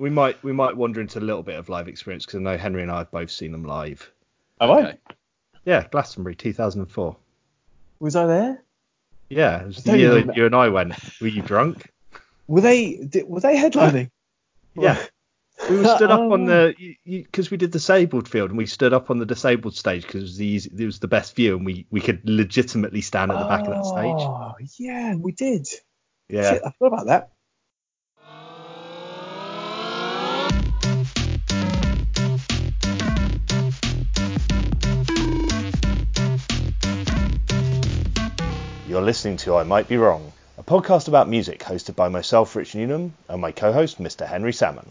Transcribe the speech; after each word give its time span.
we 0.00 0.10
might 0.10 0.42
we 0.42 0.52
might 0.52 0.76
wander 0.76 1.00
into 1.00 1.18
a 1.18 1.20
little 1.20 1.42
bit 1.42 1.56
of 1.58 1.68
live 1.68 1.86
experience 1.86 2.24
because 2.24 2.38
I 2.38 2.42
know 2.42 2.56
Henry 2.56 2.82
and 2.82 2.90
I 2.90 2.98
have 2.98 3.10
both 3.10 3.30
seen 3.30 3.52
them 3.52 3.64
live. 3.64 4.10
Have 4.60 4.70
I? 4.70 4.80
Okay. 4.80 4.98
Yeah, 5.64 5.86
Glastonbury 5.90 6.34
2004. 6.34 7.16
Was 8.00 8.16
I 8.16 8.26
there? 8.26 8.62
Yeah, 9.28 9.60
it 9.60 9.66
was 9.66 9.84
the 9.84 9.98
year 9.98 10.22
that 10.22 10.36
you 10.36 10.46
and 10.46 10.54
I 10.56 10.68
went. 10.70 10.94
Were 11.20 11.28
you 11.28 11.42
drunk? 11.42 11.90
Were 12.48 12.62
they? 12.62 12.96
Did, 12.96 13.28
were 13.28 13.40
they 13.40 13.56
headlining? 13.56 14.10
Yeah. 14.76 15.04
We 15.68 15.76
were 15.78 15.96
stood 15.96 16.10
up 16.10 16.20
on 16.20 16.48
Oh. 16.48 16.72
the 16.72 16.96
because 17.04 17.50
we 17.50 17.56
did 17.56 17.72
disabled 17.72 18.28
field 18.28 18.50
and 18.50 18.56
we 18.56 18.66
stood 18.66 18.92
up 18.94 19.10
on 19.10 19.18
the 19.18 19.26
disabled 19.26 19.74
stage 19.76 20.02
because 20.06 20.14
it 20.14 20.22
was 20.22 20.36
the 20.38 20.46
easy, 20.46 20.70
it 20.78 20.86
was 20.86 21.00
the 21.00 21.08
best 21.08 21.34
view 21.34 21.56
and 21.56 21.66
we 21.66 21.86
we 21.90 22.00
could 22.00 22.20
legitimately 22.24 23.00
stand 23.02 23.30
at 23.32 23.38
the 23.38 23.44
back 23.44 23.66
of 23.66 23.74
that 23.74 23.84
stage. 23.84 24.14
Oh, 24.16 24.54
yeah, 24.78 25.16
we 25.16 25.32
did. 25.32 25.68
Yeah. 26.28 26.52
Shit, 26.52 26.62
I 26.64 26.70
forgot 26.78 26.94
about 26.94 27.06
that. 27.06 27.32
You're 38.90 39.02
listening 39.02 39.36
to 39.36 39.54
I 39.54 39.62
Might 39.62 39.86
Be 39.86 39.98
Wrong, 39.98 40.32
a 40.58 40.64
podcast 40.64 41.06
about 41.06 41.28
music 41.28 41.60
hosted 41.60 41.94
by 41.94 42.08
myself, 42.08 42.56
Rich 42.56 42.74
Newnham, 42.74 43.14
and 43.28 43.40
my 43.40 43.52
co-host, 43.52 44.02
Mr. 44.02 44.26
Henry 44.26 44.52
Salmon. 44.52 44.90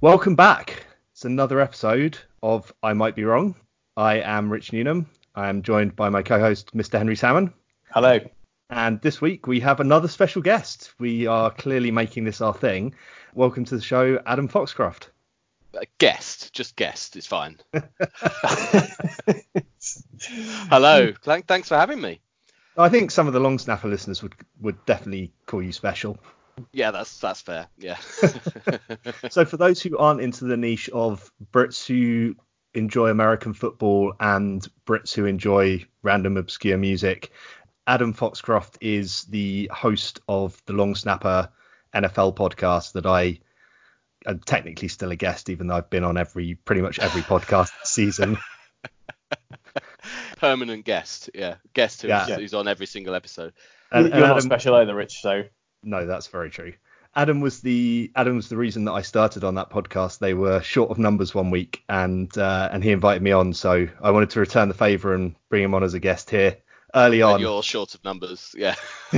Welcome 0.00 0.34
back. 0.34 0.84
It's 1.12 1.24
another 1.24 1.60
episode 1.60 2.18
of 2.42 2.72
I 2.82 2.92
Might 2.92 3.14
Be 3.14 3.22
Wrong. 3.22 3.54
I 3.96 4.18
am 4.18 4.50
Rich 4.50 4.72
Newnham. 4.72 5.06
I 5.36 5.48
am 5.48 5.62
joined 5.62 5.94
by 5.94 6.08
my 6.08 6.22
co-host, 6.22 6.76
Mr. 6.76 6.98
Henry 6.98 7.14
Salmon. 7.14 7.54
Hello. 7.92 8.18
And 8.70 9.00
this 9.00 9.20
week 9.20 9.46
we 9.46 9.60
have 9.60 9.78
another 9.78 10.08
special 10.08 10.42
guest. 10.42 10.92
We 10.98 11.28
are 11.28 11.52
clearly 11.52 11.92
making 11.92 12.24
this 12.24 12.40
our 12.40 12.52
thing. 12.52 12.96
Welcome 13.32 13.64
to 13.66 13.76
the 13.76 13.82
show, 13.82 14.20
Adam 14.26 14.48
Foxcroft. 14.48 15.10
Uh, 15.72 15.84
guest, 15.98 16.52
just 16.52 16.74
guest, 16.74 17.14
it's 17.14 17.28
fine. 17.28 17.60
Hello, 20.70 21.12
Thank- 21.22 21.46
thanks 21.46 21.68
for 21.68 21.76
having 21.76 22.00
me. 22.00 22.20
I 22.76 22.88
think 22.88 23.10
some 23.10 23.26
of 23.28 23.32
the 23.32 23.40
long 23.40 23.58
snapper 23.58 23.88
listeners 23.88 24.22
would 24.22 24.34
would 24.60 24.84
definitely 24.84 25.32
call 25.46 25.62
you 25.62 25.72
special. 25.72 26.18
Yeah, 26.72 26.90
that's 26.90 27.18
that's 27.18 27.40
fair. 27.40 27.68
Yeah. 27.78 27.98
So 29.30 29.44
for 29.44 29.56
those 29.56 29.80
who 29.82 29.96
aren't 29.98 30.20
into 30.20 30.44
the 30.44 30.56
niche 30.56 30.88
of 30.90 31.30
Brits 31.52 31.86
who 31.86 32.36
enjoy 32.74 33.08
American 33.08 33.52
football 33.54 34.14
and 34.20 34.66
Brits 34.86 35.12
who 35.14 35.24
enjoy 35.24 35.84
random 36.02 36.36
obscure 36.36 36.78
music, 36.78 37.30
Adam 37.86 38.12
Foxcroft 38.12 38.78
is 38.80 39.22
the 39.24 39.70
host 39.72 40.20
of 40.28 40.60
the 40.66 40.72
Long 40.72 40.94
Snapper 40.94 41.50
NFL 41.94 42.36
podcast 42.36 42.92
that 42.92 43.06
I 43.06 43.38
am 44.26 44.40
technically 44.40 44.88
still 44.88 45.10
a 45.10 45.16
guest, 45.16 45.48
even 45.50 45.66
though 45.66 45.76
I've 45.76 45.90
been 45.90 46.04
on 46.04 46.16
every 46.16 46.54
pretty 46.54 46.82
much 46.82 46.98
every 46.98 47.22
podcast 47.22 47.70
season. 47.84 48.38
Permanent 50.44 50.84
guest, 50.84 51.30
yeah, 51.34 51.54
guest 51.72 52.02
who's, 52.02 52.08
Yeah. 52.10 52.26
who's 52.36 52.52
on 52.54 52.68
every 52.68 52.86
single 52.86 53.14
episode. 53.14 53.52
And- 53.90 54.06
You're 54.08 54.14
and 54.16 54.22
not 54.24 54.42
special 54.42 54.74
either, 54.74 54.94
Rich. 54.94 55.20
So 55.22 55.44
No, 55.82 56.06
that's 56.06 56.26
very 56.28 56.50
true. 56.50 56.74
Adam 57.16 57.40
was 57.40 57.60
the 57.60 58.10
Adam 58.16 58.34
was 58.36 58.48
the 58.48 58.56
reason 58.56 58.86
that 58.86 58.92
I 58.92 59.02
started 59.02 59.44
on 59.44 59.54
that 59.54 59.70
podcast. 59.70 60.18
They 60.18 60.34
were 60.34 60.60
short 60.62 60.90
of 60.90 60.98
numbers 60.98 61.32
one 61.34 61.50
week, 61.50 61.82
and 61.88 62.36
uh, 62.36 62.68
and 62.72 62.82
he 62.82 62.90
invited 62.90 63.22
me 63.22 63.30
on, 63.30 63.52
so 63.52 63.86
I 64.02 64.10
wanted 64.10 64.30
to 64.30 64.40
return 64.40 64.66
the 64.68 64.74
favour 64.74 65.14
and 65.14 65.36
bring 65.48 65.62
him 65.62 65.74
on 65.74 65.84
as 65.84 65.94
a 65.94 66.00
guest 66.00 66.28
here 66.30 66.56
early 66.92 67.20
And 67.20 67.34
on. 67.34 67.40
you're 67.40 67.62
short 67.62 67.94
of 67.94 68.02
numbers, 68.04 68.52
yeah. 68.58 68.74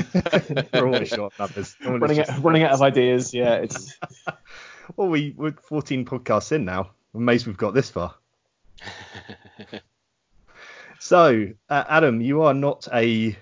we're 0.75 0.87
always 0.87 1.09
short 1.09 1.33
of 1.33 1.39
numbers. 1.39 1.75
Running 1.85 2.17
just- 2.19 2.31
out, 2.31 2.45
running 2.45 2.63
out 2.65 2.73
of 2.73 2.83
ideas. 2.83 3.33
Yeah, 3.33 3.55
it's 3.55 3.99
Well, 4.97 5.09
we 5.09 5.35
we're 5.37 5.53
14 5.53 6.05
podcasts 6.05 6.53
in 6.53 6.65
now. 6.67 6.91
I'm 7.15 7.23
amazed 7.23 7.47
we've 7.47 7.57
got 7.57 7.73
this 7.75 7.89
far. 7.91 8.15
So, 10.99 11.53
uh, 11.69 11.85
Adam, 11.89 12.21
you 12.21 12.43
are 12.43 12.55
not 12.55 12.89
a 12.93 13.37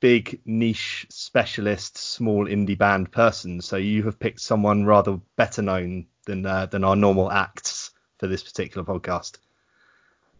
big 0.00 0.40
niche 0.44 1.06
specialist, 1.08 1.96
small 1.96 2.46
indie 2.46 2.76
band 2.76 3.10
person. 3.10 3.60
So 3.60 3.76
you 3.76 4.02
have 4.02 4.18
picked 4.18 4.40
someone 4.40 4.84
rather 4.84 5.18
better 5.36 5.62
known 5.62 6.06
than 6.26 6.44
uh, 6.44 6.66
than 6.66 6.84
our 6.84 6.96
normal 6.96 7.30
acts 7.30 7.90
for 8.18 8.26
this 8.26 8.42
particular 8.42 8.84
podcast. 8.84 9.38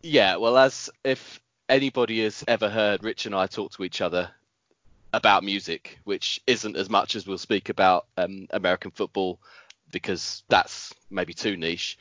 Yeah, 0.03 0.37
well, 0.37 0.59
as 0.59 0.91
if 1.03 1.41
anybody 1.69 2.23
has 2.25 2.45
ever 2.47 2.69
heard 2.69 3.03
Rich 3.03 3.27
and 3.27 3.35
I 3.35 3.47
talk 3.47 3.73
to 3.73 3.85
each 3.85 4.01
other 4.01 4.31
about 5.15 5.45
music, 5.45 5.99
which 6.05 6.43
isn't 6.47 6.77
as 6.77 6.91
much 6.91 7.17
as 7.17 7.27
we'll 7.27 7.39
speak 7.39 7.69
about 7.69 8.07
um, 8.17 8.47
American 8.51 8.91
football 8.91 9.39
because 9.93 10.43
that's 10.49 10.93
maybe 11.09 11.33
too 11.33 11.57
niche. 11.57 11.97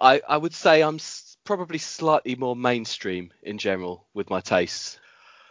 I, 0.00 0.20
I 0.28 0.36
would 0.36 0.54
say 0.54 0.82
I'm 0.82 0.98
probably 1.44 1.78
slightly 1.78 2.34
more 2.34 2.56
mainstream 2.56 3.32
in 3.42 3.58
general 3.58 4.06
with 4.14 4.30
my 4.30 4.40
tastes. 4.40 4.98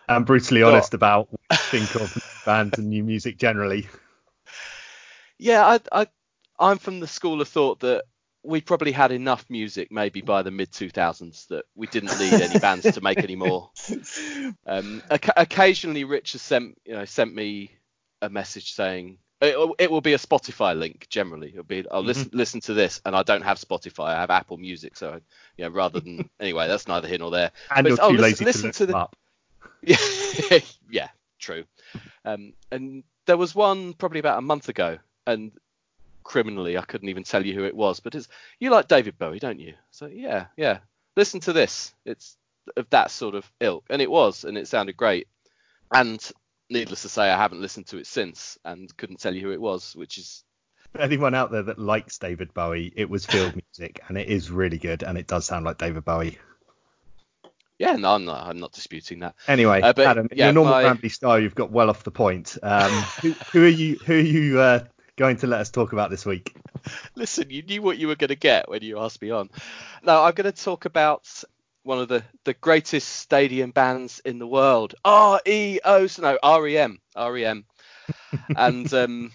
I'm 0.09 0.25
brutally 0.25 0.63
honest 0.63 0.93
about 0.93 1.31
what 1.31 1.39
I 1.49 1.55
think 1.55 1.95
of 1.95 2.11
bands 2.45 2.77
and 2.77 2.89
new 2.89 3.03
music 3.03 3.37
generally. 3.37 3.87
Yeah, 5.37 5.65
I, 5.65 5.79
I 5.91 6.07
I'm 6.59 6.77
from 6.77 6.99
the 6.99 7.07
school 7.07 7.41
of 7.41 7.47
thought 7.47 7.79
that 7.81 8.03
we 8.43 8.59
probably 8.59 8.91
had 8.91 9.11
enough 9.11 9.45
music 9.49 9.89
maybe 9.91 10.21
by 10.21 10.41
the 10.41 10.51
mid 10.51 10.71
2000s 10.71 11.47
that 11.47 11.65
we 11.75 11.87
didn't 11.87 12.19
need 12.19 12.33
any 12.33 12.59
bands 12.59 12.91
to 12.91 13.01
make 13.01 13.19
any 13.19 13.35
more. 13.35 13.69
Um, 14.65 15.01
occasionally, 15.09 16.05
Rich 16.05 16.33
has 16.33 16.41
sent 16.41 16.77
you 16.85 16.93
know 16.93 17.05
sent 17.05 17.35
me 17.35 17.71
a 18.21 18.29
message 18.29 18.73
saying 18.73 19.17
it, 19.43 19.75
it 19.79 19.91
will 19.91 20.01
be 20.01 20.13
a 20.13 20.17
Spotify 20.17 20.77
link. 20.77 21.07
Generally, 21.09 21.49
it'll 21.49 21.63
be 21.63 21.85
I'll 21.91 22.03
listen 22.03 22.29
listen 22.33 22.59
to 22.61 22.73
this, 22.73 23.01
and 23.05 23.15
I 23.15 23.23
don't 23.23 23.41
have 23.43 23.57
Spotify. 23.59 24.05
I 24.15 24.21
have 24.21 24.29
Apple 24.29 24.57
Music, 24.57 24.95
so 24.95 25.19
you 25.57 25.65
know 25.65 25.69
rather 25.71 25.99
than 25.99 26.29
anyway, 26.39 26.67
that's 26.67 26.87
neither 26.87 27.07
here 27.07 27.17
nor 27.19 27.31
there. 27.31 27.51
And 27.75 27.83
But 27.83 27.89
you're 27.89 27.93
it's, 27.93 28.01
oh, 28.03 28.09
too 28.11 28.17
listen- 28.17 28.23
lazy 28.23 28.45
listen 28.45 28.61
to 28.61 28.67
look 28.67 28.75
to 28.75 28.85
the- 28.85 28.97
up. 28.97 29.15
Yeah, 30.49 30.59
yeah, 30.89 31.09
true. 31.39 31.65
Um, 32.25 32.53
and 32.71 33.03
there 33.25 33.37
was 33.37 33.53
one 33.53 33.93
probably 33.93 34.19
about 34.19 34.37
a 34.39 34.41
month 34.41 34.69
ago, 34.69 34.97
and 35.27 35.51
criminally, 36.23 36.77
I 36.77 36.81
couldn't 36.83 37.09
even 37.09 37.23
tell 37.23 37.45
you 37.45 37.53
who 37.53 37.65
it 37.65 37.75
was. 37.75 37.99
But 37.99 38.15
it's 38.15 38.27
you 38.59 38.69
like 38.69 38.87
David 38.87 39.17
Bowie, 39.17 39.39
don't 39.39 39.59
you? 39.59 39.73
So 39.91 40.05
yeah, 40.07 40.45
yeah. 40.57 40.79
Listen 41.17 41.39
to 41.41 41.53
this. 41.53 41.93
It's 42.05 42.37
of 42.77 42.89
that 42.91 43.11
sort 43.11 43.35
of 43.35 43.51
ilk, 43.59 43.83
and 43.89 44.01
it 44.01 44.09
was, 44.09 44.45
and 44.45 44.57
it 44.57 44.67
sounded 44.69 44.95
great. 44.95 45.27
And 45.93 46.17
needless 46.73 47.03
to 47.03 47.09
say, 47.09 47.29
I 47.29 47.37
haven't 47.37 47.61
listened 47.61 47.87
to 47.87 47.97
it 47.97 48.07
since, 48.07 48.57
and 48.65 48.95
couldn't 48.97 49.19
tell 49.21 49.33
you 49.33 49.41
who 49.41 49.51
it 49.51 49.61
was, 49.61 49.95
which 49.95 50.17
is 50.17 50.43
Anyone 50.99 51.33
out 51.33 51.49
there 51.51 51.63
that 51.63 51.79
likes 51.79 52.19
David 52.19 52.53
Bowie, 52.53 52.91
it 52.95 53.09
was 53.09 53.25
field 53.25 53.55
music, 53.79 54.01
and 54.07 54.17
it 54.17 54.27
is 54.27 54.51
really 54.51 54.77
good, 54.77 55.01
and 55.03 55.17
it 55.17 55.25
does 55.25 55.45
sound 55.45 55.65
like 55.65 55.77
David 55.79 56.05
Bowie. 56.05 56.37
yeah. 57.79 57.95
No, 57.95 58.13
I'm 58.13 58.25
not. 58.25 58.45
I'm 58.47 58.59
not 58.59 58.73
disputing 58.73 59.19
that. 59.19 59.33
Anyway, 59.47 59.81
Uh, 59.81 59.93
but, 59.93 60.05
Adam, 60.05 60.27
in 60.31 60.37
yeah, 60.37 60.45
your 60.45 60.53
normal 60.53 60.73
my- 60.73 60.83
rambly 60.83 61.11
style, 61.11 61.39
you've 61.39 61.55
got 61.55 61.71
well 61.71 61.89
off 61.89 62.03
the 62.03 62.11
point. 62.11 62.57
Um, 62.61 62.91
who, 63.21 63.31
who 63.51 63.65
are 63.65 63.67
you? 63.69 63.95
Who 64.05 64.13
are 64.13 64.19
you 64.19 64.59
uh, 64.59 64.79
going 65.15 65.37
to 65.37 65.47
let 65.47 65.61
us 65.61 65.71
talk 65.71 65.93
about 65.93 66.09
this 66.11 66.25
week? 66.27 66.55
Listen, 67.15 67.49
you 67.49 67.63
knew 67.63 67.81
what 67.81 67.97
you 67.97 68.07
were 68.07 68.15
going 68.15 68.27
to 68.29 68.35
get 68.35 68.69
when 68.69 68.83
you 68.83 68.99
asked 68.99 69.21
me 69.21 69.31
on. 69.31 69.49
No, 70.03 70.21
I'm 70.23 70.33
going 70.33 70.51
to 70.51 70.63
talk 70.63 70.85
about 70.85 71.27
one 71.83 71.99
of 71.99 72.07
the, 72.07 72.23
the 72.45 72.53
greatest 72.53 73.07
stadium 73.07 73.71
bands 73.71 74.21
in 74.25 74.39
the 74.39 74.47
world. 74.47 74.95
R 75.05 75.41
E 75.45 75.79
O, 75.83 76.07
no, 76.19 76.37
R 76.41 76.67
E 76.67 76.77
M, 76.77 76.99
R 77.15 77.37
E 77.37 77.45
M, 77.45 77.65
and 78.55 78.91
um, 78.93 79.31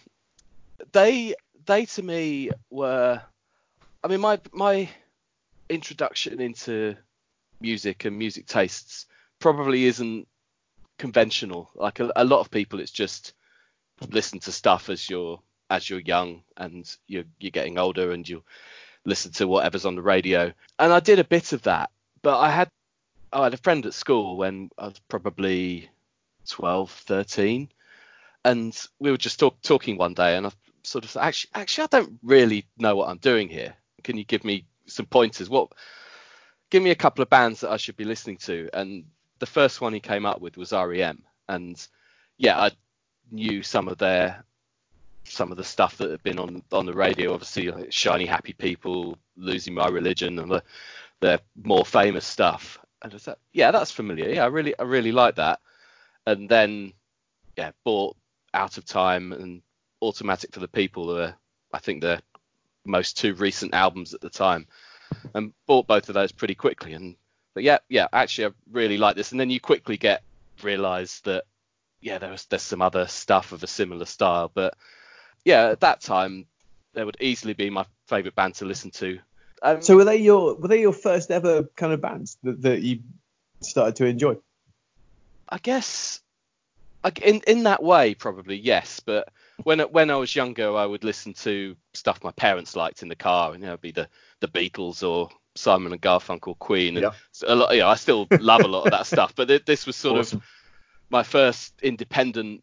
they 0.93 1.35
they 1.67 1.85
to 1.85 2.03
me 2.03 2.51
were, 2.71 3.21
I 4.03 4.09
mean, 4.09 4.21
my 4.21 4.41
my 4.53 4.89
introduction 5.69 6.41
into 6.41 6.97
music 7.61 8.05
and 8.05 8.19
music 8.19 8.47
tastes 8.47 9.07
probably 9.39 9.85
isn't 9.85 10.27
conventional. 10.99 11.71
Like 11.75 12.01
a, 12.01 12.11
a 12.17 12.25
lot 12.25 12.41
of 12.41 12.51
people, 12.51 12.81
it's 12.81 12.91
just 12.91 13.35
listen 14.11 14.39
to 14.41 14.53
stuff 14.53 14.89
as 14.89 15.09
you're 15.09 15.41
as 15.71 15.89
you're 15.89 16.01
young 16.01 16.43
and 16.57 16.91
you're 17.07 17.25
you're 17.39 17.51
getting 17.51 17.79
older 17.79 18.13
and 18.13 18.29
you 18.29 18.43
listen 19.05 19.33
to 19.33 19.49
whatever's 19.49 19.85
on 19.85 19.97
the 19.97 20.03
radio. 20.03 20.53
And 20.79 20.93
I 20.93 21.01
did 21.01 21.19
a 21.19 21.25
bit 21.25 21.53
of 21.53 21.63
that, 21.63 21.91
but 22.23 22.39
I 22.39 22.51
had 22.51 22.71
I 23.33 23.45
had 23.45 23.55
a 23.55 23.59
friend 23.59 23.85
at 23.87 23.95
school 23.95 24.37
when 24.37 24.71
I 24.79 24.87
was 24.87 25.01
probably 25.09 25.91
12, 26.49 26.91
13, 26.91 27.69
and 28.45 28.87
we 28.99 29.11
were 29.11 29.19
just 29.19 29.39
talk, 29.39 29.61
talking 29.61 29.99
one 29.99 30.15
day, 30.15 30.37
and 30.37 30.47
I 30.47 30.51
sort 30.83 31.05
of 31.05 31.11
said, 31.11 31.23
actually 31.23 31.51
actually 31.55 31.85
I 31.85 31.99
don't 31.99 32.19
really 32.23 32.65
know 32.79 32.97
what 32.97 33.09
I'm 33.09 33.19
doing 33.19 33.49
here. 33.49 33.75
Can 34.05 34.17
you 34.17 34.25
give 34.25 34.45
me 34.45 34.65
some 34.87 35.07
pointers? 35.07 35.51
What 35.51 35.73
give 36.71 36.83
me 36.83 36.91
a 36.91 36.95
couple 36.97 37.23
of 37.23 37.31
bands 37.31 37.61
that 37.61 37.71
I 37.71 37.77
should 37.77 37.97
be 37.97 38.05
listening 38.05 38.39
to? 38.39 38.71
And 38.73 39.05
the 39.39 39.47
first 39.47 39.81
one 39.81 39.93
he 39.93 40.01
came 40.01 40.27
up 40.27 40.41
with 40.41 40.57
was 40.57 40.73
REM, 40.73 41.23
and 41.49 41.87
yeah, 42.39 42.59
I 42.59 42.71
knew 43.31 43.63
some 43.63 43.89
of 43.89 43.99
their 43.99 44.45
some 45.25 45.51
of 45.51 45.59
the 45.59 45.65
stuff 45.65 45.99
that 45.99 46.11
had 46.11 46.23
been 46.23 46.39
on 46.39 46.63
on 46.73 46.87
the 46.87 46.93
radio. 46.93 47.35
Obviously, 47.35 47.71
like 47.71 47.93
Shiny 47.93 48.27
Happy 48.27 48.53
People, 48.53 49.19
Losing 49.37 49.75
My 49.75 49.89
Religion, 49.89 50.39
and 50.39 50.51
the 50.51 50.63
their 51.21 51.41
more 51.63 51.85
famous 51.85 52.25
stuff. 52.25 52.79
And 53.03 53.15
I 53.15 53.19
thought, 53.19 53.39
yeah, 53.53 53.71
that's 53.71 53.91
familiar. 53.91 54.29
Yeah, 54.29 54.45
I 54.45 54.49
really 54.49 54.79
I 54.79 54.83
really 54.83 55.13
like 55.13 55.37
that. 55.37 55.61
And 56.27 56.49
then 56.49 56.93
yeah, 57.57 57.73
bought 57.85 58.17
Out 58.55 58.79
of 58.79 58.85
Time 58.85 59.33
and 59.33 59.63
Automatic 60.03 60.53
for 60.53 60.61
the 60.61 60.69
People 60.69 61.07
were, 61.07 61.35
I 61.73 61.79
think, 61.79 62.03
the 62.03 62.23
most 62.85 63.19
two 63.19 63.35
recent 63.35 63.75
albums 63.75 64.15
at 64.15 64.21
the 64.21 64.31
time, 64.31 64.67
and 65.35 65.53
bought 65.67 65.87
both 65.87 66.09
of 66.09 66.15
those 66.15 66.33
pretty 66.33 66.55
quickly. 66.55 66.93
And 66.93 67.17
but 67.55 67.65
yeah, 67.65 67.79
yeah, 67.89 68.09
actually, 68.13 68.47
I 68.47 68.51
really 68.71 68.99
like 68.99 69.17
this. 69.17 69.33
And 69.33 69.41
then 69.41 69.51
you 69.51 69.61
quickly 69.61 69.97
get 69.97 70.23
realize 70.63 71.21
that 71.21 71.45
yeah, 72.01 72.19
there 72.19 72.31
was 72.31 72.47
there's 72.47 72.63
some 72.63 72.83
other 72.83 73.07
stuff 73.07 73.53
of 73.53 73.63
a 73.63 73.67
similar 73.67 74.05
style, 74.05 74.51
but 74.53 74.75
yeah, 75.45 75.69
at 75.69 75.81
that 75.81 76.01
time, 76.01 76.47
they 76.95 77.05
would 77.05 77.17
easily 77.21 77.55
be 77.55 77.71
my 77.71 77.85
favourite 78.07 78.35
band 78.35 78.55
to 78.57 78.65
listen 78.65 78.91
to. 78.93 79.19
Um, 79.63 79.83
So 79.83 79.97
were 79.97 80.05
they 80.05 80.17
your 80.17 80.55
were 80.55 80.69
they 80.69 80.81
your 80.81 80.93
first 80.93 81.31
ever 81.31 81.65
kind 81.77 81.93
of 81.93 82.01
bands 82.01 82.39
that, 82.43 82.63
that 82.63 82.83
you 82.83 83.01
started 83.61 83.97
to 83.97 84.07
enjoy? 84.07 84.37
I 85.49 85.59
guess 85.59 86.21
in 87.23 87.41
in 87.47 87.63
that 87.65 87.83
way 87.83 88.15
probably 88.15 88.57
yes, 88.57 89.01
but 89.01 89.29
when 89.65 89.81
when 89.81 90.11
I 90.11 90.17
was 90.17 90.35
younger 90.37 90.77
I 90.77 90.85
would 90.87 91.05
listen 91.05 91.33
to 91.35 91.77
stuff 91.95 92.23
my 92.23 92.33
parents 92.33 92.77
liked 92.77 93.03
in 93.03 93.09
the 93.09 93.17
car 93.17 93.53
and 93.53 93.61
you 93.61 93.67
know 93.67 93.73
it'd 93.75 93.81
be 93.81 93.93
the 93.93 94.09
the 94.41 94.49
Beatles 94.49 95.07
or 95.09 95.31
Simon 95.55 95.93
and 95.93 96.01
Garfunkel, 96.03 96.59
Queen, 96.59 96.97
and 96.97 97.05
Yeah. 97.05 97.13
a 97.47 97.55
lot. 97.55 97.73
You 97.75 97.81
know, 97.81 97.89
I 97.89 97.97
still 97.97 98.29
love 98.39 98.63
a 98.63 98.69
lot 98.69 98.85
of 98.85 98.93
that 98.93 99.07
stuff, 99.15 99.35
but 99.35 99.49
thi- 99.49 99.63
this 99.67 99.87
was 99.87 99.97
sort 99.97 100.21
Awesome. 100.21 100.39
of 100.39 100.45
my 101.11 101.23
first 101.23 101.75
independent. 101.83 102.63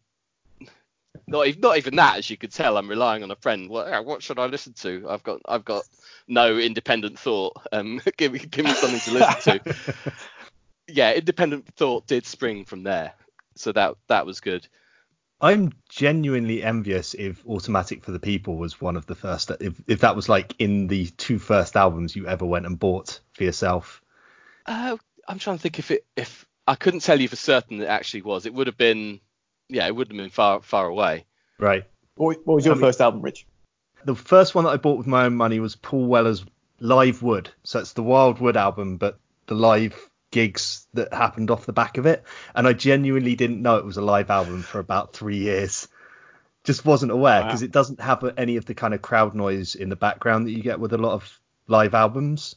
Not 1.26 1.46
even, 1.46 1.60
not 1.60 1.76
even 1.78 1.96
that, 1.96 2.18
as 2.18 2.30
you 2.30 2.36
could 2.36 2.52
tell, 2.52 2.76
I'm 2.76 2.88
relying 2.88 3.22
on 3.22 3.30
a 3.30 3.36
friend. 3.36 3.68
What, 3.68 4.04
what 4.04 4.22
should 4.22 4.38
I 4.38 4.46
listen 4.46 4.72
to? 4.74 5.06
I've 5.08 5.22
got, 5.22 5.40
I've 5.46 5.64
got 5.64 5.84
no 6.28 6.58
independent 6.58 7.18
thought. 7.18 7.56
Um, 7.72 8.00
give 8.16 8.32
me, 8.32 8.38
give 8.38 8.64
me 8.64 8.72
something 8.72 9.00
to 9.00 9.12
listen 9.12 9.60
to. 9.60 9.74
yeah, 10.88 11.12
independent 11.12 11.66
thought 11.76 12.06
did 12.06 12.26
spring 12.26 12.64
from 12.64 12.82
there, 12.82 13.12
so 13.54 13.72
that 13.72 13.96
that 14.08 14.26
was 14.26 14.40
good. 14.40 14.66
I'm 15.40 15.72
genuinely 15.90 16.62
envious 16.62 17.12
if 17.12 17.44
Automatic 17.46 18.02
for 18.02 18.10
the 18.10 18.18
People 18.18 18.56
was 18.56 18.80
one 18.80 18.96
of 18.96 19.06
the 19.06 19.14
first. 19.14 19.50
If 19.60 19.74
if 19.86 20.00
that 20.00 20.16
was 20.16 20.28
like 20.28 20.54
in 20.58 20.86
the 20.86 21.06
two 21.06 21.38
first 21.38 21.76
albums 21.76 22.16
you 22.16 22.26
ever 22.26 22.46
went 22.46 22.66
and 22.66 22.78
bought 22.78 23.20
for 23.32 23.44
yourself. 23.44 24.00
Uh, 24.64 24.96
I'm 25.28 25.38
trying 25.38 25.58
to 25.58 25.62
think 25.62 25.78
if 25.78 25.90
it, 25.90 26.06
if 26.16 26.46
I 26.66 26.74
couldn't 26.74 27.00
tell 27.00 27.20
you 27.20 27.28
for 27.28 27.36
certain 27.36 27.80
it 27.80 27.86
actually 27.86 28.22
was. 28.22 28.46
It 28.46 28.54
would 28.54 28.66
have 28.66 28.78
been, 28.78 29.20
yeah, 29.68 29.86
it 29.86 29.94
wouldn't 29.94 30.18
have 30.18 30.24
been 30.24 30.30
far 30.30 30.60
far 30.62 30.86
away. 30.86 31.26
Right. 31.58 31.84
What, 32.16 32.38
what 32.44 32.54
was 32.56 32.64
your 32.64 32.74
I 32.74 32.78
mean- 32.78 32.84
first 32.86 33.00
album, 33.00 33.22
Rich? 33.22 33.46
The 34.04 34.14
first 34.14 34.54
one 34.54 34.64
that 34.64 34.70
I 34.70 34.76
bought 34.76 34.98
with 34.98 35.06
my 35.08 35.24
own 35.24 35.34
money 35.34 35.58
was 35.58 35.74
Paul 35.74 36.06
Weller's 36.06 36.44
Live 36.78 37.22
Wood. 37.22 37.50
So 37.64 37.80
it's 37.80 37.92
the 37.94 38.02
Wild 38.04 38.40
Wood 38.40 38.56
album, 38.56 38.98
but 38.98 39.18
the 39.46 39.54
live 39.56 39.94
gigs 40.30 40.86
that 40.94 41.12
happened 41.12 41.50
off 41.50 41.66
the 41.66 41.72
back 41.72 41.98
of 41.98 42.06
it. 42.06 42.22
And 42.54 42.68
I 42.68 42.72
genuinely 42.72 43.34
didn't 43.34 43.62
know 43.62 43.76
it 43.76 43.84
was 43.84 43.96
a 43.96 44.02
live 44.02 44.30
album 44.30 44.62
for 44.62 44.78
about 44.78 45.12
three 45.12 45.38
years. 45.38 45.88
Just 46.62 46.84
wasn't 46.84 47.10
aware 47.12 47.40
Wow. 47.40 47.46
because 47.48 47.62
it 47.62 47.72
doesn't 47.72 48.00
have 48.00 48.24
any 48.36 48.56
of 48.56 48.64
the 48.66 48.74
kind 48.74 48.94
of 48.94 49.02
crowd 49.02 49.34
noise 49.34 49.74
in 49.74 49.88
the 49.88 49.96
background 49.96 50.46
that 50.46 50.52
you 50.52 50.62
get 50.62 50.78
with 50.78 50.92
a 50.92 50.98
lot 50.98 51.12
of 51.14 51.40
live 51.66 51.94
albums. 51.94 52.54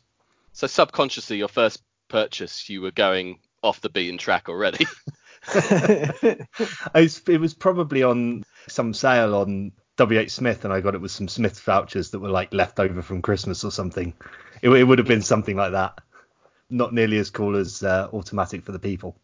So 0.53 0.67
subconsciously, 0.67 1.37
your 1.37 1.47
first 1.47 1.81
purchase, 2.09 2.69
you 2.69 2.81
were 2.81 2.91
going 2.91 3.39
off 3.63 3.81
the 3.81 3.89
beaten 3.89 4.17
track 4.19 4.49
already. 4.49 4.85
I 5.47 6.45
was, 6.93 7.21
it 7.27 7.39
was 7.39 7.53
probably 7.53 8.03
on 8.03 8.43
some 8.67 8.93
sale 8.93 9.35
on 9.35 9.71
W.H. 9.97 10.31
Smith, 10.31 10.63
and 10.63 10.73
I 10.73 10.81
got 10.81 10.95
it 10.95 11.01
with 11.01 11.11
some 11.11 11.27
Smith 11.27 11.59
vouchers 11.59 12.11
that 12.11 12.19
were 12.19 12.29
like 12.29 12.53
left 12.53 12.79
over 12.79 13.01
from 13.01 13.21
Christmas 13.21 13.63
or 13.63 13.71
something. 13.71 14.13
It, 14.61 14.69
it 14.69 14.83
would 14.83 14.99
have 14.99 15.07
been 15.07 15.21
something 15.21 15.57
like 15.57 15.73
that. 15.73 15.99
Not 16.69 16.93
nearly 16.93 17.17
as 17.17 17.29
cool 17.29 17.55
as 17.55 17.83
uh, 17.83 18.09
Automatic 18.13 18.63
for 18.63 18.71
the 18.71 18.79
People. 18.79 19.15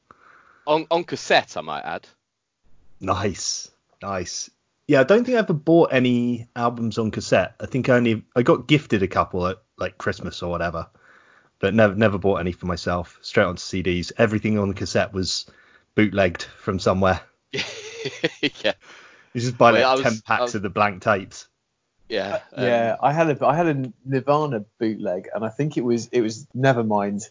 on 0.66 0.88
on 0.90 1.04
cassette, 1.04 1.58
I 1.58 1.62
might 1.62 1.84
add. 1.84 2.08
Nice, 3.00 3.70
nice. 4.02 4.50
Yeah, 4.88 5.02
I 5.02 5.04
don't 5.04 5.26
think 5.26 5.36
I 5.36 5.40
ever 5.40 5.54
bought 5.54 5.94
any 5.94 6.48
albums 6.56 6.98
on 6.98 7.12
cassette. 7.12 7.56
I 7.60 7.66
think 7.66 7.90
I 7.90 7.96
only 7.96 8.24
I 8.36 8.42
got 8.42 8.68
gifted 8.68 9.04
a 9.04 9.08
couple 9.08 9.48
at 9.48 9.58
like 9.78 9.98
Christmas 9.98 10.42
or 10.44 10.50
whatever, 10.50 10.88
but 11.60 11.74
never 11.74 11.96
never 11.96 12.18
bought 12.18 12.38
any 12.38 12.52
for 12.52 12.66
myself. 12.66 13.20
Straight 13.22 13.46
onto 13.46 13.62
CDs. 13.62 14.12
Everything 14.18 14.60
on 14.60 14.74
cassette 14.74 15.14
was 15.14 15.46
bootlegged 15.96 16.44
from 16.44 16.80
somewhere. 16.80 17.22
yeah, 17.54 18.74
You 19.34 19.42
just 19.42 19.58
buy 19.58 19.72
like 19.72 19.84
I 19.84 19.94
was- 19.96 20.04
ten 20.04 20.14
I 20.14 20.20
packs 20.28 20.42
was- 20.42 20.56
of 20.56 20.62
the 20.62 20.70
blank 20.70 21.02
tapes. 21.02 21.48
yeah, 22.10 22.40
um, 22.54 22.64
yeah, 22.66 22.96
I 23.02 23.12
had 23.14 23.30
a 23.30 23.46
I 23.46 23.56
had 23.56 23.68
a 23.68 23.92
Nirvana 24.06 24.66
bootleg, 24.80 25.30
and 25.34 25.44
I 25.44 25.50
think 25.50 25.78
it 25.78 25.84
was 25.84 26.08
it 26.12 26.22
was 26.22 26.46
Nevermind, 26.56 27.24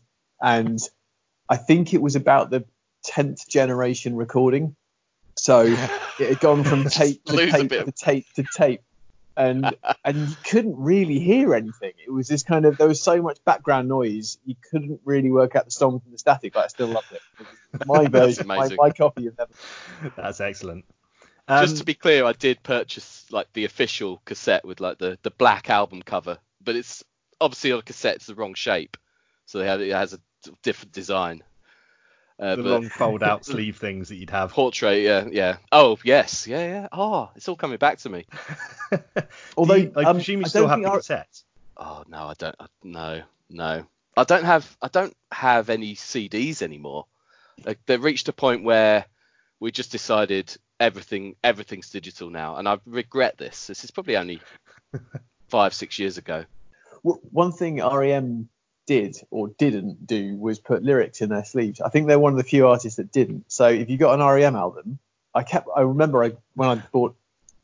and 0.43 0.81
I 1.49 1.56
think 1.56 1.94
it 1.94 2.02
was 2.02 2.16
about 2.16 2.50
the 2.50 2.64
tenth 3.05 3.49
generation 3.49 4.16
recording. 4.16 4.75
So 5.37 5.60
it 6.19 6.28
had 6.28 6.40
gone 6.40 6.64
from 6.64 6.84
tape 6.84 7.25
to 7.26 7.37
tape 7.50 7.70
to 7.70 7.93
tape 7.93 8.26
to 8.37 8.44
tape, 8.56 8.82
and 9.36 9.75
and 10.04 10.28
you 10.28 10.36
couldn't 10.44 10.76
really 10.76 11.19
hear 11.19 11.54
anything. 11.54 11.92
It 12.04 12.10
was 12.10 12.28
this 12.28 12.42
kind 12.42 12.64
of 12.64 12.78
there 12.78 12.88
was 12.88 13.02
so 13.02 13.20
much 13.22 13.38
background 13.44 13.88
noise 13.88 14.38
you 14.44 14.54
couldn't 14.70 15.00
really 15.04 15.31
work 15.31 15.56
out 15.56 15.64
the 15.64 15.70
song 15.70 16.00
from 16.00 16.12
the 16.12 16.19
static, 16.19 16.52
but 16.52 16.64
I 16.64 16.66
still 16.69 16.88
loved 16.88 17.12
it. 17.12 17.20
It 17.40 17.86
My 17.86 18.06
version, 18.06 18.46
my, 18.46 18.56
amazing. 18.56 18.76
my 18.81 18.90
copy 18.90 19.26
of 19.26 19.34
Nevermind. 19.34 20.14
That's 20.16 20.40
excellent. 20.40 20.84
Just 21.48 21.72
Um, 21.72 21.78
to 21.78 21.84
be 21.84 21.94
clear, 21.94 22.25
I 22.25 22.32
did 22.32 22.62
purchase 22.62 23.26
like 23.31 23.52
the 23.52 23.64
official 23.64 24.22
cassette 24.25 24.64
with 24.64 24.81
like 24.81 24.98
the 24.98 25.19
the 25.22 25.31
black 25.31 25.70
album 25.70 26.02
cover, 26.02 26.38
but 26.62 26.76
it's 26.76 27.04
obviously 27.40 27.72
on 27.72 27.81
a 27.81 27.82
cassette 27.82 28.16
it's 28.16 28.26
the 28.26 28.34
wrong 28.34 28.54
shape, 28.54 28.96
so 29.46 29.58
they 29.58 29.66
have, 29.66 29.81
it 29.81 29.92
has 29.92 30.14
a 30.14 30.20
different 30.62 30.92
design. 30.92 31.42
Uh, 32.38 32.56
the 32.56 32.62
but 32.64 32.70
long 32.70 32.88
fold 32.88 33.22
out 33.22 33.44
sleeve 33.46 33.76
things 33.76 34.08
that 34.08 34.16
you'd 34.16 34.31
have. 34.31 34.50
portrait, 34.50 35.02
yeah, 35.02 35.26
yeah. 35.31 35.56
Oh 35.70 35.98
yes, 36.04 36.46
yeah, 36.48 36.66
yeah. 36.66 36.88
Oh, 36.90 37.31
it's 37.36 37.48
all 37.48 37.54
coming 37.56 37.78
back 37.78 37.98
to 37.98 38.08
me. 38.10 38.26
Although 39.56 39.75
you- 39.75 39.92
I 39.96 40.02
um, 40.04 40.16
presume 40.16 40.40
you 40.40 40.46
I 40.46 40.48
still 40.48 40.66
have 40.69 40.81
the 40.81 40.86
our- 40.88 40.96
cassette. 40.98 41.42
Oh 41.76 42.04
no, 42.08 42.19
I 42.26 42.34
don't. 42.38 42.56
I- 42.58 42.66
No, 42.82 43.22
no. 43.50 43.86
I 44.16 44.25
don't 44.25 44.44
have. 44.44 44.76
I 44.82 44.88
don't 44.88 45.16
have 45.32 45.70
any 45.70 45.94
CDs 45.94 46.62
anymore. 46.62 47.06
Like 47.64 47.78
they 47.86 47.96
reached 47.96 48.28
a 48.28 48.32
point 48.32 48.64
where 48.64 49.04
we 49.60 49.70
just 49.72 49.92
decided 49.92 50.56
everything 50.81 51.36
everything's 51.44 51.90
digital 51.90 52.31
now, 52.31 52.56
and 52.56 52.69
I 52.69 52.78
regret 52.86 53.38
this. 53.38 53.66
This 53.69 53.84
is 53.84 53.90
probably 53.90 54.16
only 54.16 54.40
five 55.48 55.75
six 55.75 55.98
years 55.98 56.19
ago. 56.19 56.44
W- 57.04 57.20
One 57.31 57.52
thing 57.52 57.76
REM 57.82 58.48
did 58.86 59.16
or 59.31 59.48
didn't 59.48 60.06
do 60.06 60.36
was 60.36 60.58
put 60.58 60.82
lyrics 60.82 61.20
in 61.20 61.31
their 61.31 61.44
sleeves. 61.44 61.81
I 61.81 61.88
think 61.88 62.06
they're 62.06 62.19
one 62.19 62.32
of 62.32 62.36
the 62.36 62.44
few 62.44 62.66
artists 62.66 62.96
that 62.96 63.12
didn't. 63.12 63.50
So 63.50 63.69
if 63.69 63.88
you 63.90 63.96
got 63.96 64.19
an 64.19 64.26
REM 64.26 64.56
album, 64.56 64.98
I 65.34 65.42
kept. 65.42 65.69
I 65.75 65.81
remember 65.82 66.22
I 66.22 66.32
when 66.54 66.69
I 66.69 66.82
bought 66.92 67.16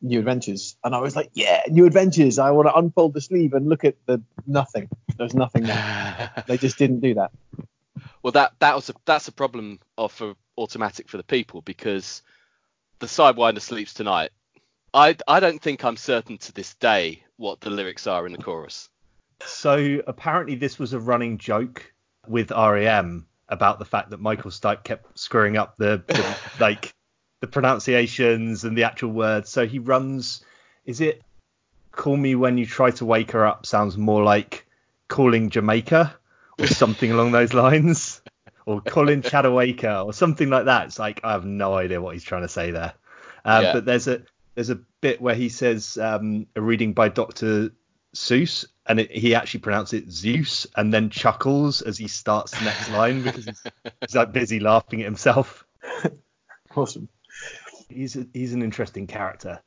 New 0.02 0.18
Adventures, 0.18 0.76
and 0.82 0.94
I 0.94 1.00
was 1.00 1.14
like, 1.14 1.30
yeah, 1.34 1.62
New 1.68 1.86
Adventures. 1.86 2.38
I 2.38 2.50
want 2.50 2.68
to 2.68 2.74
unfold 2.74 3.14
the 3.14 3.20
sleeve 3.20 3.54
and 3.54 3.68
look 3.68 3.84
at 3.84 3.96
the 4.06 4.22
nothing. 4.46 4.88
There's 5.16 5.34
nothing 5.34 5.64
there. 5.64 6.30
They 6.46 6.58
just 6.58 6.78
didn't 6.78 7.00
do 7.00 7.14
that. 7.14 7.32
Well, 8.22 8.32
that 8.32 8.52
that 8.58 8.74
was 8.74 8.90
a, 8.90 8.94
that's 9.04 9.28
a 9.28 9.32
problem 9.32 9.80
of 9.96 10.12
for 10.12 10.34
automatic 10.58 11.08
for 11.08 11.16
the 11.16 11.22
people 11.22 11.62
because 11.62 12.22
the 12.98 13.06
Sidewinder 13.06 13.60
sleeps 13.60 13.94
tonight. 13.94 14.30
I 14.92 15.16
I 15.26 15.40
don't 15.40 15.60
think 15.60 15.84
I'm 15.84 15.96
certain 15.96 16.38
to 16.38 16.52
this 16.52 16.74
day 16.74 17.22
what 17.36 17.60
the 17.60 17.70
lyrics 17.70 18.06
are 18.06 18.26
in 18.26 18.32
the 18.32 18.42
chorus. 18.42 18.89
So 19.44 20.00
apparently 20.06 20.54
this 20.54 20.78
was 20.78 20.92
a 20.92 21.00
running 21.00 21.38
joke 21.38 21.92
with 22.26 22.50
REM 22.50 23.26
about 23.48 23.78
the 23.78 23.84
fact 23.84 24.10
that 24.10 24.20
Michael 24.20 24.50
Stipe 24.50 24.84
kept 24.84 25.18
screwing 25.18 25.56
up 25.56 25.76
the, 25.76 26.02
the 26.06 26.36
like 26.60 26.92
the 27.40 27.46
pronunciations 27.46 28.64
and 28.64 28.76
the 28.76 28.84
actual 28.84 29.10
words. 29.10 29.50
So 29.50 29.66
he 29.66 29.78
runs. 29.78 30.44
Is 30.84 31.00
it 31.00 31.22
"Call 31.92 32.16
me 32.16 32.34
when 32.34 32.58
you 32.58 32.66
try 32.66 32.90
to 32.92 33.04
wake 33.04 33.32
her 33.32 33.46
up"? 33.46 33.66
Sounds 33.66 33.96
more 33.96 34.22
like 34.22 34.66
calling 35.08 35.50
Jamaica 35.50 36.14
or 36.58 36.66
something 36.68 37.10
along 37.10 37.32
those 37.32 37.54
lines, 37.54 38.22
or 38.66 38.80
calling 38.80 39.22
Chadawaka 39.22 40.04
or 40.04 40.12
something 40.12 40.50
like 40.50 40.66
that. 40.66 40.86
It's 40.86 40.98
like 40.98 41.20
I 41.24 41.32
have 41.32 41.44
no 41.44 41.74
idea 41.74 42.00
what 42.00 42.14
he's 42.14 42.24
trying 42.24 42.42
to 42.42 42.48
say 42.48 42.70
there. 42.70 42.94
Um, 43.44 43.64
Yeah. 43.64 43.72
But 43.72 43.84
there's 43.84 44.06
a 44.06 44.22
there's 44.54 44.70
a 44.70 44.80
bit 45.00 45.20
where 45.20 45.34
he 45.34 45.48
says 45.48 45.96
um, 45.98 46.46
a 46.54 46.60
reading 46.60 46.92
by 46.92 47.08
Doctor 47.08 47.70
Seuss, 48.14 48.64
and 48.86 49.00
it, 49.00 49.10
he 49.10 49.34
actually 49.34 49.60
pronounces 49.60 50.02
it 50.02 50.10
Zeus, 50.10 50.66
and 50.76 50.92
then 50.92 51.10
chuckles 51.10 51.82
as 51.82 51.96
he 51.96 52.08
starts 52.08 52.52
the 52.52 52.64
next 52.64 52.90
line 52.90 53.22
because 53.22 53.44
he's, 53.44 53.62
he's 54.00 54.16
like 54.16 54.32
busy 54.32 54.60
laughing 54.60 55.00
at 55.00 55.06
himself. 55.06 55.64
Awesome. 56.76 57.08
He's 57.88 58.16
a, 58.16 58.26
he's 58.32 58.52
an 58.52 58.62
interesting 58.62 59.06
character. 59.06 59.60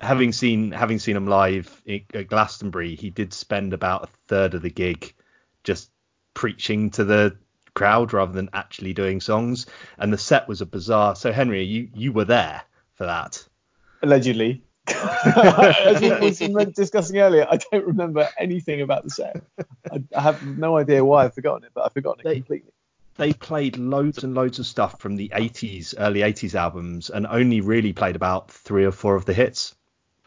Having 0.00 0.32
seen 0.32 0.72
having 0.72 0.98
seen 0.98 1.16
him 1.16 1.26
live 1.26 1.82
at 1.88 2.28
Glastonbury, 2.28 2.94
he 2.94 3.10
did 3.10 3.32
spend 3.32 3.72
about 3.72 4.04
a 4.04 4.12
third 4.28 4.54
of 4.54 4.62
the 4.62 4.70
gig 4.70 5.14
just 5.62 5.90
preaching 6.34 6.90
to 6.90 7.04
the 7.04 7.36
crowd 7.74 8.12
rather 8.12 8.32
than 8.32 8.50
actually 8.52 8.92
doing 8.92 9.20
songs, 9.20 9.66
and 9.98 10.12
the 10.12 10.18
set 10.18 10.48
was 10.48 10.60
a 10.60 10.66
bizarre. 10.66 11.16
So 11.16 11.32
Henry, 11.32 11.62
you 11.62 11.88
you 11.94 12.12
were 12.12 12.26
there 12.26 12.62
for 12.94 13.06
that. 13.06 13.42
Allegedly. 14.02 14.63
As 14.88 16.00
we 16.40 16.48
were 16.54 16.64
discussing 16.66 17.18
earlier, 17.18 17.46
I 17.50 17.56
don't 17.56 17.86
remember 17.86 18.28
anything 18.38 18.80
about 18.80 19.04
the 19.04 19.10
set. 19.10 19.42
I, 19.90 20.02
I 20.16 20.20
have 20.20 20.46
no 20.46 20.76
idea 20.76 21.04
why 21.04 21.24
I've 21.24 21.34
forgotten 21.34 21.64
it, 21.64 21.70
but 21.74 21.84
I've 21.86 21.92
forgotten 21.92 22.20
it 22.20 22.24
They- 22.24 22.34
completely. 22.36 22.72
they 23.16 23.32
played 23.32 23.76
loads 23.78 24.24
and 24.24 24.34
loads 24.34 24.58
of 24.58 24.66
stuff 24.66 25.00
from 25.00 25.16
the 25.16 25.30
80s, 25.34 25.94
early 25.98 26.20
80s 26.20 26.54
albums, 26.54 27.10
and 27.10 27.26
only 27.26 27.60
really 27.60 27.92
played 27.92 28.16
about 28.16 28.50
three 28.50 28.84
or 28.84 28.92
four 28.92 29.16
of 29.16 29.24
the 29.24 29.34
hits. 29.34 29.74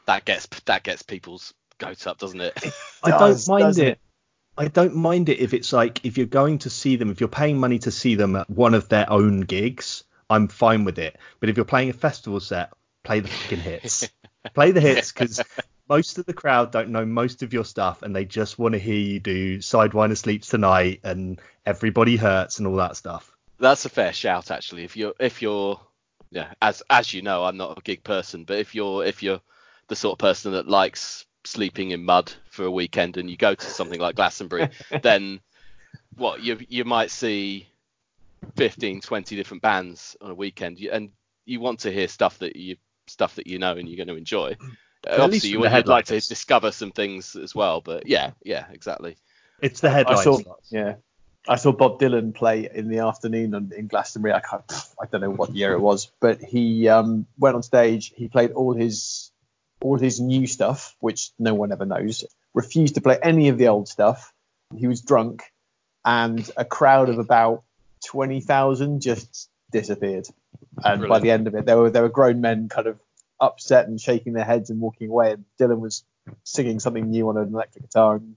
that 0.05 0.25
gets 0.25 0.47
that 0.65 0.83
gets 0.83 1.01
people's 1.03 1.53
goats 1.77 2.07
up, 2.07 2.17
doesn't 2.17 2.41
it? 2.41 2.53
I 3.03 3.11
does, 3.11 3.45
don't 3.45 3.59
mind 3.61 3.77
it. 3.77 3.87
it? 3.87 3.99
I 4.57 4.67
don't 4.69 4.95
mind 4.95 5.29
it 5.29 5.39
if 5.39 5.53
it's 5.53 5.71
like 5.71 6.03
if 6.03 6.17
you're 6.17 6.25
going 6.25 6.57
to 6.59 6.69
see 6.71 6.95
them, 6.95 7.11
if 7.11 7.19
you're 7.19 7.29
paying 7.29 7.59
money 7.59 7.77
to 7.79 7.91
see 7.91 8.15
them 8.15 8.35
at 8.35 8.49
one 8.49 8.73
of 8.73 8.89
their 8.89 9.07
own 9.11 9.41
gigs, 9.41 10.03
I'm 10.31 10.47
fine 10.47 10.83
with 10.83 10.97
it. 10.97 11.15
But 11.39 11.49
if 11.49 11.57
you're 11.57 11.65
playing 11.65 11.89
a 11.89 11.93
festival 11.93 12.39
set, 12.39 12.71
play 13.03 13.19
the 13.19 13.27
fucking 13.27 13.59
hits. 13.59 14.09
play 14.54 14.72
the 14.72 14.82
hits 14.82 15.12
because 15.12 15.42
most 15.89 16.18
of 16.18 16.25
the 16.25 16.34
crowd 16.34 16.72
don't 16.72 16.89
know 16.89 17.06
most 17.06 17.44
of 17.44 17.54
your 17.54 17.66
stuff 17.66 18.01
and 18.01 18.16
they 18.16 18.25
just 18.25 18.60
want 18.60 18.74
to 18.74 18.80
hear 18.80 19.00
you 19.00 19.20
do 19.20 19.58
Sidewinder 19.60 20.18
Sleeps 20.18 20.48
Tonight 20.48 21.01
and 21.04 21.39
Everybody 21.66 22.16
Hurts 22.18 22.60
and 22.60 22.68
all 22.68 22.75
that 22.75 22.96
stuff. 22.96 23.32
That's 23.60 23.86
a 23.86 23.89
fair 23.89 24.13
shout, 24.13 24.51
actually. 24.51 24.84
If 24.84 24.96
you're 24.96 25.13
if 25.20 25.42
you're 25.42 25.80
yeah, 26.30 26.54
as 26.62 26.84
as 26.89 27.13
you 27.13 27.22
know, 27.22 27.44
I'm 27.44 27.58
not 27.58 27.77
a 27.77 27.82
gig 27.82 28.04
person, 28.04 28.44
but 28.44 28.60
if 28.60 28.75
you're 28.75 29.06
if 29.06 29.24
you're 29.24 29.42
the 29.88 29.96
sort 29.96 30.13
of 30.13 30.20
person 30.20 30.51
that 30.51 30.68
likes 30.68 31.25
sleeping 31.46 31.92
in 31.92 32.04
mud 32.04 32.32
for 32.50 32.66
a 32.66 32.72
weekend 32.72 33.18
and 33.18 33.30
you 33.30 33.38
go 33.38 33.56
to 33.56 33.66
something 33.66 34.00
like 34.00 34.16
Glastonbury, 34.16 34.70
then 35.01 35.39
what 36.16 36.44
you 36.44 36.60
you 36.68 36.84
might 36.84 37.12
see 37.12 37.68
15, 38.56 39.01
20 39.01 39.36
different 39.36 39.63
bands 39.63 40.16
on 40.22 40.32
a 40.32 40.36
weekend, 40.36 40.80
and 40.80 41.12
you 41.46 41.60
want 41.60 41.80
to 41.82 41.92
hear 41.92 42.08
stuff 42.08 42.38
that 42.39 42.56
you 42.56 42.75
stuff 43.07 43.35
that 43.35 43.47
you 43.47 43.59
know 43.59 43.73
and 43.73 43.87
you're 43.87 43.97
going 43.97 44.07
to 44.07 44.15
enjoy. 44.15 44.57
Uh, 45.07 45.17
Obviously, 45.21 45.51
you 45.51 45.59
would 45.59 45.87
like 45.87 46.05
to 46.05 46.19
discover 46.19 46.71
some 46.71 46.91
things 46.91 47.35
as 47.35 47.53
well, 47.53 47.81
but 47.81 48.07
yeah, 48.07 48.31
yeah, 48.43 48.65
exactly. 48.71 49.15
It's 49.61 49.79
the 49.79 49.89
I 49.89 49.93
headline 49.93 50.23
saw, 50.23 50.39
yeah, 50.69 50.95
I 51.47 51.55
saw 51.55 51.71
Bob 51.71 51.99
Dylan 51.99 52.33
play 52.33 52.69
in 52.71 52.89
the 52.89 52.99
afternoon 52.99 53.53
on, 53.53 53.71
in 53.75 53.87
Glastonbury. 53.87 54.33
I 54.33 54.41
can't, 54.41 54.63
I 55.01 55.05
don't 55.05 55.21
know 55.21 55.29
what 55.29 55.55
year 55.55 55.73
it 55.73 55.79
was, 55.79 56.11
but 56.19 56.41
he 56.41 56.89
um, 56.89 57.25
went 57.37 57.55
on 57.55 57.63
stage. 57.63 58.11
He 58.15 58.27
played 58.27 58.51
all 58.51 58.73
his 58.73 59.31
all 59.81 59.97
his 59.97 60.19
new 60.19 60.47
stuff, 60.47 60.95
which 60.99 61.31
no 61.37 61.53
one 61.53 61.71
ever 61.71 61.85
knows. 61.85 62.25
Refused 62.53 62.95
to 62.95 63.01
play 63.01 63.17
any 63.21 63.49
of 63.49 63.57
the 63.57 63.67
old 63.67 63.87
stuff. 63.87 64.33
He 64.75 64.87
was 64.87 65.01
drunk, 65.01 65.43
and 66.03 66.49
a 66.57 66.65
crowd 66.65 67.09
of 67.09 67.19
about 67.19 67.63
twenty 68.05 68.41
thousand 68.41 69.01
just 69.01 69.49
disappeared. 69.71 70.27
And 70.84 71.07
by 71.07 71.19
the 71.19 71.31
end 71.31 71.48
of 71.48 71.55
it, 71.55 71.65
there 71.65 71.77
were 71.77 71.89
there 71.89 72.03
were 72.03 72.10
grown 72.10 72.41
men 72.41 72.69
kind 72.69 72.88
of 72.88 73.00
upset 73.39 73.88
and 73.88 74.00
shaking 74.00 74.34
their 74.34 74.46
heads 74.46 74.69
and 74.69 74.79
walking 74.79 75.10
away. 75.10 75.34
And 75.34 75.46
Dylan 75.60 75.79
was 75.79 76.03
singing 76.43 76.79
something 76.79 77.10
new 77.10 77.29
on 77.29 77.38
an 77.38 77.53
electric 77.53 77.86
guitar 77.86 78.15
and 78.15 78.36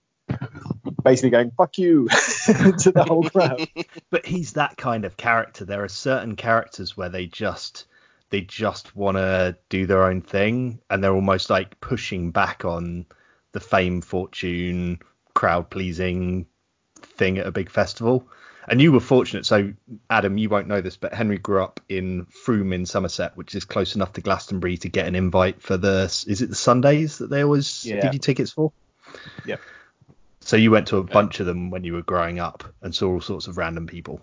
basically 1.04 1.30
going 1.30 1.50
"fuck 1.56 1.78
you" 1.78 2.08
to 2.08 2.92
the 2.94 3.04
whole 3.06 3.24
crowd. 3.24 3.66
but 4.10 4.26
he's 4.26 4.52
that 4.52 4.76
kind 4.76 5.04
of 5.04 5.16
character. 5.16 5.64
There 5.64 5.84
are 5.84 5.88
certain 5.88 6.36
characters 6.36 6.96
where 6.96 7.08
they 7.08 7.26
just 7.26 7.86
they 8.30 8.40
just 8.40 8.94
want 8.94 9.16
to 9.16 9.56
do 9.68 9.86
their 9.86 10.04
own 10.04 10.22
thing, 10.22 10.80
and 10.88 11.02
they're 11.02 11.14
almost 11.14 11.50
like 11.50 11.80
pushing 11.80 12.30
back 12.30 12.64
on 12.64 13.06
the 13.52 13.60
fame, 13.60 14.00
fortune, 14.00 15.00
crowd 15.34 15.70
pleasing 15.70 16.46
thing 16.96 17.38
at 17.38 17.46
a 17.46 17.52
big 17.52 17.70
festival. 17.70 18.28
And 18.68 18.80
you 18.80 18.92
were 18.92 19.00
fortunate. 19.00 19.46
So 19.46 19.72
Adam, 20.10 20.38
you 20.38 20.48
won't 20.48 20.68
know 20.68 20.80
this, 20.80 20.96
but 20.96 21.12
Henry 21.14 21.38
grew 21.38 21.62
up 21.62 21.80
in 21.88 22.26
Frome 22.26 22.72
in 22.72 22.86
Somerset, 22.86 23.36
which 23.36 23.54
is 23.54 23.64
close 23.64 23.94
enough 23.94 24.12
to 24.14 24.20
Glastonbury 24.20 24.76
to 24.78 24.88
get 24.88 25.06
an 25.06 25.14
invite 25.14 25.60
for 25.62 25.76
the 25.76 26.04
is 26.26 26.42
it 26.42 26.48
the 26.50 26.54
Sundays 26.54 27.18
that 27.18 27.30
they 27.30 27.42
always 27.42 27.84
Yeah. 27.84 28.00
give 28.00 28.12
you 28.12 28.18
tickets 28.20 28.52
for? 28.52 28.72
Yep. 29.46 29.60
So 30.40 30.56
you 30.56 30.70
went 30.70 30.88
to 30.88 30.98
a 30.98 31.02
bunch 31.02 31.40
of 31.40 31.46
them 31.46 31.70
when 31.70 31.84
you 31.84 31.94
were 31.94 32.02
growing 32.02 32.38
up 32.38 32.64
and 32.82 32.94
saw 32.94 33.10
all 33.12 33.20
sorts 33.20 33.46
of 33.46 33.56
random 33.58 33.86
people. 33.86 34.20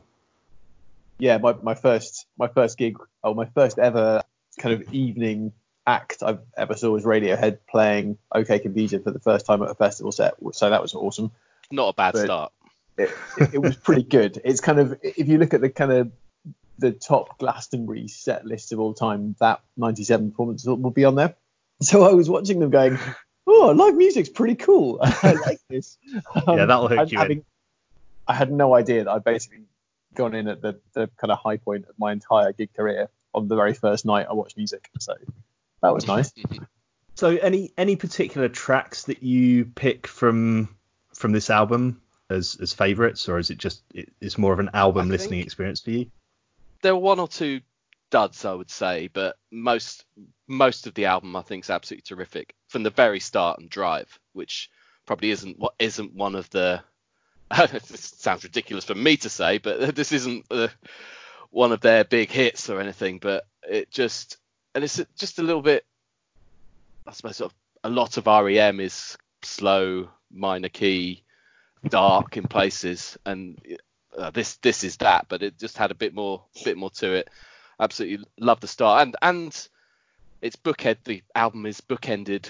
Yeah, 1.20 1.38
my, 1.40 1.54
my 1.62 1.74
first 1.76 2.28
my 2.38 2.48
first 2.48 2.78
gig, 2.78 2.98
oh 3.24 3.34
my 3.34 3.46
first 3.46 3.80
ever 3.80 4.22
kind 4.60 4.74
of 4.82 4.94
evening 4.94 5.52
act 5.86 6.22
I've 6.22 6.40
ever 6.58 6.76
saw 6.76 6.92
was 6.92 7.06
Radiohead 7.06 7.60
playing 7.70 8.18
OK 8.34 8.60
Computer 8.60 9.00
for 9.00 9.12
the 9.12 9.20
first 9.20 9.46
time 9.46 9.62
at 9.64 9.70
a 9.70 9.76
festival 9.76 10.12
set. 10.12 10.36
So 10.54 10.70
that 10.70 10.82
was 10.82 10.94
awesome. 10.94 11.32
Not 11.72 11.90
a 11.90 11.94
bad 11.94 12.14
But- 12.14 12.26
start. 12.26 12.52
It, 12.98 13.12
it, 13.38 13.54
it 13.56 13.58
was 13.60 13.76
pretty 13.76 14.04
good. 14.04 14.42
It's 14.44 14.62
kind 14.62 14.80
of 14.80 15.00
if 15.04 15.28
you 15.28 15.38
look 15.38 15.54
at 15.54 15.62
the 15.62 15.70
kind 15.70 15.92
of 15.92 16.12
the 16.80 16.92
top 16.92 17.40
Glastonbury 17.40 18.08
set 18.08 18.46
list 18.46 18.72
of 18.72 18.80
all 18.80 18.94
time, 18.94 19.36
that 19.40 19.62
97 19.78 20.32
performance 20.32 20.66
will 20.66 20.78
will 20.78 20.92
be 20.92 21.06
on 21.06 21.16
there. 21.16 21.36
So 21.80 22.04
I 22.04 22.14
was 22.14 22.28
watching 22.28 22.60
them 22.60 22.72
going, 22.72 22.98
oh, 23.46 23.72
live 23.76 23.96
music's 23.96 24.30
pretty 24.30 24.56
cool. 24.56 24.98
I 25.02 25.34
like 25.34 25.60
this. 25.70 25.98
Yeah, 26.36 26.66
that'll 26.66 26.86
um, 26.86 26.90
hook 26.90 27.00
and 27.00 27.12
you 27.12 27.22
in. 27.22 27.46
I 28.28 28.34
had 28.34 28.52
no 28.52 28.74
idea 28.74 29.04
that 29.04 29.12
I'd 29.12 29.24
basically 29.24 29.66
gone 30.16 30.34
in 30.34 30.48
at 30.48 30.62
the, 30.62 30.80
the 30.94 31.10
kind 31.18 31.32
of 31.32 31.38
high 31.38 31.58
point 31.58 31.86
of 31.88 31.98
my 31.98 32.12
entire 32.12 32.52
gig 32.52 32.74
career 32.74 33.10
on 33.34 33.48
the 33.48 33.56
very 33.56 33.74
first 33.74 34.06
night 34.06 34.26
I 34.30 34.34
watched 34.34 34.58
music. 34.58 34.90
So 35.00 35.14
that 35.82 35.94
was 35.94 36.08
nice. 36.08 36.34
So 37.16 37.30
any 37.30 37.72
any 37.80 37.96
particular 37.96 38.48
tracks 38.48 39.06
that 39.06 39.24
you 39.24 39.66
pick 39.66 40.06
from 40.06 40.70
from 41.16 41.32
this 41.32 41.50
album 41.50 42.00
as 42.30 42.58
as 42.62 42.74
favorites, 42.74 43.28
or 43.30 43.40
is 43.40 43.50
it 43.50 43.58
just 43.58 43.84
it, 43.94 44.12
it's 44.22 44.38
more 44.38 44.54
of 44.54 44.60
an 44.60 44.72
album 44.74 45.08
I 45.08 45.12
listening 45.12 45.42
experience 45.42 45.82
for 45.82 45.92
you? 45.92 46.12
there 46.82 46.96
were 46.96 47.02
one 47.02 47.20
or 47.20 47.28
two 47.28 47.62
duds, 48.10 48.46
I 48.46 48.54
would 48.54 48.70
say, 48.70 49.10
but 49.12 49.38
most 49.52 50.06
most 50.48 50.88
of 50.88 50.94
the 50.94 51.06
album 51.06 51.36
I 51.36 51.42
think 51.42 51.66
is 51.66 51.70
absolutely 51.70 52.04
terrific 52.04 52.56
from 52.70 52.84
the 52.84 52.90
very 52.90 53.20
start 53.20 53.60
and 53.60 53.70
Drive, 53.70 54.20
which 54.34 54.70
probably 55.06 55.32
isn't 55.32 55.60
what 55.60 55.74
isn't 55.80 56.16
one 56.16 56.36
of 56.36 56.50
the. 56.50 56.82
sounds 57.84 58.44
ridiculous 58.44 58.84
for 58.84 58.96
me 58.96 59.18
to 59.18 59.30
say, 59.30 59.58
but 59.58 59.96
this 59.96 60.12
isn't 60.12 60.46
uh, 60.52 60.68
one 61.50 61.72
of 61.72 61.82
their 61.82 62.04
big 62.04 62.30
hits 62.30 62.70
or 62.70 62.80
anything. 62.80 63.20
But 63.20 63.46
it 63.64 63.90
just 63.90 64.38
and 64.76 64.84
it's 64.84 65.02
just 65.18 65.40
a 65.40 65.44
little 65.44 65.62
bit. 65.62 65.86
I 67.06 67.14
suppose 67.14 67.38
sort 67.38 67.52
of 67.52 67.58
a 67.84 67.90
lot 67.90 68.18
of 68.18 68.28
REM 68.28 68.80
is 68.80 69.18
slow, 69.44 70.10
minor 70.30 70.70
key, 70.70 71.24
dark 71.90 72.38
in 72.38 72.44
places, 72.48 73.18
and 73.26 73.60
uh, 74.18 74.32
this 74.32 74.58
this 74.58 74.84
is 74.84 74.98
that, 74.98 75.28
but 75.30 75.44
it 75.44 75.58
just 75.58 75.78
had 75.78 75.92
a 75.92 75.96
bit 75.96 76.14
more 76.14 76.44
bit 76.64 76.78
more 76.78 76.90
to 76.92 77.14
it. 77.14 77.30
Absolutely 77.80 78.26
love 78.40 78.60
the 78.60 78.68
start, 78.68 79.04
and 79.04 79.16
and 79.22 79.70
it's 80.42 80.56
bookend. 80.56 80.98
The 81.04 81.24
album 81.36 81.66
is 81.66 81.82
bookended, 81.82 82.48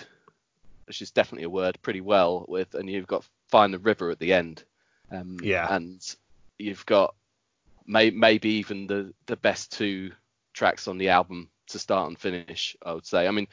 which 0.85 1.01
is 1.01 1.11
definitely 1.11 1.45
a 1.45 1.49
word, 1.49 1.77
pretty 1.81 2.01
well 2.01 2.45
with, 2.47 2.73
and 2.75 2.89
you've 2.89 3.07
got 3.07 3.27
Find 3.49 3.73
the 3.73 3.79
River 3.79 4.09
at 4.09 4.19
the 4.19 4.33
end. 4.33 4.63
Um, 5.11 5.37
Yeah. 5.41 5.67
And 5.69 6.01
you've 6.57 6.85
got 6.85 7.15
may, 7.85 8.09
maybe 8.09 8.49
even 8.49 8.87
the 8.87 9.13
the 9.25 9.37
best 9.37 9.71
two 9.71 10.11
tracks 10.53 10.87
on 10.87 10.97
the 10.97 11.09
album 11.09 11.49
to 11.67 11.79
start 11.79 12.07
and 12.07 12.19
finish. 12.19 12.75
I 12.85 12.93
would 12.93 13.05
say. 13.05 13.27
I 13.27 13.31
mean, 13.31 13.47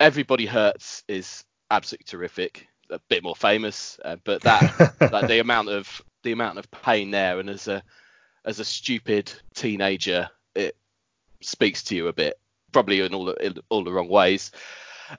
Everybody 0.00 0.46
Hurts 0.46 1.02
is 1.08 1.44
absolutely 1.70 2.06
terrific. 2.06 2.68
A 2.90 2.98
bit 3.08 3.22
more 3.22 3.36
famous, 3.36 3.98
uh, 4.04 4.16
but 4.24 4.40
that 4.42 4.94
like 5.12 5.28
the 5.28 5.40
amount 5.40 5.68
of 5.68 6.02
the 6.22 6.32
amount 6.32 6.58
of 6.58 6.70
pain 6.70 7.10
there, 7.10 7.38
and 7.38 7.50
as 7.50 7.68
a 7.68 7.82
as 8.44 8.60
a 8.60 8.64
stupid 8.64 9.30
teenager, 9.54 10.28
it 10.54 10.74
speaks 11.40 11.82
to 11.84 11.96
you 11.96 12.08
a 12.08 12.12
bit, 12.12 12.38
probably 12.72 13.00
in 13.00 13.12
all 13.12 13.26
the, 13.26 13.34
in 13.44 13.54
all 13.68 13.84
the 13.84 13.92
wrong 13.92 14.08
ways. 14.08 14.50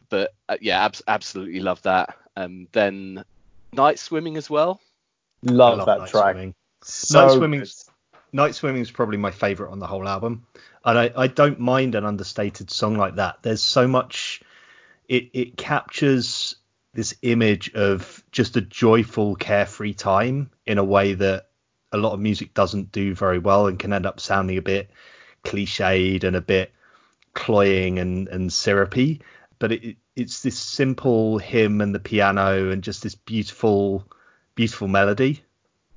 But 0.10 0.34
uh, 0.48 0.58
yeah, 0.62 0.84
abs- 0.84 1.04
absolutely 1.08 1.60
love 1.60 1.82
that. 1.84 2.16
Um, 2.36 2.68
then 2.72 3.24
night 3.74 4.00
swimming 4.00 4.38
as 4.38 4.50
well. 4.50 4.82
I 5.48 5.52
Love, 5.52 5.86
that 5.86 6.00
Night 6.00 6.10
track. 6.10 6.34
Swimming. 6.36 6.56
So 6.84 7.28
Night 7.28 7.34
Swimming's- 7.38 7.84
good. 7.84 7.94
Night 8.32 8.56
Swimming 8.56 8.82
is 8.82 8.92
probably 8.92 9.18
my 9.18 9.32
favorite 9.32 9.72
on 9.72 9.80
the 9.80 9.88
whole 9.88 10.08
album, 10.08 10.46
and 10.86 10.98
I, 11.00 11.12
I 11.16 11.28
don't 11.28 11.60
mind 11.60 11.96
an 11.96 12.06
understated 12.06 12.70
song 12.70 12.96
like 12.96 13.16
that. 13.16 13.38
There's 13.42 13.62
so 13.64 13.88
much, 13.88 14.42
it 15.08 15.30
it 15.34 15.58
captures 15.58 16.56
this 16.94 17.16
image 17.22 17.74
of 17.74 18.24
just 18.32 18.58
a 18.58 18.62
joyful, 18.62 19.36
carefree 19.36 19.94
time 19.94 20.50
in 20.66 20.78
a 20.78 20.84
way 20.84 21.14
that 21.14 21.48
a 21.92 21.98
lot 21.98 22.14
of 22.14 22.20
music 22.20 22.54
doesn't 22.54 22.92
do 22.92 23.14
very 23.16 23.40
well 23.40 23.68
and 23.68 23.80
can 23.80 23.94
end 23.94 24.06
up 24.06 24.20
sounding 24.20 24.58
a 24.58 24.62
bit 24.62 24.90
cliched 25.44 26.24
and 26.24 26.36
a 26.36 26.42
bit 26.42 26.72
cloying 27.34 28.00
and 28.00 28.28
and 28.28 28.52
syrupy. 28.52 29.22
But 29.60 29.72
it, 29.74 29.98
it's 30.16 30.42
this 30.42 30.58
simple 30.58 31.38
hymn 31.38 31.82
and 31.82 31.94
the 31.94 32.00
piano 32.00 32.72
and 32.72 32.84
just 32.84 33.04
this 33.04 33.16
beautiful, 33.16 34.06
beautiful 34.56 34.88
melody. 34.88 35.44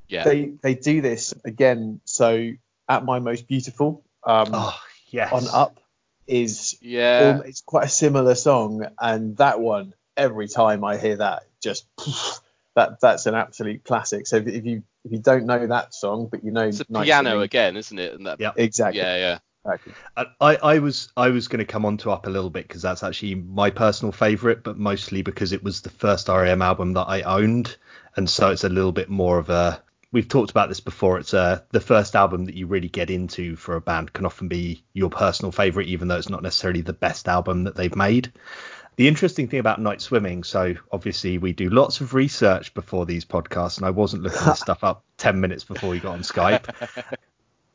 Yeah, 0.09 0.25
They 0.25 0.53
they 0.63 0.75
do 0.75 1.01
this 1.01 1.33
again. 1.45 2.01
So 2.05 2.53
at 2.89 3.05
my 3.05 3.19
most 3.19 3.47
beautiful, 3.49 4.05
um, 4.25 4.49
Oh 4.53 4.79
yes. 5.09 5.33
on 5.33 5.49
Up 5.49 5.81
is 6.27 6.77
yeah. 6.81 7.35
al- 7.37 7.43
it's 7.43 7.63
quite 7.63 7.85
a 7.87 7.89
similar 7.89 8.35
song, 8.35 8.87
and 8.99 9.37
that 9.39 9.61
one 9.61 9.95
every 10.17 10.49
time 10.49 10.85
I 10.85 10.97
hear 10.97 11.17
that, 11.17 11.45
just 11.63 11.87
that 12.75 13.01
that's 13.01 13.27
an 13.27 13.35
absolute 13.35 13.85
classic. 13.85 14.27
So 14.27 14.37
if, 14.37 14.47
if 14.47 14.65
you 14.65 14.83
if 15.05 15.13
you 15.13 15.19
don't 15.19 15.47
know 15.47 15.67
that 15.67 15.95
song, 15.95 16.29
but 16.31 16.45
you 16.45 16.51
know 16.53 16.63
it's 16.69 16.81
a 16.81 16.85
piano 16.85 17.31
Swimming- 17.31 17.43
again, 17.43 17.77
isn't 17.77 17.99
it? 17.99 18.15
And 18.15 18.27
that, 18.27 18.41
Yeah. 18.41 18.53
exactly. 18.57 19.01
yeah, 19.01 19.17
yeah. 19.17 19.39
exactly. 19.65 19.93
I, 20.17 20.27
I 20.41 20.57
I 20.57 20.79
was 20.79 21.09
I 21.17 21.29
was 21.31 21.49
going 21.49 21.59
to 21.59 21.65
come 21.71 21.85
on 21.85 21.97
to 21.99 22.11
Up 22.11 22.27
a 22.27 22.31
little 22.31 22.51
bit 22.51 22.69
because 22.69 22.83
that's 22.83 23.03
actually 23.03 23.35
my 23.37 23.71
personal 23.71 24.13
favourite, 24.13 24.63
but 24.63 24.79
mostly 24.79 25.23
because 25.23 25.53
it 25.53 25.63
was 25.63 25.81
the 25.81 25.91
first 25.91 26.29
REM 26.29 26.63
album 26.63 26.93
that 26.95 27.05
I 27.09 27.23
owned, 27.23 27.77
and 28.17 28.29
so 28.29 28.51
it's 28.51 28.65
a 28.65 28.69
little 28.69 28.93
bit 28.93 29.09
more 29.09 29.39
of 29.39 29.51
a. 29.51 29.83
We've 30.13 30.29
talked 30.29 30.51
about 30.51 30.69
this 30.69 30.81
before. 30.81 31.19
It's 31.19 31.33
uh 31.33 31.63
the 31.71 31.81
first 31.81 32.15
album 32.15 32.45
that 32.45 32.55
you 32.55 32.67
really 32.67 32.89
get 32.91 33.09
into 33.09 33.57
for 33.57 33.77
a 33.77 33.81
band 33.81 34.13
can 34.13 34.27
often 34.27 34.47
be 34.47 34.85
your 34.93 35.09
personal 35.09 35.53
favourite, 35.53 35.89
even 35.89 36.07
though 36.09 36.19
it's 36.19 36.29
not 36.29 36.43
necessarily 36.43 36.83
the 36.83 36.93
best 36.93 37.29
album 37.29 37.65
that 37.65 37.77
they've 37.77 37.97
made. 37.97 38.31
The 38.97 39.09
interesting 39.09 39.49
thing 39.49 39.59
about 39.59 39.81
night 39.81 40.03
swimming, 40.03 40.45
so 40.45 40.75
obviously 40.93 41.39
we 41.39 41.53
do 41.53 41.71
lots 41.71 42.01
of 42.01 42.13
research 42.13 42.75
before 42.75 43.07
these 43.07 43.25
podcasts, 43.25 43.79
and 43.79 43.87
I 43.87 43.91
wasn't 43.91 44.23
looking 44.23 44.47
this 44.47 44.61
stuff 44.61 44.85
up 44.85 45.03
10 45.17 45.41
minutes 45.41 45.65
before 45.65 45.91
we 45.91 45.99
got 45.99 46.13
on 46.13 46.21
Skype. 46.21 46.69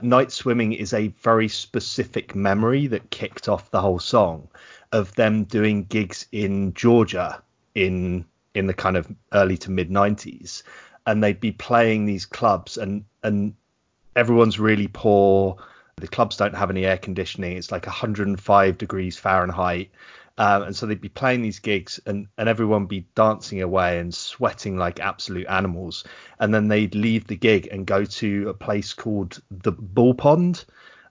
night 0.01 0.31
swimming 0.31 0.73
is 0.73 0.93
a 0.93 1.07
very 1.07 1.47
specific 1.47 2.35
memory 2.35 2.87
that 2.87 3.09
kicked 3.09 3.49
off 3.49 3.71
the 3.71 3.81
whole 3.81 3.99
song 3.99 4.47
of 4.91 5.13
them 5.15 5.43
doing 5.43 5.83
gigs 5.83 6.27
in 6.31 6.73
Georgia 6.73 7.41
in 7.75 8.25
in 8.53 8.67
the 8.67 8.73
kind 8.73 8.97
of 8.97 9.07
early 9.33 9.57
to 9.57 9.69
mid 9.69 9.89
90s 9.89 10.63
and 11.05 11.23
they'd 11.23 11.39
be 11.39 11.51
playing 11.51 12.05
these 12.05 12.25
clubs 12.25 12.77
and 12.77 13.03
and 13.23 13.53
everyone's 14.15 14.59
really 14.59 14.87
poor. 14.87 15.57
The 15.97 16.07
clubs 16.07 16.37
don't 16.37 16.55
have 16.55 16.69
any 16.69 16.85
air 16.85 16.97
conditioning. 16.97 17.57
It's 17.57 17.71
like 17.71 17.85
105 17.85 18.77
degrees 18.77 19.17
fahrenheit 19.17 19.89
um, 20.37 20.63
and 20.63 20.75
so 20.75 20.85
they'd 20.85 21.01
be 21.01 21.09
playing 21.09 21.41
these 21.41 21.59
gigs 21.59 21.99
and, 22.05 22.27
and 22.37 22.47
everyone 22.47 22.85
be 22.85 23.07
dancing 23.15 23.61
away 23.61 23.99
and 23.99 24.13
sweating 24.13 24.77
like 24.77 24.99
absolute 24.99 25.47
animals. 25.47 26.03
And 26.39 26.53
then 26.53 26.67
they'd 26.67 26.93
leave 26.93 27.25
the 27.25 27.35
gig 27.35 27.67
and 27.71 27.87
go 27.87 28.05
to 28.05 28.49
a 28.49 28.53
place 28.53 28.93
called 28.93 29.41
the 29.49 29.71
Bull 29.71 30.13
Pond 30.13 30.63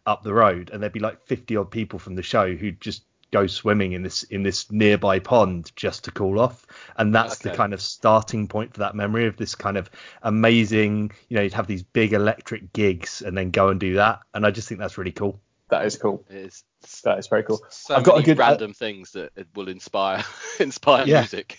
up 0.06 0.22
the 0.22 0.34
road. 0.34 0.70
And 0.72 0.80
there'd 0.80 0.92
be 0.92 1.00
like 1.00 1.26
50 1.26 1.56
odd 1.56 1.70
people 1.72 1.98
from 1.98 2.14
the 2.14 2.22
show 2.22 2.54
who'd 2.54 2.80
just 2.80 3.02
go 3.32 3.48
swimming 3.48 3.92
in 3.92 4.04
this 4.04 4.22
in 4.22 4.44
this 4.44 4.70
nearby 4.70 5.18
pond 5.18 5.72
just 5.74 6.04
to 6.04 6.12
cool 6.12 6.38
off 6.38 6.64
and 6.96 7.12
that's 7.12 7.40
okay. 7.40 7.50
the 7.50 7.56
kind 7.56 7.74
of 7.74 7.82
starting 7.82 8.46
point 8.46 8.72
for 8.72 8.78
that 8.78 8.94
memory 8.94 9.26
of 9.26 9.36
this 9.36 9.56
kind 9.56 9.76
of 9.76 9.90
amazing 10.22 11.10
you 11.28 11.36
know 11.36 11.42
you'd 11.42 11.52
have 11.52 11.66
these 11.66 11.82
big 11.82 12.12
electric 12.12 12.72
gigs 12.72 13.22
and 13.22 13.36
then 13.36 13.50
go 13.50 13.68
and 13.68 13.80
do 13.80 13.94
that 13.94 14.20
and 14.32 14.46
i 14.46 14.50
just 14.52 14.68
think 14.68 14.78
that's 14.78 14.96
really 14.96 15.10
cool 15.10 15.40
that 15.68 15.84
is 15.84 15.96
cool. 15.96 16.24
It 16.30 16.36
is. 16.36 16.64
That 17.04 17.18
is 17.18 17.26
very 17.26 17.42
cool. 17.42 17.60
So 17.70 17.96
I've 17.96 18.04
got 18.04 18.18
a 18.18 18.22
good 18.22 18.38
uh, 18.38 18.44
random 18.44 18.70
uh, 18.70 18.74
things 18.74 19.12
that 19.12 19.32
will 19.54 19.68
inspire 19.68 20.24
inspire 20.60 21.06
yeah. 21.06 21.20
music. 21.20 21.58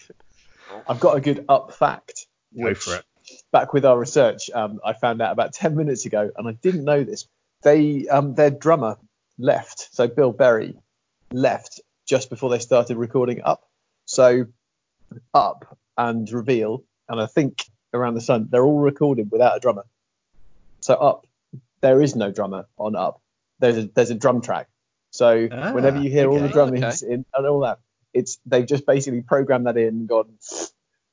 I've 0.88 1.00
got 1.00 1.18
a 1.18 1.22
good 1.22 1.46
up 1.50 1.74
fact. 1.74 2.28
Go 2.58 2.74
for 2.74 2.96
it. 2.96 3.06
Back 3.52 3.74
with 3.74 3.84
our 3.84 4.00
research, 4.00 4.50
um, 4.54 4.80
I 4.86 4.94
found 4.94 5.22
out 5.22 5.34
about 5.34 5.54
ten 5.54 5.76
minutes 5.76 6.06
ago, 6.06 6.32
and 6.38 6.48
I 6.48 6.54
didn't 6.54 6.86
know 6.86 7.04
this. 7.04 7.28
They 7.64 8.08
um, 8.08 8.36
their 8.36 8.50
drummer 8.50 8.98
left, 9.38 9.94
so 9.94 10.08
Bill 10.08 10.32
Berry 10.32 10.76
left 11.32 11.82
just 12.06 12.30
before 12.30 12.50
they 12.50 12.60
started 12.60 12.96
recording 12.96 13.42
Up. 13.44 13.68
So 14.06 14.46
Up 15.34 15.78
and 15.98 16.32
Reveal, 16.32 16.84
and 17.10 17.20
I 17.20 17.26
think 17.26 17.66
Around 17.94 18.14
the 18.14 18.22
Sun, 18.22 18.48
they're 18.50 18.64
all 18.64 18.80
recorded 18.80 19.30
without 19.30 19.58
a 19.58 19.60
drummer. 19.60 19.84
So 20.80 20.94
Up, 20.94 21.28
there 21.82 22.02
is 22.02 22.16
no 22.16 22.32
drummer 22.32 22.68
on 22.78 22.96
Up 22.96 23.22
there's 23.60 23.78
a 23.78 23.84
there's 23.88 24.10
a 24.10 24.16
drum 24.16 24.42
track. 24.42 24.68
So 25.12 25.48
ah, 25.52 25.72
whenever 25.72 26.00
you 26.00 26.10
hear 26.10 26.28
okay, 26.30 26.38
all 26.38 26.48
the 26.48 26.54
drummings 26.54 27.04
okay. 27.04 27.14
in 27.14 27.26
and 27.34 27.48
all 27.48 27.62
that, 27.62 27.80
it's 28.14 28.40
they've 28.46 28.66
just 28.66 28.86
basically 28.86 29.22
programmed 29.22 29.68
that 29.68 29.78
in 29.78 29.88
and 29.88 30.08
gone 30.08 30.38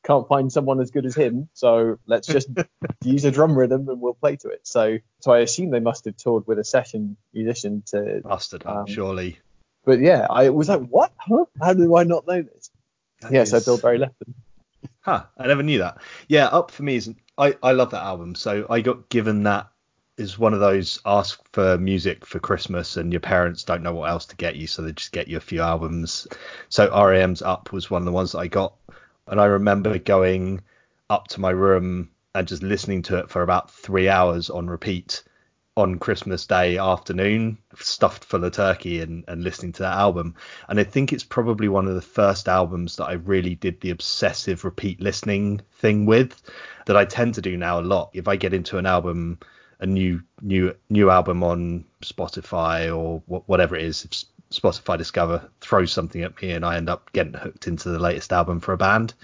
can't 0.05 0.29
find 0.29 0.53
someone 0.53 0.81
as 0.81 0.91
good 0.91 1.07
as 1.07 1.15
him, 1.15 1.49
so 1.55 1.99
let's 2.07 2.27
just 2.27 2.49
use 3.05 3.25
a 3.25 3.31
drum 3.31 3.57
rhythm 3.57 3.89
and 3.89 4.01
we'll 4.01 4.15
play 4.15 4.37
to 4.37 4.49
it. 4.49 4.61
So 4.65 4.99
so 5.21 5.33
I 5.33 5.39
assume 5.39 5.71
they 5.71 5.81
must 5.81 6.05
have 6.05 6.17
toured 6.17 6.47
with 6.47 6.59
a 6.59 6.65
session 6.65 7.17
musician 7.33 7.83
to 7.87 8.21
must 8.25 8.53
have 8.53 8.61
done, 8.61 8.77
um, 8.77 8.87
surely. 8.87 9.39
But 9.85 10.01
yeah, 10.01 10.27
I 10.29 10.51
was 10.51 10.69
like, 10.69 10.83
what? 10.83 11.13
Huh? 11.17 11.47
How 11.61 11.73
do 11.73 11.97
I 11.97 12.05
not 12.05 12.27
know 12.27 12.43
this? 12.43 12.71
That 13.21 13.33
yeah, 13.33 13.43
is... 13.43 13.51
so 13.51 13.61
Bill 13.61 13.79
Berry 13.79 13.99
left 13.99 14.19
them. 14.19 14.35
Huh, 15.01 15.25
I 15.37 15.47
never 15.47 15.63
knew 15.63 15.79
that. 15.79 15.99
Yeah, 16.29 16.47
Up 16.47 16.71
for 16.71 16.83
me 16.83 16.97
is 16.97 17.13
I, 17.37 17.57
I 17.63 17.73
love 17.73 17.91
that 17.91 18.03
album. 18.03 18.35
So 18.35 18.67
I 18.69 18.81
got 18.81 19.09
given 19.09 19.43
that 19.45 19.69
is 20.17 20.39
one 20.39 20.55
of 20.55 20.61
those 20.61 21.01
ask 21.05 21.41
for 21.53 21.77
music 21.79 22.25
for 22.25 22.39
Christmas 22.39 22.97
and 22.97 23.13
your 23.13 23.21
parents 23.21 23.65
don't 23.65 23.83
know 23.83 23.95
what 23.95 24.11
else 24.11 24.27
to 24.27 24.37
get 24.37 24.57
you, 24.57 24.67
so 24.67 24.83
they 24.83 24.93
just 24.93 25.13
get 25.13 25.29
you 25.29 25.37
a 25.37 25.41
few 25.41 25.61
albums. 25.61 26.27
So 26.69 26.89
REM's 26.89 27.43
Up 27.43 27.73
was 27.73 27.91
one 27.91 28.03
of 28.03 28.07
the 28.07 28.13
ones 28.13 28.33
that 28.33 28.39
I 28.39 28.47
got, 28.47 28.75
and 29.27 29.41
I 29.41 29.47
remember 29.47 29.99
going 29.99 30.61
up 31.11 31.29
to 31.29 31.41
my 31.41 31.51
room 31.51 32.11
and 32.35 32.47
just 32.47 32.63
listening 32.63 33.03
to 33.03 33.19
it 33.19 33.31
for 33.31 33.43
about 33.43 33.71
three 33.71 34.09
hours 34.09 34.51
on 34.51 34.69
repeat 34.69 35.23
on 35.77 35.99
Christmas 35.99 36.47
Day 36.47 36.79
afternoon, 36.79 37.59
stuffed 37.77 38.25
full 38.25 38.45
of 38.45 38.53
turkey 38.53 39.01
and, 39.01 39.25
and 39.27 39.43
listening 39.43 39.73
to 39.73 39.83
that 39.83 39.97
album. 39.97 40.37
And 40.69 40.79
I 40.79 40.85
think 40.85 41.13
it's 41.13 41.25
probably 41.25 41.67
one 41.67 41.89
of 41.89 41.97
the 41.97 42.01
first 42.01 42.49
albums 42.49 42.97
that 42.97 43.07
I 43.07 43.15
really 43.15 43.57
did 43.57 43.81
the 43.81 43.91
obsessive 43.91 44.65
repeat 44.65 45.01
listening 45.01 45.61
thing 45.79 46.07
with 46.07 46.41
that 46.87 46.97
I 46.97 47.05
tend 47.05 47.35
to 47.35 47.43
do 47.43 47.57
now 47.57 47.81
a 47.81 47.83
lot. 47.83 48.11
If 48.13 48.29
I 48.29 48.37
get 48.37 48.55
into 48.55 48.79
an 48.79 48.87
album 48.87 49.41
a 49.81 49.87
new 49.87 50.23
new 50.41 50.75
new 50.91 51.11
album 51.11 51.43
on 51.43 51.85
Spotify 52.03 52.95
or 52.95 53.23
whatever 53.27 53.77
it 53.77 53.85
is. 53.85 54.05
If 54.05 54.25
Spotify 54.51 54.99
Discover 54.99 55.49
throws 55.61 55.93
something 55.93 56.23
at 56.23 56.41
me 56.41 56.53
and 56.53 56.65
I 56.65 56.77
end 56.77 56.89
up 56.89 57.13
getting 57.13 57.35
hooked 57.35 57.67
into 57.67 57.91
the 57.91 57.99
latest 57.99 58.33
album 58.33 58.61
for 58.61 58.73
a 58.73 58.77
band, 58.77 59.15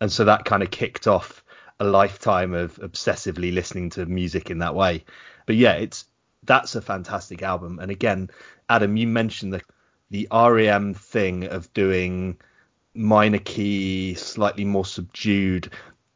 and 0.00 0.10
so 0.10 0.24
that 0.24 0.44
kind 0.44 0.62
of 0.62 0.70
kicked 0.70 1.06
off 1.06 1.44
a 1.80 1.84
lifetime 1.84 2.54
of 2.54 2.76
obsessively 2.76 3.52
listening 3.52 3.90
to 3.90 4.06
music 4.06 4.50
in 4.50 4.58
that 4.58 4.74
way. 4.74 5.04
But 5.46 5.56
yeah, 5.56 5.74
it's 5.74 6.06
that's 6.44 6.74
a 6.74 6.82
fantastic 6.82 7.42
album. 7.42 7.78
And 7.78 7.90
again, 7.90 8.30
Adam, 8.68 8.96
you 8.96 9.06
mentioned 9.06 9.52
the 9.52 9.62
the 10.10 10.28
REM 10.30 10.94
thing 10.94 11.44
of 11.44 11.72
doing 11.72 12.36
minor 12.94 13.38
key, 13.38 14.14
slightly 14.14 14.64
more 14.64 14.84
subdued 14.84 15.70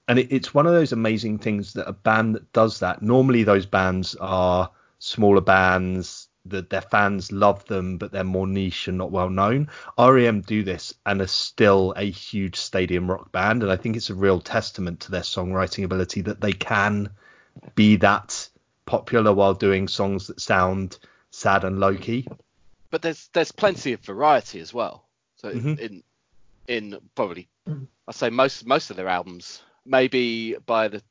and 0.08 0.18
it, 0.18 0.32
it's 0.32 0.54
one 0.54 0.66
of 0.66 0.72
those 0.72 0.92
amazing 0.92 1.38
things 1.38 1.72
that 1.74 1.88
a 1.88 1.92
band 1.92 2.34
that 2.34 2.52
does 2.52 2.80
that. 2.80 3.02
Normally, 3.02 3.42
those 3.42 3.66
bands 3.66 4.14
are 4.16 4.70
smaller 4.98 5.40
bands 5.40 6.28
that 6.46 6.70
their 6.70 6.80
fans 6.80 7.32
love 7.32 7.64
them, 7.66 7.98
but 7.98 8.12
they're 8.12 8.24
more 8.24 8.46
niche 8.46 8.88
and 8.88 8.98
not 8.98 9.10
well 9.10 9.30
known. 9.30 9.68
REM 9.98 10.42
do 10.42 10.62
this 10.62 10.94
and 11.04 11.20
are 11.20 11.26
still 11.26 11.92
a 11.96 12.08
huge 12.08 12.56
stadium 12.56 13.10
rock 13.10 13.32
band, 13.32 13.62
and 13.62 13.72
I 13.72 13.76
think 13.76 13.96
it's 13.96 14.10
a 14.10 14.14
real 14.14 14.40
testament 14.40 15.00
to 15.00 15.10
their 15.10 15.22
songwriting 15.22 15.84
ability 15.84 16.22
that 16.22 16.40
they 16.40 16.52
can 16.52 17.10
be 17.74 17.96
that 17.96 18.48
popular 18.84 19.32
while 19.32 19.54
doing 19.54 19.88
songs 19.88 20.28
that 20.28 20.40
sound 20.40 20.98
sad 21.30 21.64
and 21.64 21.80
low 21.80 21.96
key. 21.96 22.26
But 22.90 23.02
there's 23.02 23.28
there's 23.32 23.52
plenty 23.52 23.92
of 23.92 24.00
variety 24.00 24.60
as 24.60 24.72
well. 24.72 25.04
So 25.36 25.52
mm-hmm. 25.52 25.74
in 25.78 26.02
in 26.68 26.98
probably 27.14 27.48
I 27.66 28.12
say 28.12 28.30
most 28.30 28.64
most 28.66 28.90
of 28.90 28.96
their 28.96 29.08
albums 29.08 29.62
maybe 29.86 30.56
by 30.66 30.88
the 30.88 31.02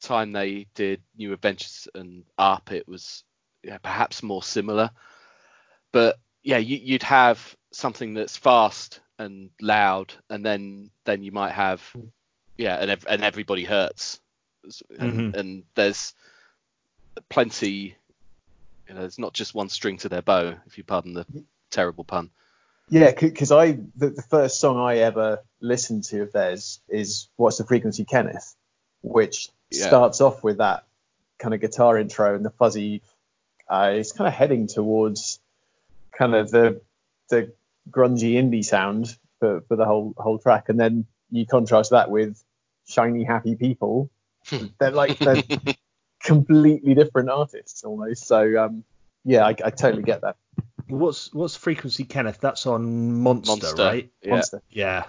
time 0.00 0.32
they 0.32 0.66
did 0.74 1.00
New 1.16 1.32
Adventures 1.32 1.88
and 1.94 2.24
Up, 2.36 2.72
it 2.72 2.88
was 2.88 3.24
yeah, 3.62 3.78
perhaps 3.78 4.22
more 4.22 4.42
similar. 4.42 4.90
But 5.92 6.18
yeah, 6.42 6.58
you, 6.58 6.94
would 6.94 7.02
have 7.04 7.56
something 7.72 8.14
that's 8.14 8.36
fast 8.36 9.00
and 9.18 9.50
loud, 9.60 10.12
and 10.28 10.44
then 10.44 10.90
then 11.04 11.22
you 11.22 11.32
might 11.32 11.52
have 11.52 11.82
yeah, 12.56 12.76
and 12.76 13.04
and 13.08 13.24
everybody 13.24 13.64
hurts, 13.64 14.20
and, 14.98 15.12
mm-hmm. 15.12 15.38
and 15.38 15.62
there's 15.74 16.14
plenty. 17.28 17.96
You 18.88 18.94
know, 18.94 19.00
there's 19.00 19.18
not 19.18 19.32
just 19.32 19.54
one 19.54 19.70
string 19.70 19.96
to 19.98 20.10
their 20.10 20.22
bow, 20.22 20.56
if 20.66 20.76
you 20.76 20.84
pardon 20.84 21.14
the 21.14 21.26
terrible 21.70 22.04
pun. 22.04 22.30
Yeah, 22.88 23.12
because 23.18 23.50
I 23.50 23.72
the, 23.96 24.10
the, 24.10 24.22
first 24.22 24.60
song 24.60 24.78
I 24.78 24.98
ever 24.98 25.42
listened 25.60 26.04
to 26.04 26.22
of 26.22 26.32
theirs 26.32 26.80
is 26.88 27.28
"What's 27.36 27.58
the 27.58 27.64
Frequency, 27.64 28.04
Kenneth," 28.04 28.54
which 29.02 29.48
yeah. 29.70 29.86
starts 29.86 30.20
off 30.20 30.44
with 30.44 30.58
that 30.58 30.84
kind 31.38 31.54
of 31.54 31.60
guitar 31.60 31.98
intro 31.98 32.34
and 32.34 32.44
the 32.44 32.50
fuzzy. 32.50 33.02
Uh, 33.68 33.92
it's 33.94 34.12
kind 34.12 34.28
of 34.28 34.34
heading 34.34 34.66
towards 34.66 35.40
kind 36.16 36.34
of 36.34 36.50
the 36.50 36.80
the 37.30 37.52
grungy 37.90 38.34
indie 38.34 38.64
sound 38.64 39.16
for, 39.40 39.62
for 39.62 39.76
the 39.76 39.86
whole 39.86 40.12
whole 40.18 40.38
track, 40.38 40.68
and 40.68 40.78
then 40.78 41.06
you 41.30 41.46
contrast 41.46 41.90
that 41.90 42.10
with 42.10 42.42
"Shiny 42.86 43.24
Happy 43.24 43.56
People." 43.56 44.10
they're 44.78 44.90
like 44.90 45.18
they're 45.18 45.42
completely 46.22 46.94
different 46.94 47.30
artists 47.30 47.82
almost. 47.82 48.26
So 48.26 48.62
um, 48.62 48.84
yeah, 49.24 49.46
I, 49.46 49.54
I 49.64 49.70
totally 49.70 50.02
get 50.02 50.20
that. 50.20 50.36
What's 50.88 51.32
what's 51.32 51.56
frequency, 51.56 52.04
Kenneth? 52.04 52.38
That's 52.40 52.66
on 52.66 53.20
Monster, 53.20 53.50
Monster 53.50 53.82
right? 53.82 54.10
Yeah. 54.22 54.30
Monster. 54.30 54.62
Yeah. 54.70 55.04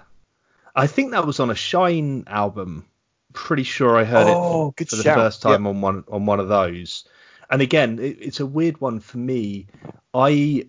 I 0.74 0.86
think 0.86 1.12
that 1.12 1.26
was 1.26 1.40
on 1.40 1.50
a 1.50 1.54
Shine 1.54 2.24
album. 2.26 2.86
Pretty 3.32 3.64
sure 3.64 3.96
I 3.96 4.04
heard 4.04 4.26
oh, 4.28 4.74
it 4.78 4.88
for 4.88 4.96
the 4.96 5.02
shout. 5.02 5.16
first 5.16 5.42
time 5.42 5.64
yep. 5.64 5.74
on 5.74 5.80
one 5.80 6.04
on 6.08 6.26
one 6.26 6.40
of 6.40 6.48
those. 6.48 7.04
And 7.50 7.62
again, 7.62 7.98
it, 7.98 8.18
it's 8.20 8.40
a 8.40 8.46
weird 8.46 8.80
one 8.80 9.00
for 9.00 9.18
me. 9.18 9.66
I 10.14 10.68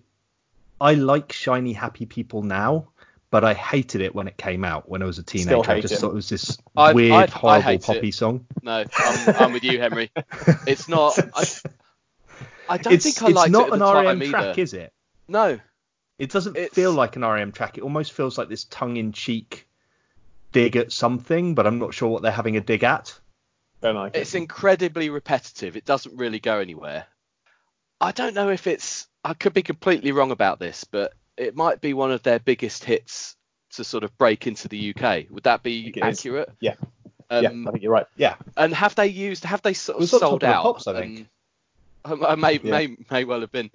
I 0.80 0.94
like 0.94 1.32
shiny 1.32 1.72
happy 1.72 2.06
people 2.06 2.42
now, 2.42 2.88
but 3.30 3.44
I 3.44 3.54
hated 3.54 4.00
it 4.00 4.14
when 4.14 4.28
it 4.28 4.36
came 4.36 4.64
out 4.64 4.88
when 4.88 5.02
I 5.02 5.06
was 5.06 5.18
a 5.18 5.22
teenager. 5.22 5.70
I 5.70 5.80
just 5.80 5.94
it. 5.94 5.96
thought 5.98 6.10
it 6.10 6.14
was 6.14 6.28
this 6.28 6.58
I've, 6.76 6.94
weird, 6.94 7.12
I've, 7.12 7.32
horrible 7.32 7.78
poppy 7.78 8.08
it. 8.08 8.14
song. 8.14 8.46
No, 8.62 8.84
I'm, 8.96 9.34
I'm, 9.36 9.52
with 9.52 9.64
you, 9.64 9.80
Henry. 9.80 10.10
It's 10.66 10.88
not. 10.88 11.18
I, 11.34 11.46
I 12.68 12.78
don't 12.78 12.92
it's, 12.92 13.04
think 13.04 13.22
I 13.22 13.28
liked 13.28 13.54
it. 13.54 13.58
It's 13.60 13.78
not 13.78 13.96
an 14.06 14.06
REM 14.06 14.30
track, 14.30 14.44
either. 14.50 14.62
is 14.62 14.74
it? 14.74 14.92
No. 15.28 15.60
It 16.18 16.30
doesn't 16.30 16.56
it's... 16.56 16.74
feel 16.74 16.92
like 16.92 17.16
an 17.16 17.22
REM 17.22 17.52
track. 17.52 17.78
It 17.78 17.82
almost 17.82 18.12
feels 18.12 18.36
like 18.38 18.48
this 18.48 18.64
tongue-in-cheek 18.64 19.68
dig 20.52 20.76
at 20.76 20.92
something, 20.92 21.54
but 21.54 21.66
I'm 21.66 21.78
not 21.78 21.94
sure 21.94 22.08
what 22.08 22.22
they're 22.22 22.32
having 22.32 22.56
a 22.56 22.60
dig 22.60 22.82
at. 22.82 23.18
Don't 23.80 23.94
like 23.94 24.16
it's 24.16 24.34
incredibly 24.34 25.08
repetitive. 25.08 25.76
It 25.76 25.84
doesn't 25.84 26.16
really 26.16 26.40
go 26.40 26.58
anywhere. 26.58 27.06
I 28.00 28.10
don't 28.12 28.34
know 28.34 28.48
if 28.48 28.66
it's. 28.66 29.06
I 29.24 29.34
could 29.34 29.52
be 29.52 29.62
completely 29.62 30.10
wrong 30.10 30.32
about 30.32 30.58
this, 30.58 30.84
but 30.84 31.12
it 31.36 31.54
might 31.54 31.80
be 31.80 31.94
one 31.94 32.10
of 32.10 32.22
their 32.24 32.40
biggest 32.40 32.82
hits 32.82 33.36
to 33.74 33.84
sort 33.84 34.02
of 34.02 34.16
break 34.18 34.46
into 34.46 34.66
the 34.66 34.94
UK. 34.94 35.26
Would 35.30 35.44
that 35.44 35.62
be 35.62 35.84
think 35.84 35.98
it 35.98 36.04
is. 36.06 36.18
accurate? 36.18 36.50
Yeah. 36.60 36.74
Um, 37.30 37.44
yeah, 37.44 37.68
I 37.68 37.70
think 37.70 37.82
you're 37.82 37.92
right. 37.92 38.06
Yeah. 38.16 38.34
And 38.56 38.74
have 38.74 38.94
they 38.96 39.06
used? 39.06 39.44
Have 39.44 39.62
they 39.62 39.74
sort 39.74 39.96
of 39.96 40.00
was 40.00 40.14
on 40.14 40.20
sold 40.20 40.40
top 40.40 40.48
of 40.48 40.50
the 40.50 40.56
out? 40.56 40.62
Pops, 40.62 40.86
I 40.86 41.00
think. 41.00 41.18
And- 41.18 41.28
I 42.04 42.36
may, 42.36 42.52
Yeah. 42.62 42.70
may 42.70 42.96
may 43.10 43.24
well 43.24 43.42
have 43.42 43.52
been. 43.52 43.70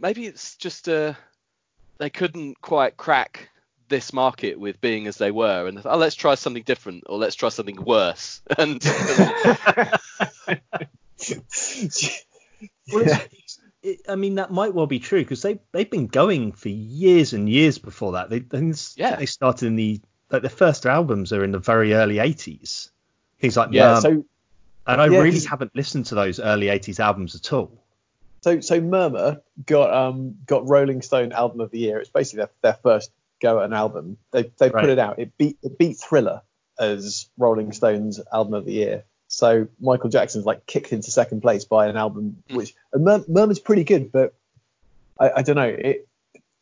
Maybe 0.00 0.26
it's 0.26 0.56
just 0.56 0.88
uh, 0.88 1.14
they 1.98 2.10
couldn't 2.10 2.60
quite 2.60 2.96
crack 2.96 3.48
this 3.88 4.12
market 4.12 4.58
with 4.58 4.80
being 4.80 5.06
as 5.06 5.18
they 5.18 5.30
were, 5.30 5.66
and 5.66 5.80
oh, 5.84 5.96
let's 5.96 6.14
try 6.16 6.34
something 6.34 6.62
different, 6.62 7.04
or 7.06 7.18
let's 7.18 7.36
try 7.36 7.48
something 7.48 7.82
worse. 7.82 8.40
And 8.58 8.82
Well, 12.92 13.18
it, 13.82 14.00
I 14.08 14.14
mean, 14.16 14.34
that 14.36 14.50
might 14.50 14.74
well 14.74 14.86
be 14.86 14.98
true 14.98 15.20
because 15.20 15.42
they 15.42 15.58
they've 15.72 15.90
been 15.90 16.06
going 16.06 16.52
for 16.52 16.68
years 16.68 17.32
and 17.32 17.48
years 17.48 17.78
before 17.78 18.12
that. 18.12 18.30
They 18.30 18.36
I 18.36 18.40
think 18.40 18.70
it's- 18.70 18.94
Yeah. 18.96 19.16
they 19.16 19.26
started 19.26 19.66
in 19.66 19.76
the 19.76 20.00
like 20.30 20.42
the 20.42 20.48
first 20.50 20.86
albums 20.86 21.32
are 21.32 21.44
in 21.44 21.52
the 21.52 21.58
very 21.58 21.94
early 21.94 22.16
80s. 22.16 22.90
Things 23.40 23.56
like 23.56 23.70
yeah, 23.72 23.98
so 24.00 24.24
and 24.86 25.00
I 25.00 25.06
yeah, 25.06 25.18
really 25.20 25.40
haven't 25.40 25.74
listened 25.74 26.06
to 26.06 26.14
those 26.14 26.40
early 26.40 26.66
80s 26.66 26.98
albums 27.00 27.34
at 27.34 27.52
all. 27.52 27.83
So 28.44 28.60
so 28.60 28.78
Murmur 28.80 29.40
got 29.64 29.92
um 29.94 30.36
got 30.46 30.68
Rolling 30.68 31.00
Stone 31.02 31.32
album 31.32 31.60
of 31.60 31.70
the 31.70 31.78
year. 31.78 31.98
It's 31.98 32.10
basically 32.10 32.38
their, 32.44 32.50
their 32.60 32.74
first 32.74 33.10
go 33.40 33.58
at 33.60 33.64
an 33.64 33.72
album. 33.72 34.18
They 34.32 34.42
they 34.58 34.68
Right. 34.68 34.82
put 34.82 34.90
it 34.90 34.98
out. 34.98 35.18
It 35.18 35.36
beat 35.38 35.56
it 35.62 35.78
beat 35.78 35.96
Thriller 35.96 36.42
as 36.78 37.28
Rolling 37.38 37.72
Stone's 37.72 38.20
album 38.32 38.52
of 38.54 38.64
the 38.66 38.72
year. 38.72 39.04
So 39.28 39.68
Michael 39.80 40.10
Jackson's 40.10 40.44
like 40.44 40.66
kicked 40.66 40.92
into 40.92 41.10
second 41.10 41.40
place 41.40 41.64
by 41.64 41.86
an 41.86 41.96
album 41.96 42.42
Hmm. 42.50 42.56
which 42.56 42.74
and 42.92 43.02
Mur- 43.04 43.24
Murmur's 43.28 43.58
pretty 43.60 43.84
good, 43.84 44.12
but 44.12 44.34
I, 45.18 45.30
I 45.36 45.42
don't 45.42 45.56
know 45.56 45.62
it 45.68 46.06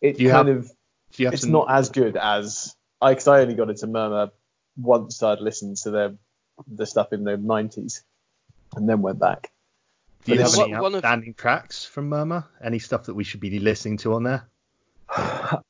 it 0.01 0.18
Do 0.18 0.31
kind 0.31 0.49
have- 0.49 0.57
of 0.59 0.73
you 1.16 1.27
have 1.27 1.35
it's 1.35 1.42
some- 1.42 1.51
not 1.53 1.66
as 1.71 1.90
good 1.90 2.16
as 2.16 2.75
I 3.01 3.11
because 3.12 3.27
I 3.27 3.40
only 3.40 3.55
got 3.55 3.71
into 3.71 3.87
Murmur 3.88 4.31
once 4.81 5.21
I'd 5.23 5.40
listened 5.40 5.79
to 5.79 5.90
their 5.90 6.14
the 6.68 6.87
stuff 6.87 7.12
in 7.12 7.25
the 7.25 7.37
90s 7.37 8.03
and 8.77 8.88
then 8.88 9.03
went 9.03 9.18
back. 9.18 9.51
Do 10.25 10.33
you 10.33 10.39
have 10.39 10.49
it's- 10.49 10.59
any 10.59 10.73
One 10.75 10.95
of- 10.95 11.05
outstanding 11.05 11.35
tracks 11.35 11.85
from 11.85 12.09
Murmur? 12.09 12.45
Any 12.63 12.79
stuff 12.79 13.05
that 13.07 13.15
we 13.15 13.25
should 13.25 13.41
be 13.41 13.59
listening 13.59 13.97
to 13.99 14.15
on 14.15 14.23
there? 14.25 14.49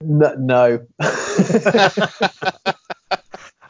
No, 0.00 0.32
no. 0.38 0.86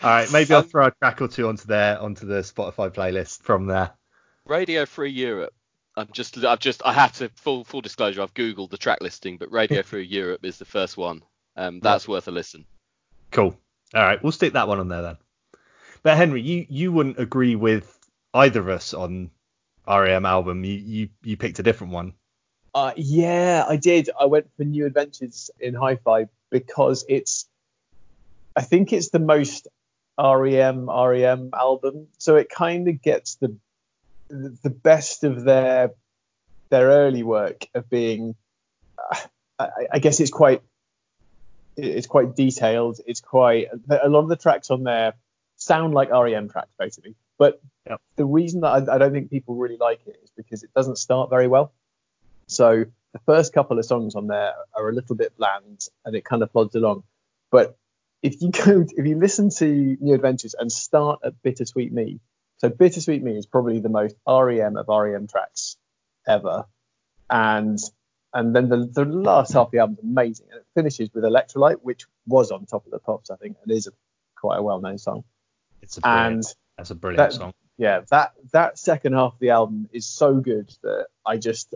All 0.01 0.11
right, 0.11 0.31
maybe 0.33 0.53
I'll 0.55 0.61
Um, 0.61 0.69
throw 0.69 0.87
a 0.87 0.91
track 0.91 1.21
or 1.23 1.29
two 1.29 1.49
onto 1.49 1.67
there 1.67 1.99
onto 1.99 2.27
the 2.27 2.41
Spotify 2.43 2.91
playlist 2.91 3.43
from 3.43 3.67
there. 3.67 3.93
Radio 4.45 4.85
Free 4.87 5.11
Europe. 5.11 5.55
I'm 5.97 6.09
just, 6.13 6.37
I've 6.45 6.61
just, 6.61 6.83
I 6.85 6.93
have 6.93 7.13
to 7.15 7.31
full 7.31 7.65
full 7.65 7.81
disclosure. 7.81 8.23
I've 8.23 8.35
googled 8.35 8.71
the 8.71 8.77
track 8.77 8.99
listing, 9.01 9.39
but 9.39 9.51
Radio 9.51 9.83
Free 9.83 10.05
Europe 10.09 10.45
is 10.45 10.59
the 10.59 10.65
first 10.67 10.97
one. 10.99 11.23
Um, 11.57 11.81
that's 11.81 12.07
worth 12.07 12.29
a 12.29 12.31
listen. 12.31 12.67
Cool. 13.33 13.57
All 13.95 14.03
right, 14.03 14.23
we'll 14.23 14.33
stick 14.33 14.53
that 14.53 14.69
one 14.69 14.79
on 14.81 14.89
there 14.89 15.03
then. 15.03 15.17
But 16.03 16.17
Henry, 16.19 16.43
you 16.43 16.67
you 16.69 16.93
wouldn't 16.93 17.19
agree 17.19 17.57
with 17.57 17.99
either 18.35 18.61
of 18.61 18.69
us 18.69 18.93
on 18.95 19.31
REM 19.89 20.27
album. 20.27 20.65
You 20.65 20.75
you 20.75 21.09
you 21.23 21.37
picked 21.37 21.59
a 21.59 21.63
different 21.63 21.93
one. 21.93 22.13
Uh, 22.75 22.93
yeah, 22.97 23.65
I 23.67 23.77
did. 23.77 24.11
I 24.19 24.27
went 24.27 24.49
for 24.57 24.65
New 24.65 24.87
Adventures 24.87 25.51
in 25.59 25.75
Hi-Fi 25.75 26.27
because 26.51 27.05
it's, 27.09 27.47
I 28.55 28.63
think 28.63 28.93
it's 28.93 29.09
the 29.09 29.19
most 29.19 29.67
REM 30.19 30.91
REM 30.91 31.51
album. 31.55 32.09
So 32.19 32.37
it 32.37 32.51
kind 32.51 32.89
of 32.89 33.03
gets 33.03 33.37
the 33.37 33.57
the 34.29 34.71
best 34.71 35.25
of 35.25 35.45
their 35.45 35.93
their 36.69 36.87
early 36.89 37.23
work 37.23 37.67
of 37.75 37.89
being. 37.89 38.35
I, 39.59 39.71
I 39.93 39.99
guess 39.99 40.21
it's 40.21 40.31
quite 40.31 40.63
it's 41.77 42.07
quite 42.07 42.37
detailed. 42.37 43.01
It's 43.07 43.21
quite 43.21 43.69
a 43.91 44.09
lot 44.09 44.21
of 44.21 44.29
the 44.29 44.37
tracks 44.37 44.71
on 44.71 44.85
there 44.85 45.15
sound 45.57 45.95
like 45.95 46.11
REM 46.11 46.49
tracks 46.49 46.71
basically. 46.79 47.15
But 47.39 47.61
Yep. 47.89 48.01
the 48.17 48.25
reason 48.27 48.61
that 48.61 48.69
I, 48.69 48.95
I 48.95 48.99
don't 48.99 49.13
think 49.13 49.31
people 49.31 49.55
really 49.57 49.77
like 49.79 50.01
it 50.07 50.21
is 50.23 50.31
because 50.37 50.63
it 50.63 50.71
doesn't 50.75 50.97
start 50.99 51.31
very 51.31 51.49
well. 51.49 51.73
So 52.47 52.85
the 53.13 53.19
first 53.27 53.53
couple 53.53 53.79
of 53.79 53.85
songs 53.85 54.15
on 54.15 54.27
there 54.27 54.55
are 54.75 54.89
a 54.89 54.93
little 54.93 55.17
bit 55.17 55.37
bland 55.37 55.87
and 56.05 56.15
it 56.15 56.25
kind 56.25 56.43
of 56.43 56.53
plods 56.53 56.75
along. 56.75 57.05
But 57.51 57.77
if 58.23 58.41
you 58.43 58.51
go, 58.65 58.85
if 58.89 59.07
you 59.07 59.19
listen 59.19 59.51
to 59.59 59.97
New 60.01 60.15
Adventures 60.15 60.55
and 60.59 60.71
start 60.71 61.21
at 61.25 61.43
Bittersweet 61.43 61.93
Me, 61.93 62.21
so 62.59 62.69
Bittersweet 62.69 63.23
Me 63.23 63.37
is 63.37 63.47
probably 63.47 63.81
the 63.81 63.89
most 63.89 64.17
REM 64.27 64.77
of 64.77 64.87
REM 64.89 65.27
tracks 65.29 65.77
ever, 66.27 66.67
and 67.31 67.79
and 68.35 68.55
then 68.55 68.69
the, 68.69 68.87
the 68.93 69.05
last 69.05 69.53
half 69.53 69.67
of 69.67 69.71
the 69.71 69.79
album 69.79 69.97
is 69.99 70.05
amazing, 70.05 70.47
and 70.51 70.61
it 70.61 70.67
finishes 70.75 71.09
with 71.15 71.25
Electrolite, 71.25 71.79
which 71.83 72.05
was 72.27 72.51
on 72.51 72.67
top 72.67 72.85
of 72.85 72.91
the 72.91 72.99
pops, 72.99 73.31
I 73.31 73.37
think, 73.37 73.57
and 73.63 73.73
is 73.73 73.87
a, 73.87 73.93
quite 74.37 74.59
a 74.59 74.63
well-known 74.63 74.99
song. 74.99 75.25
It's 75.81 75.97
a 75.97 76.01
brilliant, 76.01 76.35
And 76.35 76.45
that's 76.77 76.91
a 76.91 76.95
brilliant 76.95 77.31
that- 77.31 77.37
song. 77.39 77.55
Yeah, 77.79 78.01
that 78.11 78.33
that 78.53 78.77
second 78.79 79.13
half 79.15 79.35
of 79.35 79.39
the 79.39 79.51
album 79.51 79.89
is 79.93 80.05
so 80.05 80.35
good 80.35 80.75
that 80.83 81.07
I 81.25 81.37
just 81.39 81.75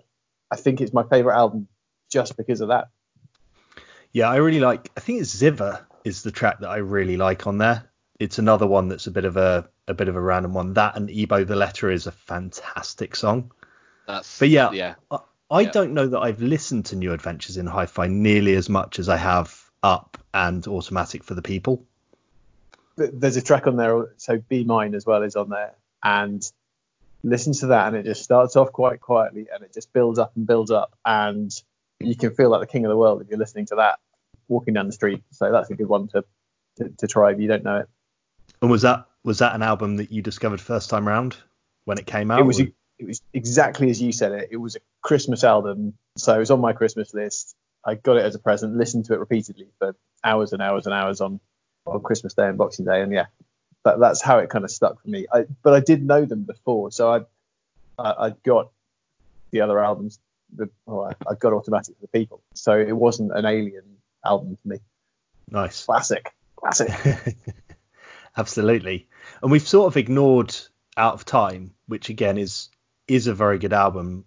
I 0.50 0.56
think 0.56 0.80
it's 0.80 0.92
my 0.92 1.04
favorite 1.04 1.36
album 1.36 1.68
just 2.10 2.36
because 2.36 2.60
of 2.60 2.68
that. 2.68 2.88
Yeah, 4.12 4.28
I 4.28 4.36
really 4.36 4.60
like. 4.60 4.90
I 4.96 5.00
think 5.00 5.20
it's 5.20 5.34
Ziva 5.34 5.80
is 6.04 6.22
the 6.22 6.32
track 6.32 6.58
that 6.60 6.68
I 6.68 6.78
really 6.78 7.16
like 7.16 7.46
on 7.46 7.58
there. 7.58 7.88
It's 8.18 8.38
another 8.38 8.66
one 8.66 8.88
that's 8.88 9.06
a 9.06 9.10
bit 9.10 9.24
of 9.24 9.36
a 9.36 9.68
a 9.88 9.94
bit 9.94 10.08
of 10.08 10.16
a 10.16 10.20
random 10.20 10.54
one. 10.54 10.74
That 10.74 10.96
and 10.96 11.08
E-Bow 11.10 11.44
the 11.44 11.56
Letter 11.56 11.90
is 11.90 12.06
a 12.06 12.12
fantastic 12.12 13.16
song. 13.16 13.52
That's, 14.06 14.38
But 14.38 14.48
yeah, 14.48 14.70
yeah. 14.72 14.94
I, 15.10 15.18
I 15.50 15.60
Yeah. 15.62 15.70
don't 15.70 15.94
know 15.94 16.08
that 16.08 16.18
I've 16.20 16.40
listened 16.42 16.86
to 16.86 16.96
New 16.96 17.12
Adventures 17.12 17.56
in 17.56 17.66
Hi-Fi 17.66 18.08
nearly 18.08 18.54
as 18.56 18.68
much 18.68 18.98
as 18.98 19.08
I 19.08 19.16
have 19.16 19.70
Up 19.82 20.18
and 20.34 20.66
Automatic 20.66 21.22
for 21.24 21.34
the 21.34 21.42
People. 21.42 21.84
There's 22.96 23.36
a 23.36 23.42
track 23.42 23.66
on 23.66 23.76
there, 23.76 24.12
so 24.18 24.38
Be 24.38 24.64
Mine 24.64 24.94
as 24.94 25.06
well 25.06 25.22
is 25.22 25.34
on 25.36 25.48
there, 25.48 25.72
and 26.02 26.42
listen 27.22 27.52
to 27.52 27.66
that, 27.68 27.88
and 27.88 27.96
it 27.96 28.04
just 28.04 28.22
starts 28.22 28.56
off 28.56 28.72
quite 28.72 29.00
quietly, 29.00 29.46
and 29.52 29.62
it 29.62 29.72
just 29.72 29.92
builds 29.92 30.18
up 30.18 30.32
and 30.36 30.46
builds 30.46 30.70
up, 30.70 30.96
and 31.04 31.52
you 32.00 32.16
can 32.16 32.34
feel 32.34 32.50
like 32.50 32.60
the 32.60 32.66
king 32.66 32.84
of 32.84 32.90
the 32.90 32.96
world 32.96 33.22
if 33.22 33.28
you're 33.28 33.38
listening 33.38 33.66
to 33.66 33.76
that 33.76 33.98
walking 34.48 34.74
down 34.74 34.86
the 34.86 34.92
street. 34.92 35.22
So 35.30 35.50
that's 35.50 35.70
a 35.70 35.74
good 35.74 35.88
one 35.88 36.08
to 36.08 36.24
to, 36.78 36.88
to 36.98 37.06
try 37.06 37.32
if 37.32 37.40
you 37.40 37.48
don't 37.48 37.64
know 37.64 37.78
it. 37.78 37.88
And 38.60 38.70
was 38.70 38.82
that 38.82 39.06
was 39.24 39.38
that 39.38 39.54
an 39.54 39.62
album 39.62 39.96
that 39.96 40.10
you 40.10 40.22
discovered 40.22 40.60
first 40.60 40.90
time 40.90 41.06
round 41.06 41.36
when 41.84 41.98
it 41.98 42.06
came 42.06 42.30
out? 42.30 42.40
it 42.40 42.44
was 42.44 42.60
or- 42.60 42.68
it 42.98 43.06
was 43.06 43.20
exactly 43.32 43.90
as 43.90 44.00
you 44.00 44.12
said 44.12 44.32
it. 44.32 44.48
It 44.52 44.58
was 44.58 44.76
a 44.76 44.80
Christmas 45.00 45.42
album, 45.42 45.94
so 46.16 46.34
it 46.36 46.38
was 46.38 46.50
on 46.52 46.60
my 46.60 46.72
Christmas 46.72 47.12
list. 47.12 47.56
I 47.84 47.96
got 47.96 48.16
it 48.16 48.24
as 48.24 48.36
a 48.36 48.38
present, 48.38 48.76
listened 48.76 49.06
to 49.06 49.14
it 49.14 49.18
repeatedly 49.18 49.66
for 49.80 49.96
hours 50.22 50.52
and 50.52 50.62
hours 50.62 50.86
and 50.86 50.94
hours 50.94 51.20
on 51.20 51.40
on 51.84 52.00
Christmas 52.00 52.34
Day 52.34 52.46
and 52.46 52.56
Boxing 52.56 52.84
Day, 52.84 53.02
and 53.02 53.12
yeah, 53.12 53.26
that, 53.84 53.98
that's 53.98 54.22
how 54.22 54.38
it 54.38 54.50
kind 54.50 54.64
of 54.64 54.70
stuck 54.70 55.00
for 55.02 55.08
me. 55.08 55.26
I, 55.32 55.44
but 55.62 55.74
I 55.74 55.80
did 55.80 56.04
know 56.04 56.24
them 56.24 56.42
before, 56.44 56.90
so 56.92 57.12
I 57.12 57.20
I, 57.98 58.26
I 58.26 58.30
got 58.44 58.70
the 59.50 59.60
other 59.60 59.82
albums. 59.82 60.18
The, 60.54 60.68
oh, 60.86 61.02
I, 61.02 61.12
I 61.28 61.34
got 61.34 61.52
Automatic 61.52 61.96
for 61.96 62.02
the 62.02 62.08
People, 62.08 62.42
so 62.54 62.78
it 62.78 62.92
wasn't 62.92 63.32
an 63.32 63.46
alien 63.46 63.84
album 64.24 64.58
to 64.62 64.68
me. 64.68 64.78
nice. 65.48 65.84
Classic, 65.84 66.32
classic. 66.56 66.90
Absolutely. 68.36 69.08
And 69.42 69.50
we've 69.50 69.66
sort 69.66 69.86
of 69.86 69.96
ignored 69.96 70.54
Out 70.96 71.14
of 71.14 71.24
Time, 71.24 71.74
which 71.86 72.08
again 72.08 72.38
is 72.38 72.68
is 73.08 73.26
a 73.26 73.34
very 73.34 73.58
good 73.58 73.72
album. 73.72 74.24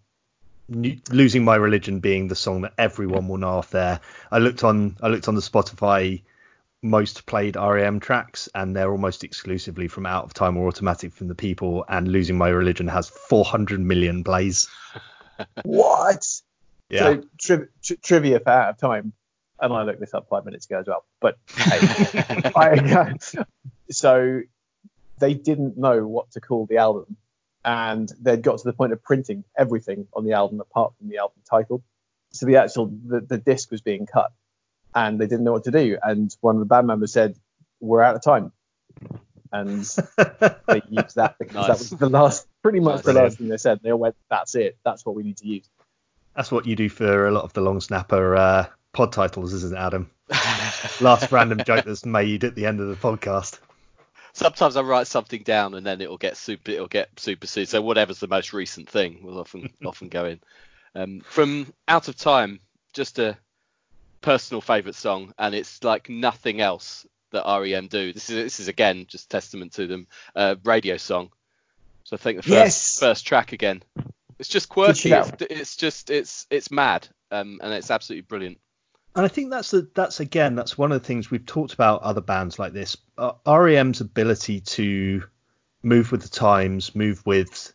Losing 0.68 1.46
My 1.46 1.56
Religion 1.56 2.00
being 2.00 2.28
the 2.28 2.36
song 2.36 2.62
that 2.62 2.74
everyone 2.80 3.28
will 3.28 3.38
know 3.38 3.50
off 3.50 3.70
there. 3.70 4.00
I 4.32 4.40
looked 4.40 4.64
on 4.64 4.98
I 5.02 5.10
looked 5.10 5.28
on 5.28 5.36
the 5.36 5.42
Spotify 5.42 6.24
most 6.82 7.26
played 7.26 7.56
REM 7.56 8.00
tracks 8.00 8.48
and 8.54 8.76
they're 8.76 8.92
almost 8.92 9.24
exclusively 9.24 9.88
from 9.88 10.06
Out 10.06 10.24
of 10.24 10.34
Time 10.34 10.58
or 10.58 10.68
Automatic 10.68 11.14
from 11.14 11.28
the 11.28 11.36
People 11.36 11.86
and 11.90 12.08
Losing 12.08 12.38
My 12.38 12.50
Religion 12.50 12.88
has 12.88 13.10
400 13.10 13.80
million 13.80 14.24
plays. 14.24 14.68
what? 15.64 16.26
Yeah. 16.90 17.00
So 17.00 17.24
tri- 17.40 17.66
tri- 17.84 17.98
trivia 18.02 18.40
for 18.40 18.50
out 18.50 18.70
of 18.70 18.78
time, 18.78 19.14
and 19.60 19.74
I 19.74 19.84
looked 19.84 20.00
this 20.00 20.14
up 20.14 20.28
five 20.30 20.46
minutes 20.46 20.66
ago 20.66 20.80
as 20.80 20.88
well. 20.88 21.06
But 21.20 21.38
hey, 21.56 21.80
I, 22.56 23.14
uh, 23.40 23.44
so 23.90 24.42
they 25.20 25.34
didn't 25.34 25.78
know 25.78 26.06
what 26.06 26.32
to 26.32 26.42
call 26.42 26.66
the 26.66 26.78
album, 26.78 27.18
and 27.64 28.12
they'd 28.22 28.44
got 28.44 28.60
to 28.60 28.64
the 28.64 28.74
point 28.74 28.94
of 28.94 29.04
printing 29.04 29.44
everything 29.58 30.08
on 30.14 30.26
the 30.26 30.34
album 30.34 30.60
apart 30.60 30.94
from 30.98 31.10
the 31.10 31.18
album 31.18 31.42
title. 31.50 31.84
So 32.32 32.46
the 32.46 32.58
actual 32.58 32.88
the, 33.06 33.22
the 33.22 33.38
disc 33.38 33.72
was 33.72 33.82
being 33.82 34.06
cut, 34.06 34.32
and 34.96 35.20
they 35.20 35.28
didn't 35.28 35.44
know 35.44 35.52
what 35.52 35.66
to 35.66 35.72
do. 35.72 35.98
And 36.02 36.36
one 36.42 36.56
of 36.56 36.60
the 36.60 36.66
band 36.66 36.88
members 36.88 37.12
said, 37.14 37.38
"We're 37.80 38.02
out 38.02 38.16
of 38.16 38.24
time," 38.24 38.52
and 39.52 39.82
they 40.68 40.82
used 40.90 41.16
that 41.18 41.36
because 41.40 41.68
that 41.68 41.78
was 41.78 41.90
the 41.92 42.10
last, 42.10 42.48
pretty 42.64 42.80
much 42.80 42.98
Nice. 42.98 43.06
the 43.06 43.14
last 43.14 43.38
thing 43.38 43.50
they 43.50 43.58
said. 43.58 43.80
They 43.84 43.92
all 43.92 44.00
went, 44.00 44.16
"That's 44.30 44.56
it. 44.56 44.78
That's 44.84 45.06
what 45.06 45.16
we 45.16 45.24
need 45.24 45.38
to 45.38 45.48
use." 45.48 45.70
That's 46.36 46.52
what 46.52 46.66
you 46.66 46.76
do 46.76 46.90
for 46.90 47.28
a 47.28 47.32
lot 47.32 47.44
of 47.46 47.54
the 47.54 47.62
long 47.62 47.80
snapper 47.80 48.36
uh, 48.36 48.66
pod 48.92 49.14
titles, 49.14 49.54
isn't 49.54 49.74
it, 49.74 49.80
Adam? 49.80 50.10
Last 51.00 51.32
random 51.32 51.62
joke 51.66 51.86
that's 51.86 52.06
made 52.06 52.44
at 52.44 52.56
the 52.56 52.66
end 52.66 52.82
of 52.82 52.88
the 52.90 52.96
podcast. 52.96 53.60
Sometimes 54.34 54.76
I 54.76 54.82
write 54.82 55.08
something 55.08 55.44
down 55.44 55.76
and 55.76 55.86
then 55.86 56.02
it'll 56.02 56.18
get 56.18 56.36
super 56.36 56.72
it'll 56.72 56.88
get 56.90 57.10
superseded. 57.18 57.70
So 57.70 57.82
whatever's 57.82 58.20
the 58.20 58.28
most 58.28 58.52
recent 58.52 58.90
thing 58.90 59.20
will 59.24 59.40
often 59.40 59.70
often 59.86 60.10
go 60.10 60.26
in. 60.26 60.42
Um, 60.94 61.22
from 61.22 61.72
out 61.88 62.10
of 62.10 62.18
time, 62.18 62.60
just 62.92 63.18
a 63.20 63.38
personal 64.26 64.60
favourite 64.60 64.96
song, 64.96 65.34
and 65.38 65.54
it's 65.54 65.84
like 65.84 66.10
nothing 66.10 66.60
else 66.60 67.06
that 67.32 67.46
REM 67.46 67.88
do. 67.88 68.12
This 68.12 68.30
is 68.30 68.36
this 68.36 68.60
is 68.60 68.68
again 68.68 69.06
just 69.08 69.30
testament 69.30 69.74
to 69.74 69.86
them. 69.86 70.08
Uh, 70.36 70.56
radio 70.64 70.98
song. 70.98 71.30
So 72.04 72.16
I 72.16 72.18
think 72.18 72.38
the 72.38 72.44
first 72.44 72.54
Yes. 72.54 73.00
first 73.00 73.28
track 73.28 73.54
again. 73.54 73.84
It's 74.40 74.50
just 74.50 74.68
quirky. 74.68 75.12
It's, 75.12 75.32
it's 75.40 75.76
just 75.76 76.10
it's 76.10 76.48
it's 76.50 76.72
mad, 76.72 77.08
um, 77.32 77.60
and 77.64 77.72
it's 77.74 77.92
absolutely 77.92 78.24
brilliant. 78.24 78.60
And 79.16 79.24
I 79.24 79.30
think 79.30 79.52
that's 79.52 79.72
the, 79.72 79.88
that's 79.94 80.20
again 80.20 80.56
that's 80.56 80.78
one 80.78 80.92
of 80.92 81.00
the 81.00 81.08
things 81.08 81.30
we've 81.30 81.46
talked 81.46 81.74
about 81.74 82.02
other 82.02 82.22
bands 82.22 82.58
like 82.60 82.74
this. 82.74 82.98
Uh, 83.18 83.34
REM's 83.48 84.02
ability 84.02 84.60
to 84.62 85.24
move 85.84 86.12
with 86.12 86.24
the 86.24 86.30
times, 86.30 86.96
move 86.96 87.24
with 87.26 87.74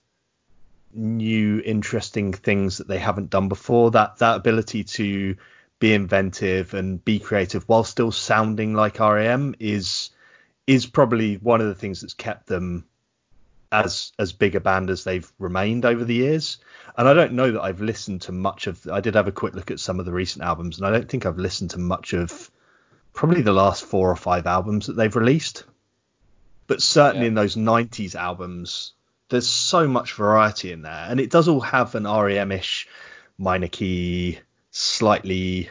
new 0.92 1.62
interesting 1.64 2.32
things 2.32 2.78
that 2.78 2.88
they 2.88 2.98
haven't 2.98 3.30
done 3.30 3.48
before. 3.48 3.92
That 3.92 4.18
that 4.18 4.36
ability 4.36 4.84
to 4.84 5.36
be 5.80 5.92
inventive 5.94 6.74
and 6.74 7.04
be 7.04 7.18
creative 7.18 7.64
while 7.68 7.82
still 7.82 8.12
sounding 8.12 8.74
like 8.74 9.00
REM 9.00 9.56
is 9.58 10.10
is 10.66 10.86
probably 10.86 11.34
one 11.36 11.60
of 11.60 11.66
the 11.66 11.74
things 11.74 12.00
that's 12.00 12.14
kept 12.14 12.46
them 12.46 12.84
as 13.72 14.12
as 14.18 14.32
big 14.32 14.54
a 14.54 14.60
band 14.60 14.90
as 14.90 15.02
they've 15.04 15.30
remained 15.38 15.84
over 15.84 16.04
the 16.04 16.14
years. 16.14 16.58
And 16.96 17.08
I 17.08 17.14
don't 17.14 17.32
know 17.32 17.50
that 17.52 17.62
I've 17.62 17.80
listened 17.80 18.22
to 18.22 18.32
much 18.32 18.66
of. 18.66 18.86
I 18.86 19.00
did 19.00 19.14
have 19.14 19.26
a 19.26 19.32
quick 19.32 19.54
look 19.54 19.70
at 19.70 19.80
some 19.80 19.98
of 19.98 20.06
the 20.06 20.12
recent 20.12 20.44
albums, 20.44 20.78
and 20.78 20.86
I 20.86 20.90
don't 20.90 21.08
think 21.08 21.24
I've 21.24 21.38
listened 21.38 21.70
to 21.70 21.78
much 21.78 22.12
of 22.12 22.50
probably 23.12 23.42
the 23.42 23.52
last 23.52 23.84
four 23.84 24.10
or 24.10 24.16
five 24.16 24.46
albums 24.46 24.86
that 24.86 24.94
they've 24.94 25.16
released. 25.16 25.64
But 26.66 26.82
certainly 26.82 27.26
Yeah. 27.26 27.28
in 27.28 27.34
those 27.34 27.56
'90s 27.56 28.14
albums, 28.14 28.92
there's 29.28 29.48
so 29.48 29.88
much 29.88 30.12
variety 30.12 30.72
in 30.72 30.82
there, 30.82 31.06
and 31.08 31.18
it 31.18 31.30
does 31.30 31.48
all 31.48 31.60
have 31.60 31.94
an 31.94 32.06
REM-ish 32.06 32.86
minor 33.38 33.68
key, 33.68 34.40
slightly 34.80 35.70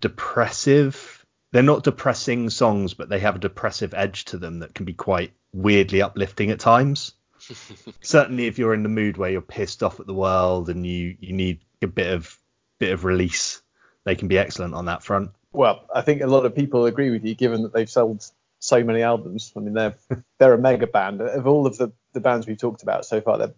depressive. 0.00 1.24
They're 1.52 1.62
not 1.62 1.84
depressing 1.84 2.50
songs, 2.50 2.94
but 2.94 3.08
they 3.08 3.20
have 3.20 3.36
a 3.36 3.40
depressive 3.40 3.94
edge 3.94 4.26
to 4.26 4.38
them 4.38 4.58
that 4.58 4.74
can 4.74 4.84
be 4.84 4.92
quite 4.92 5.32
weirdly 5.52 6.02
uplifting 6.02 6.50
at 6.50 6.60
times. 6.60 7.12
Certainly, 8.00 8.46
if 8.46 8.58
you're 8.58 8.74
in 8.74 8.82
the 8.82 8.88
mood 8.88 9.16
where 9.16 9.30
you're 9.30 9.40
pissed 9.40 9.82
off 9.82 10.00
at 10.00 10.06
the 10.06 10.14
world 10.14 10.68
and 10.68 10.86
you 10.86 11.16
you 11.20 11.32
need 11.32 11.60
a 11.82 11.86
bit 11.86 12.12
of 12.12 12.38
bit 12.78 12.92
of 12.92 13.04
release, 13.04 13.62
they 14.04 14.14
can 14.14 14.28
be 14.28 14.38
excellent 14.38 14.74
on 14.74 14.86
that 14.86 15.02
front. 15.02 15.30
Well, 15.52 15.84
I 15.94 16.00
think 16.00 16.22
a 16.22 16.26
lot 16.26 16.46
of 16.46 16.56
people 16.56 16.86
agree 16.86 17.10
with 17.10 17.24
you, 17.24 17.34
given 17.34 17.62
that 17.62 17.72
they've 17.72 17.88
sold 17.88 18.28
so 18.58 18.82
many 18.82 19.02
albums. 19.02 19.52
I 19.56 19.60
mean, 19.60 19.74
they're 19.74 19.94
they're 20.38 20.54
a 20.54 20.58
mega 20.58 20.86
band. 20.86 21.20
Of 21.20 21.46
all 21.46 21.66
of 21.66 21.76
the, 21.76 21.92
the 22.12 22.20
bands 22.20 22.46
we've 22.46 22.58
talked 22.58 22.82
about 22.82 23.04
so 23.04 23.20
far, 23.20 23.52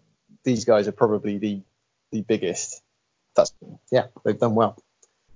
these 0.44 0.64
guys 0.64 0.88
are 0.88 0.92
probably 0.92 1.38
the 1.38 1.62
the 2.12 2.22
biggest. 2.22 2.82
That's 3.36 3.52
yeah, 3.92 4.06
they've 4.24 4.38
done 4.38 4.54
well. 4.54 4.76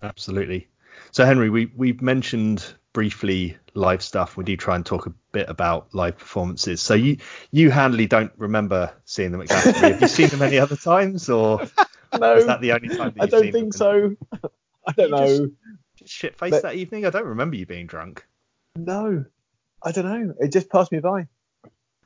Absolutely. 0.03 0.69
So 1.13 1.25
Henry, 1.25 1.51
we 1.51 1.67
we've 1.77 2.01
mentioned 2.03 2.65
briefly 2.93 3.57
live 3.75 4.03
stuff. 4.03 4.37
We 4.37 4.45
do 4.45 4.57
try 4.57 4.75
and 4.77 4.85
talk 4.85 5.07
a 5.07 5.13
bit 5.33 5.49
about 5.49 5.95
live 5.95 6.19
performances. 6.19 6.81
So 6.81 6.95
you 6.95 7.19
you 7.51 7.71
handily 7.71 8.07
don't 8.07 8.33
remember 8.37 8.93
seeing 9.05 9.33
them 9.33 9.41
exactly. 9.43 9.93
Have 9.93 10.01
you 10.01 10.09
seen 10.09 10.29
them 10.29 10.43
any 10.43 10.59
other 10.59 10.77
times, 10.77 11.29
or 11.29 11.61
No, 12.19 12.37
is 12.37 12.47
that 12.47 12.61
the 12.61 12.73
only 12.73 12.89
time 12.89 13.15
I 13.21 13.27
don't 13.27 13.53
think 13.53 13.73
so. 13.75 14.17
I 14.87 14.93
don't 14.97 15.11
You 15.11 15.11
know. 15.11 15.51
Shit 16.07 16.39
faced 16.39 16.51
But- 16.53 16.63
that 16.63 16.75
evening. 16.77 17.07
I 17.07 17.11
don't 17.11 17.27
remember 17.27 17.57
you 17.57 17.67
being 17.67 17.87
drunk. 17.87 18.27
No, 18.77 19.25
I 19.83 19.93
don't 19.93 20.05
know. 20.07 20.35
It 20.39 20.53
just 20.53 20.71
passed 20.71 20.91
me 20.93 21.01
by. 21.01 21.27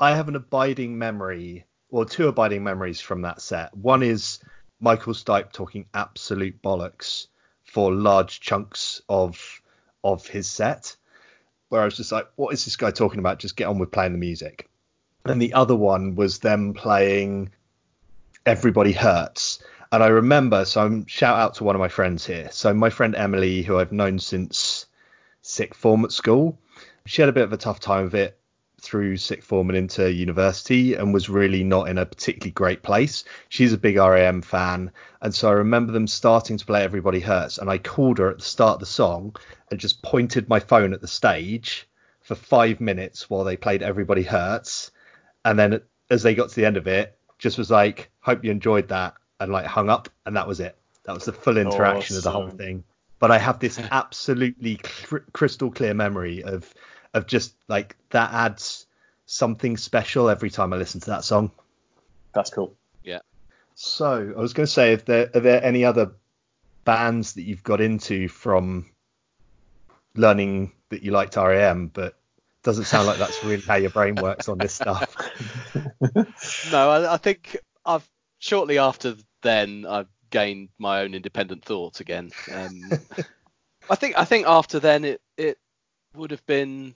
I 0.00 0.16
have 0.16 0.28
an 0.28 0.35
abiding 0.37 0.98
memory, 0.98 1.66
or 1.88 2.04
two 2.04 2.26
abiding 2.28 2.64
memories 2.64 3.00
from 3.00 3.22
that 3.22 3.40
set. 3.40 3.74
One 3.76 4.02
is 4.02 4.40
Michael 4.85 5.14
Stipe 5.14 5.51
talking 5.51 5.87
absolute 5.94 6.61
bollocks 6.61 7.29
for 7.62 7.90
large 7.90 8.40
chunks 8.40 9.01
of 9.09 9.62
of 10.05 10.27
his 10.27 10.47
set, 10.47 10.94
where 11.70 11.81
I 11.81 11.87
was 11.87 11.97
just 11.97 12.12
like, 12.12 12.29
"What 12.37 12.53
is 12.53 12.66
this 12.66 12.77
guy 12.77 12.90
talking 12.90 13.18
about? 13.18 13.38
Just 13.38 13.57
get 13.57 13.66
on 13.66 13.79
with 13.79 13.90
playing 13.90 14.12
the 14.12 14.18
music." 14.18 14.68
And 15.25 15.40
the 15.40 15.55
other 15.55 15.75
one 15.75 16.16
was 16.16 16.40
them 16.40 16.75
playing 16.75 17.51
"Everybody 18.44 18.92
Hurts," 18.92 19.59
and 19.90 20.03
I 20.03 20.09
remember. 20.09 20.66
So 20.66 20.83
I'm 20.83 21.07
shout 21.07 21.38
out 21.38 21.55
to 21.55 21.64
one 21.64 21.75
of 21.75 21.81
my 21.81 21.88
friends 21.88 22.27
here. 22.27 22.51
So 22.53 22.75
my 22.75 22.90
friend 22.90 23.14
Emily, 23.14 23.62
who 23.62 23.79
I've 23.79 23.90
known 23.90 24.18
since 24.18 24.85
sixth 25.40 25.81
form 25.81 26.05
at 26.05 26.12
school, 26.12 26.59
she 27.07 27.23
had 27.23 27.31
a 27.31 27.33
bit 27.33 27.44
of 27.44 27.55
a 27.55 27.57
tough 27.57 27.81
time 27.81 28.05
of 28.05 28.14
it 28.14 28.38
through 28.85 29.16
sixth 29.16 29.49
form 29.49 29.70
and 29.70 29.77
into 29.77 30.12
university 30.12 30.94
and 30.94 31.12
was 31.12 31.29
really 31.29 31.64
not 31.64 31.88
in 31.88 31.99
a 31.99 32.07
particularly 32.07 32.53
great 32.53 32.83
place. 32.83 33.25
She's 33.49 33.73
a 33.73 33.79
big 33.79 33.97
REM 33.97 34.42
fan, 34.42 34.92
and 35.23 35.35
so 35.35 35.49
I 35.49 35.53
remember 35.53 35.92
them 35.92 36.07
starting 36.07 36.59
to 36.59 36.66
play 36.66 36.83
Everybody 36.83 37.20
Hurts, 37.20 37.59
and 37.59 37.70
I 37.70 37.79
called 37.79 38.18
her 38.18 38.31
at 38.31 38.38
the 38.38 38.44
start 38.44 38.75
of 38.75 38.81
the 38.81 38.87
song 38.87 39.35
and 39.70 39.81
just 39.81 40.03
pointed 40.03 40.49
my 40.49 40.61
phone 40.61 40.92
at 40.92 41.01
the 41.01 41.09
stage 41.09 41.88
for 42.20 42.35
five 42.35 42.81
minutes 42.81 43.29
while 43.29 43.44
they 43.44 43.57
played 43.57 43.83
Everybody 43.83 44.23
Hurts, 44.23 44.90
and 45.44 45.59
then 45.59 45.81
as 46.11 46.23
they 46.23 46.35
got 46.35 46.51
to 46.51 46.57
the 46.57 46.66
end 46.66 46.77
of 46.77 46.87
it, 46.87 47.18
just 47.38 47.59
was 47.59 47.70
like, 47.70 48.11
"Hope 48.20 48.44
you 48.44 48.51
enjoyed 48.51 48.88
that," 48.88 49.14
and 49.40 49.51
like 49.51 49.66
hung 49.66 49.88
up, 49.88 50.09
and 50.27 50.37
that 50.37 50.47
was 50.47 50.61
it. 50.61 50.77
That 51.05 51.14
was 51.14 51.25
the 51.25 51.33
full 51.33 51.59
interaction 51.59 52.16
of 52.16 52.23
the 52.23 52.31
whole 52.31 52.51
thing. 52.51 52.85
But 53.18 53.31
I 53.31 53.38
have 53.38 53.59
this 53.59 53.79
absolutely 53.90 54.77
cr- 54.77 55.18
crystal 55.33 55.70
clear 55.70 55.94
memory 55.94 56.42
of 56.42 56.73
of 57.14 57.27
just 57.27 57.55
like 57.68 57.96
that 58.11 58.33
adds 58.33 58.87
something 59.27 59.77
special 59.77 60.29
every 60.29 60.50
time 60.50 60.72
I 60.72 60.77
listen 60.77 61.00
to 61.00 61.11
that 61.11 61.24
song. 61.24 61.50
That's 62.35 62.50
cool. 62.50 62.74
Yeah. 63.03 63.20
So 63.74 64.35
I 64.37 64.40
was 64.40 64.53
going 64.53 64.66
to 64.66 64.72
say, 64.72 64.92
if 64.92 65.05
there 65.05 65.31
are 65.35 65.40
there 65.40 65.64
any 65.64 65.85
other 65.85 66.12
bands 66.85 67.35
that 67.35 67.42
you've 67.42 67.62
got 67.62 67.81
into 67.81 68.29
from 68.29 68.90
learning 70.14 70.72
that 70.90 71.03
you 71.03 71.12
liked 71.12 71.37
REM, 71.37 71.88
but 71.88 72.16
doesn't 72.62 72.85
sound 72.85 73.07
like 73.07 73.18
that's 73.18 73.42
really 73.44 73.62
how 73.62 73.77
your 73.77 73.90
brain 73.90 74.14
works 74.16 74.48
on 74.48 74.59
this 74.59 74.74
stuff. 74.74 75.14
No, 76.70 76.90
I, 76.90 77.14
I 77.14 77.16
think 77.16 77.57
I've 77.85 78.09
shortly 78.38 78.79
after 78.79 79.16
then 79.42 79.87
I've 79.88 80.09
gained 80.31 80.70
my 80.79 81.00
own 81.00 81.14
independent 81.14 81.64
thoughts 81.64 82.00
again. 82.00 82.31
Um, 82.53 82.90
I 83.90 83.94
think 83.96 84.18
I 84.18 84.24
think 84.24 84.46
after 84.46 84.81
then 84.81 85.05
it 85.05 85.20
it 85.37 85.59
would 86.16 86.31
have 86.31 86.44
been. 86.46 86.94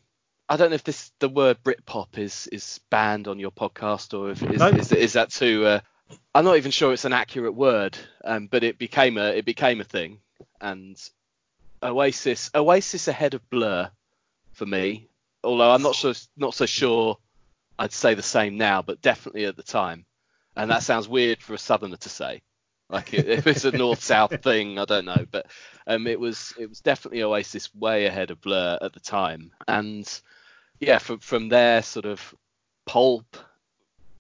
I 0.49 0.57
don't 0.57 0.71
know 0.71 0.75
if 0.77 0.85
this 0.85 1.13
the 1.19 1.29
word 1.29 1.59
Britpop 1.63 2.17
is 2.19 2.47
is 2.51 2.81
banned 2.91 3.29
on 3.29 3.39
your 3.39 3.51
podcast 3.51 4.19
or 4.19 4.31
if 4.31 4.43
is 4.43 4.61
No. 4.61 4.69
is, 4.69 4.93
is 4.93 5.13
that 5.15 5.31
too. 5.31 5.67
Uh, 5.67 5.81
I'm 6.35 6.45
not 6.45 6.57
even 6.57 6.71
sure 6.71 6.93
it's 6.93 7.05
an 7.05 7.13
accurate 7.13 7.55
word, 7.55 7.99
um, 8.25 8.47
but 8.47 8.65
it 8.65 8.79
became 8.79 9.19
a 9.19 9.29
it 9.31 9.45
became 9.45 9.81
a 9.81 9.85
thing, 9.85 10.21
and 10.61 10.97
Oasis 11.83 12.51
Oasis 12.55 13.09
ahead 13.09 13.35
of 13.35 13.49
Blur 13.51 13.91
for 14.53 14.67
me. 14.67 15.09
Although 15.45 15.71
I'm 15.71 15.83
not 15.83 15.95
so 15.97 16.13
not 16.37 16.55
so 16.55 16.67
sure 16.67 17.19
I'd 17.79 17.93
say 17.93 18.15
the 18.15 18.23
same 18.23 18.57
now, 18.57 18.83
but 18.83 19.01
definitely 19.03 19.45
at 19.45 19.57
the 19.57 19.63
time. 19.63 20.05
And 20.57 20.71
that 20.71 20.83
sounds 20.83 21.07
weird 21.09 21.41
for 21.41 21.55
a 21.55 21.59
southerner 21.59 21.97
to 21.99 22.09
say. 22.09 22.43
Like 22.91 23.13
i- 23.15 23.19
if 23.19 23.47
it's 23.47 23.65
a 23.65 23.71
north 23.71 24.03
south 24.03 24.35
thing, 24.43 24.79
I 24.79 24.85
don't 24.87 25.05
know, 25.05 25.25
but 25.31 25.47
um, 25.87 26.07
it 26.07 26.19
was 26.19 26.53
it 26.59 26.69
was 26.69 26.81
definitely 26.81 27.23
Oasis 27.23 27.73
way 27.75 28.07
ahead 28.07 28.31
of 28.31 28.41
Blur 28.41 28.79
at 28.81 28.93
the 28.95 29.01
time. 29.01 29.53
And 29.69 30.09
yeah, 30.81 30.99
from 30.99 31.19
from 31.19 31.49
there 31.49 31.83
sort 31.83 32.07
of 32.07 32.35
pulp, 32.87 33.37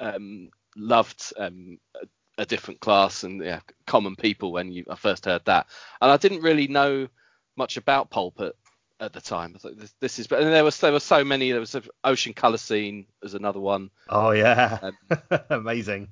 um, 0.00 0.50
loved 0.76 1.32
um, 1.38 1.78
a, 1.94 2.06
a 2.42 2.46
different 2.46 2.80
class 2.80 3.24
and 3.24 3.42
yeah, 3.42 3.60
common 3.86 4.16
people 4.16 4.52
when 4.52 4.72
you 4.72 4.84
I 4.90 4.94
first 4.96 5.24
heard 5.24 5.44
that. 5.46 5.66
And 6.00 6.10
I 6.10 6.16
didn't 6.16 6.42
really 6.42 6.68
know 6.68 7.08
much 7.56 7.76
about 7.76 8.10
pulp 8.10 8.40
at, 8.40 8.54
at 9.00 9.12
the 9.12 9.20
time. 9.20 9.52
I 9.54 9.58
thought 9.58 9.78
this, 9.78 9.94
this 10.00 10.18
is, 10.18 10.26
but 10.26 10.40
and 10.40 10.52
there 10.52 10.64
was 10.64 10.78
there 10.80 10.92
were 10.92 11.00
so 11.00 11.24
many. 11.24 11.50
There 11.50 11.60
was 11.60 11.76
Ocean 12.04 12.32
Colour 12.32 12.58
Scene 12.58 13.06
as 13.24 13.34
another 13.34 13.60
one, 13.60 13.90
Oh 14.08 14.30
yeah, 14.30 14.78
Um, 14.82 15.40
amazing. 15.50 16.08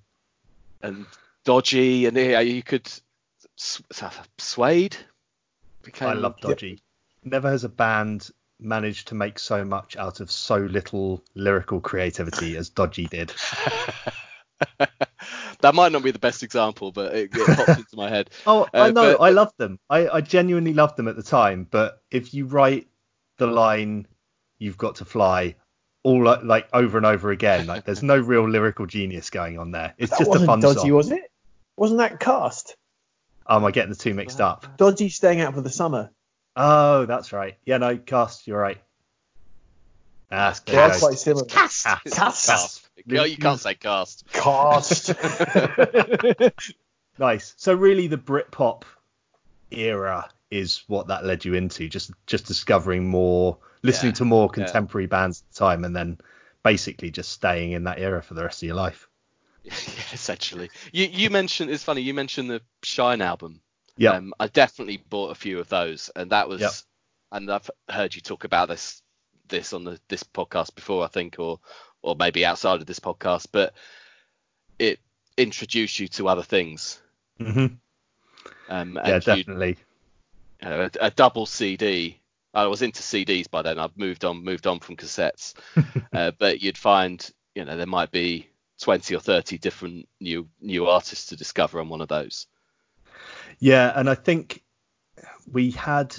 and 0.83 1.07
Dodgy, 1.45 2.07
and 2.07 2.17
yeah, 2.17 2.41
you 2.41 2.63
could 2.63 2.91
Suede. 3.57 4.97
Became, 5.83 6.09
I 6.09 6.13
love 6.15 6.41
Dodgy. 6.41 6.81
Never 7.25 7.49
has 7.49 7.63
a 7.65 7.69
band 7.69 8.31
managed 8.61 9.09
to 9.09 9.15
make 9.15 9.39
so 9.39 9.65
much 9.65 9.97
out 9.97 10.21
of 10.21 10.31
so 10.31 10.57
little 10.57 11.23
lyrical 11.35 11.81
creativity 11.81 12.57
as 12.57 12.71
Dodgy 12.71 13.07
did. 13.07 13.33
that 15.61 15.75
might 15.75 15.93
not 15.93 16.03
be 16.03 16.11
the 16.11 16.19
best 16.19 16.43
example, 16.43 16.93
but 16.93 17.15
it, 17.15 17.31
it 17.35 17.57
popped 17.57 17.69
into 17.81 17.97
my 17.97 18.09
head. 18.09 18.31
Oh, 18.47 18.67
I 18.73 18.81
Uh, 18.81 18.91
know, 18.91 19.17
but- 19.17 19.23
I 19.25 19.31
loved 19.31 19.55
them. 19.59 19.79
I, 19.91 20.09
I 20.09 20.21
genuinely 20.21 20.73
loved 20.75 20.97
them 20.97 21.09
at 21.09 21.17
the 21.17 21.23
time. 21.23 21.67
But 21.71 22.01
if 22.11 22.35
you 22.35 22.47
write 22.47 22.89
the 23.39 23.47
line, 23.47 24.07
"You've 24.59 24.79
got 24.79 24.97
to 24.97 25.05
fly," 25.05 25.57
all 26.03 26.25
like, 26.25 26.43
like 26.43 26.69
over 26.73 26.97
and 26.97 27.07
over 27.07 27.31
again, 27.31 27.67
like 27.67 27.85
there's 27.85 28.03
no 28.03 28.17
real 28.19 28.49
lyrical 28.49 28.87
genius 28.87 29.31
going 29.31 29.59
on 29.59 29.71
there. 29.73 29.95
It's 29.99 30.11
That 30.11 30.19
just 30.21 30.29
a 30.29 30.31
wasn't 30.31 30.47
fun 30.47 30.61
dodgy, 30.61 30.81
song. 30.81 30.93
was 30.93 31.11
it? 31.11 31.31
Wasn't 31.77 31.99
that 31.99 32.21
cast? 32.21 32.77
Oh, 33.47 33.57
am 33.57 33.65
I 33.65 33.71
getting 33.71 33.91
the 33.91 33.97
two 33.97 34.15
mixed 34.15 34.41
up? 34.41 34.77
Dodgy 34.79 35.09
staying 35.09 35.41
out 35.41 35.55
for 35.55 35.61
the 35.61 35.71
summer. 35.71 36.11
Oh, 36.57 37.07
that's 37.07 37.33
right. 37.33 37.57
Yeah, 37.65 37.79
no, 37.79 37.97
cast. 37.99 38.47
You're 38.47 38.59
right. 38.61 38.79
Ah, 40.31 40.59
there 40.67 40.75
They 40.75 40.77
you 40.77 40.81
are 40.81 40.91
go. 40.91 40.99
quite 40.99 41.19
similar. 41.19 41.45
Cast. 41.47 41.87
It's 42.05 42.17
Cast. 42.17 42.47
cast. 42.47 42.89
No, 43.07 43.25
you 43.25 43.37
can't 43.37 43.61
say 43.61 43.75
cast. 43.75 44.25
Cast. 44.33 45.13
Nice. 47.19 47.55
So 47.57 47.75
really, 47.75 48.07
the 48.09 48.19
Britpop 48.19 48.83
era 49.71 50.29
is 50.51 50.83
what 50.87 51.09
that 51.09 51.25
led 51.25 51.45
you 51.45 51.55
into. 51.55 51.89
Just 51.89 52.11
just 52.27 52.47
discovering 52.47 53.09
more, 53.09 53.59
listening 53.83 54.13
Yeah, 54.13 54.15
to 54.15 54.25
more 54.25 54.49
yeah. 54.49 54.55
contemporary 54.55 55.07
bands 55.07 55.43
at 55.43 55.53
the 55.55 55.59
time, 55.59 55.85
and 55.85 55.95
then 55.97 56.19
basically 56.63 57.11
just 57.11 57.31
staying 57.33 57.73
in 57.73 57.85
that 57.85 57.99
era 57.99 58.23
for 58.23 58.35
the 58.35 58.43
rest 58.45 58.63
of 58.63 58.67
your 58.67 58.77
life. 58.77 59.09
yeah, 59.63 59.73
essentially. 60.13 60.71
You 60.93 61.07
you 61.07 61.31
mentioned 61.31 61.71
it's 61.71 61.85
funny. 61.85 62.03
You 62.03 62.15
mentioned 62.15 62.51
the 62.51 62.63
Shine 62.83 63.21
album. 63.23 63.61
Yeah. 63.97 64.13
Um, 64.13 64.35
I 64.39 64.49
definitely 64.49 64.99
bought 64.99 65.31
a 65.31 65.35
few 65.35 65.59
of 65.59 65.69
those, 65.69 66.11
and 66.15 66.31
that 66.33 66.49
was, 66.49 66.61
Yep. 66.61 66.73
and 67.33 67.51
I've 67.51 67.71
heard 67.89 68.15
you 68.15 68.21
talk 68.21 68.45
about 68.45 68.69
this 68.69 69.03
this 69.49 69.73
on 69.73 69.85
the 69.85 70.01
this 70.09 70.23
podcast 70.25 70.75
before, 70.75 71.05
I 71.05 71.09
think, 71.09 71.37
or 71.39 71.61
or 72.03 72.17
maybe 72.17 72.45
outside 72.45 72.81
of 72.81 72.87
this 72.87 73.01
podcast, 73.01 73.49
but 73.53 73.75
it 74.79 74.99
introduced 75.37 75.99
you 75.99 76.09
to 76.09 76.29
other 76.29 76.43
things. 76.43 77.01
hmm 77.39 77.67
Um, 78.69 78.99
Yeah, 79.05 79.19
definitely. 79.19 79.79
you 80.63 80.69
a, 80.69 80.91
a 81.01 81.11
double 81.11 81.47
CD. 81.47 82.21
I 82.55 82.67
was 82.67 82.83
into 82.83 83.03
CDs 83.03 83.51
by 83.51 83.63
then. 83.63 83.79
I've 83.79 83.97
moved 83.97 84.25
on, 84.25 84.43
moved 84.43 84.67
on 84.67 84.81
from 84.81 84.97
cassettes. 84.97 85.55
uh, 86.13 86.33
but 86.39 86.63
you'd 86.63 86.79
find, 86.79 87.29
you 87.55 87.65
know, 87.65 87.77
there 87.77 87.87
might 87.87 88.11
be 88.11 88.49
20 88.81 89.15
or 89.15 89.21
30 89.21 89.59
different 89.59 90.09
new 90.21 90.49
new 90.61 90.87
artists 90.87 91.27
to 91.27 91.37
discover 91.37 91.81
on 91.81 91.89
one 91.89 92.01
of 92.01 92.09
those. 92.09 92.47
Yeah, 93.59 93.93
and 93.95 94.09
I 94.09 94.15
think 94.15 94.63
we 95.51 95.71
had 95.71 96.17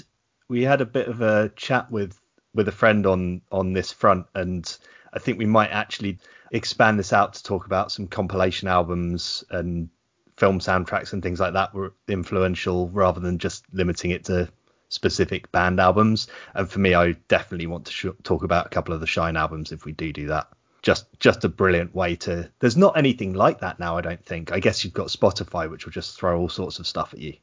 we 0.48 0.62
had 0.62 0.80
a 0.80 0.86
bit 0.86 1.08
of 1.08 1.20
a 1.20 1.50
chat 1.56 1.90
with 1.90 2.18
with 2.54 2.68
a 2.68 2.72
friend 2.72 3.06
on 3.06 3.42
on 3.52 3.72
this 3.72 3.92
front, 3.92 4.26
and 4.34 4.76
I 5.12 5.18
think 5.18 5.38
we 5.38 5.46
might 5.46 5.70
actually 5.70 6.18
expand 6.50 6.98
this 6.98 7.12
out 7.12 7.34
to 7.34 7.42
talk 7.42 7.66
about 7.66 7.92
some 7.92 8.06
compilation 8.06 8.68
albums 8.68 9.44
and 9.50 9.88
film 10.36 10.60
soundtracks 10.60 11.12
and 11.12 11.22
things 11.22 11.40
like 11.40 11.52
that 11.52 11.74
were 11.74 11.94
influential 12.06 12.88
rather 12.90 13.20
than 13.20 13.38
just 13.38 13.64
limiting 13.72 14.12
it 14.12 14.24
to 14.24 14.48
specific 14.88 15.50
band 15.52 15.80
albums. 15.80 16.28
And 16.54 16.70
for 16.70 16.78
me, 16.78 16.94
I 16.94 17.12
definitely 17.28 17.66
want 17.66 17.86
to 17.86 17.92
sh- 17.92 18.06
talk 18.22 18.44
about 18.44 18.66
a 18.66 18.70
couple 18.70 18.94
of 18.94 19.00
the 19.00 19.06
Shine 19.06 19.36
albums 19.36 19.72
if 19.72 19.84
we 19.84 19.92
do 19.92 20.12
do 20.12 20.28
that. 20.28 20.48
Just 20.88 21.06
just 21.20 21.44
a 21.44 21.50
brilliant 21.50 21.94
way 21.94 22.16
to. 22.16 22.50
There's 22.60 22.76
not 22.78 22.96
anything 22.96 23.34
like 23.34 23.60
that 23.60 23.78
now, 23.78 23.98
I 23.98 24.00
don't 24.00 24.24
think. 24.24 24.52
I 24.52 24.58
guess 24.58 24.82
you've 24.82 24.94
got 24.94 25.08
Spotify, 25.08 25.70
which 25.70 25.84
will 25.84 25.92
just 25.92 26.18
throw 26.18 26.40
all 26.40 26.48
sorts 26.48 26.78
of 26.78 26.86
stuff 26.86 27.12
at 27.12 27.18
you. 27.18 27.34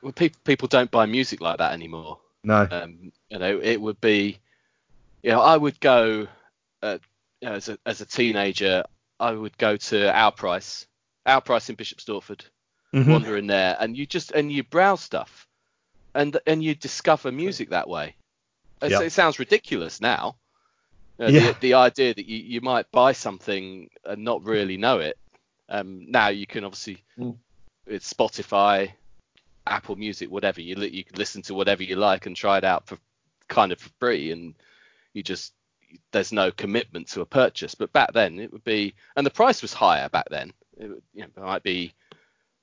Well, 0.00 0.12
people 0.12 0.40
people 0.44 0.68
don't 0.68 0.88
buy 0.88 1.06
music 1.06 1.40
like 1.40 1.58
that 1.58 1.72
anymore. 1.72 2.20
No. 2.44 2.68
Um, 2.70 3.10
you 3.30 3.38
know, 3.40 3.58
it 3.60 3.80
would 3.80 4.00
be, 4.00 4.38
you 5.24 5.30
know, 5.32 5.40
I 5.40 5.56
would 5.56 5.80
go, 5.80 6.28
uh, 6.80 6.98
you 7.40 7.48
know, 7.48 7.54
as 7.56 7.68
a 7.68 7.78
as 7.84 8.00
a 8.00 8.06
teenager, 8.06 8.84
I 9.18 9.32
would 9.32 9.58
go 9.58 9.76
to 9.76 10.16
Our 10.16 10.30
Price, 10.30 10.86
Our 11.26 11.40
Price 11.40 11.68
in 11.68 11.74
Bishop 11.74 11.98
Stortford, 11.98 12.42
Mhm. 12.94 13.10
wander 13.10 13.36
in 13.36 13.48
there, 13.48 13.76
and 13.80 13.96
you 13.96 14.06
just 14.06 14.30
and 14.30 14.52
you 14.52 14.62
browse 14.62 15.00
stuff, 15.00 15.48
and 16.14 16.38
and 16.46 16.62
you 16.62 16.76
discover 16.76 17.32
music 17.32 17.70
that 17.70 17.88
way. 17.88 18.14
Yeah. 18.80 19.00
It 19.00 19.10
sounds 19.10 19.40
ridiculous 19.40 20.00
now. 20.00 20.36
You 21.18 21.24
know, 21.26 21.30
Yeah. 21.30 21.52
the, 21.52 21.56
the 21.60 21.74
idea 21.74 22.14
that 22.14 22.26
you, 22.26 22.38
you 22.38 22.60
might 22.60 22.90
buy 22.92 23.12
something 23.12 23.90
and 24.04 24.24
not 24.24 24.44
really 24.44 24.76
know 24.76 24.98
it. 25.00 25.18
Um, 25.68 26.10
now 26.10 26.28
you 26.28 26.46
can 26.46 26.64
obviously 26.64 27.02
Mm. 27.18 27.36
it's 27.86 28.12
Spotify, 28.12 28.92
Apple 29.66 29.96
Music, 29.96 30.30
whatever 30.30 30.60
you 30.60 30.76
li- 30.76 30.88
you 30.90 31.04
can 31.04 31.16
listen 31.16 31.42
to 31.42 31.54
whatever 31.54 31.82
you 31.82 31.96
like 31.96 32.26
and 32.26 32.34
try 32.36 32.56
it 32.58 32.64
out 32.64 32.86
for 32.86 32.98
kind 33.48 33.72
of 33.72 33.78
for 33.80 33.90
free, 33.98 34.30
and 34.32 34.54
you 35.14 35.22
just 35.22 35.52
there's 36.12 36.32
no 36.32 36.50
commitment 36.52 37.08
to 37.08 37.20
a 37.22 37.26
purchase. 37.26 37.74
But 37.74 37.92
back 37.92 38.12
then 38.12 38.38
it 38.38 38.52
would 38.52 38.64
be, 38.64 38.94
and 39.16 39.26
the 39.26 39.30
price 39.30 39.60
was 39.62 39.72
higher 39.74 40.08
back 40.08 40.26
then. 40.30 40.52
It, 40.78 40.88
would, 40.88 41.02
you 41.14 41.22
know, 41.22 41.28
it 41.36 41.42
might 41.42 41.62
be 41.62 41.92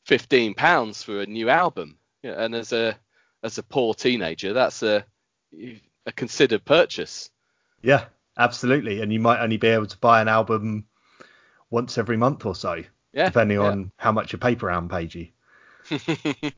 fifteen 0.06 0.54
pounds 0.54 1.04
for 1.04 1.22
a 1.22 1.26
new 1.26 1.50
album, 1.50 1.98
yeah, 2.24 2.42
and 2.44 2.56
as 2.56 2.72
a 2.74 2.98
as 3.44 3.58
a 3.60 3.64
poor 3.64 3.94
teenager, 3.94 4.54
that's 4.54 4.82
a 4.82 5.06
a 5.54 6.12
considered 6.16 6.66
purchase. 6.66 7.30
Yeah, 7.84 8.06
absolutely. 8.38 9.02
And 9.02 9.12
you 9.12 9.20
might 9.20 9.42
only 9.42 9.58
be 9.58 9.68
able 9.68 9.88
to 9.88 9.98
buy 9.98 10.22
an 10.22 10.28
album 10.28 10.86
once 11.70 11.98
every 11.98 12.18
month 12.18 12.46
or 12.46 12.56
so, 12.56 12.84
Yeah, 13.14 13.26
depending 13.26 13.58
yeah. 13.58 13.68
on 13.68 13.92
how 13.98 14.12
much 14.12 14.34
a 14.34 14.38
paper 14.38 14.68
round 14.68 14.90
paid 14.90 15.14
you. 15.14 15.28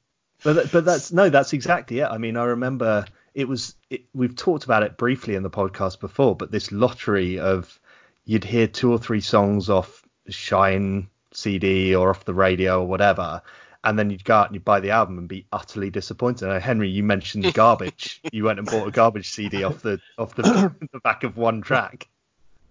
But 0.43 0.71
but 0.71 0.85
that's 0.85 1.11
no, 1.11 1.29
that's 1.29 1.53
exactly 1.53 1.99
it. 1.99 2.05
I 2.05 2.17
mean, 2.19 2.37
I 2.37 2.43
remember 2.43 3.05
it 3.33 3.47
was 3.47 3.75
it, 3.89 4.03
we've 4.13 4.35
talked 4.35 4.65
about 4.65 4.83
it 4.83 4.97
briefly 4.97 5.35
in 5.35 5.43
the 5.43 5.49
podcast 5.49 5.99
before, 5.99 6.35
but 6.35 6.51
this 6.51 6.71
lottery 6.71 7.39
of 7.39 7.79
you'd 8.25 8.43
hear 8.43 8.67
two 8.67 8.91
or 8.91 8.99
three 8.99 9.21
songs 9.21 9.69
off 9.69 10.03
Shine 10.29 11.09
CD 11.33 11.95
or 11.95 12.11
off 12.11 12.25
the 12.25 12.33
radio 12.35 12.81
or 12.81 12.87
whatever, 12.87 13.41
and 13.87 13.97
then 13.97 14.09
you'd 14.09 14.25
go 14.25 14.35
out 14.35 14.47
and 14.47 14.55
you'd 14.55 14.65
buy 14.65 14.81
the 14.81 14.91
album 14.91 15.17
and 15.17 15.29
be 15.29 15.45
utterly 15.49 15.89
disappointed. 15.89 16.49
And 16.49 16.61
Henry, 16.61 16.89
you 16.89 17.03
mentioned 17.03 17.45
the 17.45 17.51
garbage. 17.53 18.21
you 18.33 18.43
went 18.43 18.59
and 18.59 18.67
bought 18.67 18.85
a 18.85 18.91
garbage 18.91 19.29
CD 19.29 19.63
off 19.63 19.81
the 19.81 19.99
off 20.17 20.35
the, 20.35 20.43
the 20.91 20.99
back 20.99 21.23
of 21.23 21.37
one 21.37 21.61
track. 21.61 22.09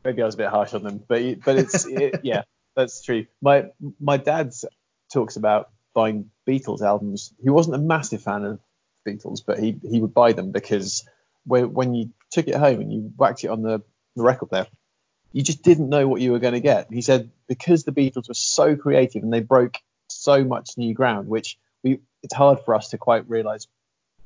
maybe 0.05 0.20
I 0.20 0.26
was 0.26 0.35
a 0.35 0.38
bit 0.38 0.48
harsh 0.48 0.74
on 0.74 0.83
them, 0.83 1.02
but 1.09 1.40
but 1.40 1.57
it's 1.57 1.87
it, 1.87 2.20
yeah, 2.22 2.42
that's 2.74 3.02
true. 3.02 3.24
My 3.40 3.70
my 3.98 4.18
dad 4.18 4.52
talks 5.11 5.37
about 5.37 5.70
buying 5.94 6.31
Beatles 6.46 6.83
albums. 6.83 7.33
He 7.42 7.48
wasn't 7.48 7.76
a 7.76 7.79
massive 7.79 8.20
fan 8.22 8.44
of 8.44 8.61
Beatles, 9.09 9.40
but 9.44 9.59
he 9.59 9.79
he 9.88 10.00
would 10.00 10.12
buy 10.12 10.33
them 10.33 10.52
because 10.52 11.09
when 11.46 11.72
when 11.72 11.94
you 11.94 12.11
took 12.31 12.46
it 12.46 12.57
home 12.57 12.83
and 12.83 12.92
you 12.92 13.12
whacked 13.16 13.42
it 13.42 13.48
on 13.48 13.62
the, 13.62 13.81
the 14.16 14.22
record 14.22 14.50
player, 14.50 14.66
you 15.33 15.42
just 15.42 15.62
didn't 15.62 15.88
know 15.88 16.07
what 16.09 16.20
you 16.20 16.33
were 16.33 16.40
going 16.40 16.52
to 16.52 16.61
get. 16.61 16.92
He 16.92 17.00
said 17.00 17.31
because 17.48 17.85
the 17.85 17.92
Beatles 17.92 18.29
were 18.29 18.35
so 18.35 18.76
creative 18.76 19.22
and 19.22 19.33
they 19.33 19.40
broke 19.40 19.79
so 20.09 20.45
much 20.45 20.71
new 20.77 20.95
ground, 20.95 21.29
which 21.29 21.59
we 21.83 22.01
it's 22.23 22.35
hard 22.35 22.61
for 22.64 22.75
us 22.75 22.90
to 22.90 22.99
quite 22.99 23.29
realise 23.29 23.66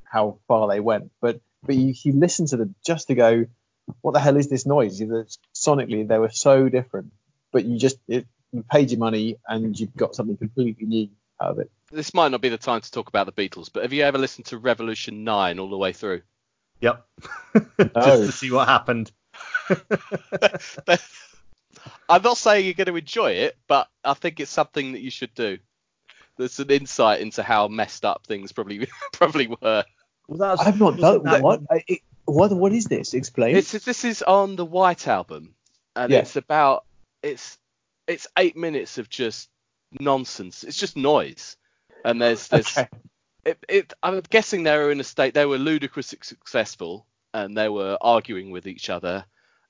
how 0.05 0.39
far 0.49 0.69
they 0.69 0.81
went. 0.81 1.11
But 1.21 1.41
but 1.63 1.75
you, 1.75 1.95
you 2.03 2.13
listen 2.13 2.47
to 2.47 2.57
them 2.57 2.75
just 2.87 3.09
to 3.09 3.15
go, 3.15 3.47
what 4.01 4.13
the 4.13 4.21
hell 4.21 4.37
is 4.37 4.49
this 4.49 4.65
noise? 4.67 5.01
Sonically, 5.55 6.07
they 6.09 6.19
were 6.19 6.31
so 6.31 6.69
different, 6.69 7.13
but 7.53 7.65
you 7.65 7.79
just 7.79 7.99
it, 8.09 8.27
you 8.53 8.65
paid 8.71 8.91
your 8.91 8.99
money 8.99 9.37
and 9.47 9.79
you've 9.79 9.95
got 9.97 10.15
something 10.15 10.37
completely 10.37 10.87
new 10.87 11.09
out 11.41 11.51
of 11.53 11.59
it. 11.61 11.71
this 11.93 12.13
might 12.15 12.31
not 12.31 12.41
be 12.41 12.49
the 12.49 12.59
time 12.59 12.81
to 12.81 12.91
talk 12.91 13.09
about 13.09 13.27
the 13.27 13.33
Beatles, 13.33 13.71
but 13.73 13.83
have 13.83 13.93
you 13.93 14.03
ever 14.03 14.19
listened 14.19 14.47
to 14.47 14.59
Revolution 14.59 15.23
9 15.25 15.59
all 15.59 15.71
the 15.71 15.77
way 15.79 15.93
through? 15.93 16.23
Yep. 16.81 17.07
Just 17.79 17.91
Oh. 17.95 18.27
to 18.27 18.33
see 18.33 18.51
what 18.51 18.67
happened. 18.69 19.11
I'm 22.09 22.23
not 22.23 22.37
saying 22.37 22.65
you're 22.65 22.75
going 22.75 22.87
to 22.89 22.97
enjoy 22.97 23.33
it, 23.33 23.57
but 23.69 23.89
I 24.05 24.15
think 24.15 24.41
it's 24.41 24.51
something 24.51 24.93
that 24.93 25.01
you 25.01 25.11
should 25.11 25.33
do. 25.35 25.59
There's 26.41 26.59
an 26.59 26.71
insight 26.71 27.21
into 27.21 27.43
how 27.43 27.69
messed 27.69 28.05
up 28.05 28.27
things 28.27 28.51
probably 28.51 28.89
probably 29.13 29.47
were. 29.47 29.85
Well, 30.27 30.39
that's, 30.39 30.63
I've 30.63 30.81
not 30.81 30.97
done 30.97 31.23
that- 31.25 31.43
what. 31.43 31.61
I, 31.71 31.85
it, 31.87 32.01
what 32.25 32.53
what 32.53 32.73
is 32.73 32.87
this? 32.87 33.13
Explain. 33.15 33.57
It's 33.57 33.73
this 33.73 34.05
is 34.05 34.23
on 34.23 34.57
the 34.57 34.65
White 34.65 35.07
album, 35.07 35.55
and 35.95 36.11
Yeah. 36.11 36.21
it's 36.21 36.37
about 36.37 36.85
it's 37.23 37.59
it's 38.07 38.27
eight 38.39 38.57
minutes 38.57 38.99
of 38.99 39.09
just 39.09 39.51
nonsense. 40.01 40.65
It's 40.65 40.79
just 40.79 40.97
noise, 40.97 41.57
and 42.05 42.23
there's 42.23 42.49
there's 42.49 42.79
okay. 42.79 42.89
it, 43.45 43.59
it, 43.69 43.93
I'm 44.03 44.21
guessing 44.31 44.63
they 44.63 44.77
were 44.79 44.93
in 44.93 45.01
a 45.01 45.05
state 45.05 45.35
they 45.35 45.47
were 45.47 45.59
ludicrously 45.59 46.19
successful 46.23 47.07
and 47.35 47.57
they 47.57 47.69
were 47.69 47.99
arguing 48.01 48.51
with 48.51 48.67
each 48.67 48.91
other 48.91 49.25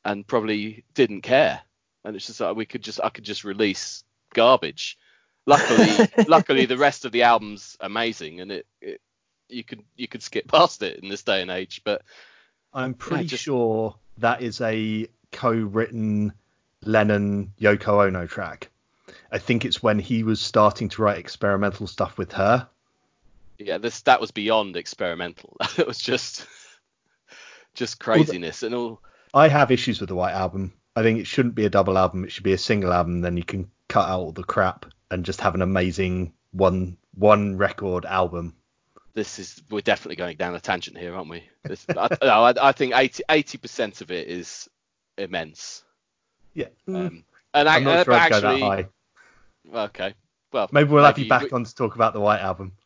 and 0.05 0.27
probably 0.27 0.85
didn't 0.95 1.23
care. 1.23 1.61
And 2.05 2.17
it's 2.17 2.27
just 2.27 2.41
like 2.41 2.57
we 2.57 2.67
could 2.67 2.83
just 2.83 3.01
I 3.03 3.09
could 3.11 3.25
just 3.25 3.45
release 3.45 4.05
garbage. 4.35 4.99
Luckily, 5.47 6.09
luckily 6.29 6.67
the 6.67 6.77
rest 6.77 7.05
of 7.05 7.13
the 7.13 7.23
album's 7.23 7.77
amazing 7.81 8.41
and 8.41 8.53
it, 8.53 8.67
it 8.81 9.01
you 9.49 9.65
could 9.65 9.83
you 9.97 10.07
could 10.09 10.23
skip 10.23 10.47
past 10.49 10.83
it 10.83 11.01
in 11.03 11.09
this 11.09 11.23
day 11.23 11.43
and 11.43 11.51
age. 11.51 11.83
But 11.85 12.03
I'm 12.73 12.95
pretty 12.95 13.25
just- 13.25 13.45
sure 13.45 13.97
that 14.19 14.43
is 14.43 14.61
a 14.61 15.09
co-written 15.33 16.33
Lennon 16.85 17.53
Yoko 17.61 18.07
Ono 18.07 18.27
track. 18.27 18.71
I 19.33 19.39
think 19.39 19.65
it's 19.65 19.83
when 19.83 19.99
he 19.99 20.23
was 20.23 20.41
starting 20.41 20.89
to 20.91 21.03
write 21.03 21.19
experimental 21.19 21.87
stuff 21.87 22.17
with 22.19 22.33
her. 22.33 22.69
yeah, 23.59 23.79
this 23.79 24.03
that 24.03 24.21
was 24.21 24.31
beyond 24.31 24.77
experimental. 24.77 25.57
it 25.79 25.87
was 25.87 25.99
just 25.99 26.47
just 27.75 27.99
craziness 27.99 28.63
and 28.63 28.75
all. 28.75 29.01
I 29.33 29.49
have 29.49 29.71
issues 29.71 30.01
with 30.01 30.09
the 30.09 30.15
White 30.17 30.35
Album. 30.35 30.73
I 30.97 31.03
think 31.03 31.21
it 31.21 31.27
shouldn't 31.27 31.55
be 31.55 31.67
a 31.67 31.71
double 31.71 31.97
album. 31.97 32.25
It 32.25 32.33
should 32.33 32.43
be 32.45 32.53
a 32.53 32.59
single 32.59 32.93
album. 32.93 33.21
Then 33.21 33.37
you 33.37 33.45
can 33.45 33.71
cut 33.89 34.09
out 34.09 34.21
all 34.21 34.33
the 34.33 34.43
crap 34.43 34.87
and 35.11 35.25
just 35.25 35.41
have 35.41 35.55
an 35.55 35.63
amazing 35.63 36.33
one 36.53 36.97
one 37.15 37.57
record 37.57 38.05
album. 38.05 38.55
this 39.15 39.39
is 39.39 39.63
we're 39.71 39.81
definitely 39.81 40.17
going 40.17 40.37
down 40.37 40.55
a 40.55 40.61
tangent 40.61 40.97
here, 40.97 41.15
aren't 41.15 41.31
we? 41.31 41.45
This, 41.65 41.85
I, 41.89 42.09
no, 42.23 42.45
I, 42.45 42.55
I 42.69 42.73
think 42.73 42.95
80 42.97 43.59
percent 43.59 44.01
of 44.01 44.11
it 44.11 44.29
is 44.29 44.69
immense. 45.19 45.85
Yeah. 46.55 46.69
Um, 46.89 47.25
and 47.55 47.69
I'm 47.69 47.87
I, 47.87 47.95
not 47.95 48.05
sure 48.05 48.15
uh, 48.15 48.19
I'd 48.19 48.31
go 48.31 48.37
actually, 48.37 48.61
that 48.61 48.67
high. 48.67 48.89
okay, 49.87 50.15
well, 50.53 50.69
Maybe 50.73 50.91
we'll 50.91 51.05
have 51.05 51.19
you 51.19 51.25
maybe 51.25 51.29
back 51.29 51.53
on 51.53 51.65
to 51.65 51.75
talk 51.75 51.95
about 51.95 52.13
the 52.13 52.21
White 52.21 52.41
Album. 52.41 52.73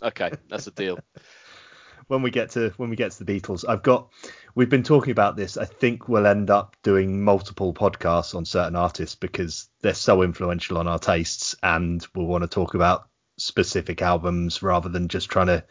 Okay, 0.00 0.30
that's 0.48 0.68
a 0.68 0.70
deal. 0.70 0.96
when 2.08 2.22
we 2.22 2.30
get 2.30 2.50
to 2.50 2.70
when 2.76 2.90
we 2.90 2.96
get 2.96 3.12
to 3.12 3.24
the 3.24 3.40
Beatles. 3.40 3.64
I've 3.68 3.82
got 3.82 4.10
we've 4.54 4.68
been 4.68 4.82
talking 4.82 5.12
about 5.12 5.36
this. 5.36 5.56
I 5.56 5.64
think 5.64 6.08
we'll 6.08 6.26
end 6.26 6.50
up 6.50 6.76
doing 6.82 7.22
multiple 7.22 7.72
podcasts 7.72 8.34
on 8.34 8.44
certain 8.44 8.76
artists 8.76 9.14
because 9.14 9.68
they're 9.80 9.94
so 9.94 10.22
influential 10.22 10.78
on 10.78 10.88
our 10.88 10.98
tastes 10.98 11.54
and 11.62 12.04
we'll 12.14 12.26
want 12.26 12.42
to 12.42 12.48
talk 12.48 12.74
about 12.74 13.08
specific 13.36 14.02
albums 14.02 14.62
rather 14.62 14.88
than 14.88 15.08
just 15.08 15.30
trying 15.30 15.46
to 15.46 15.64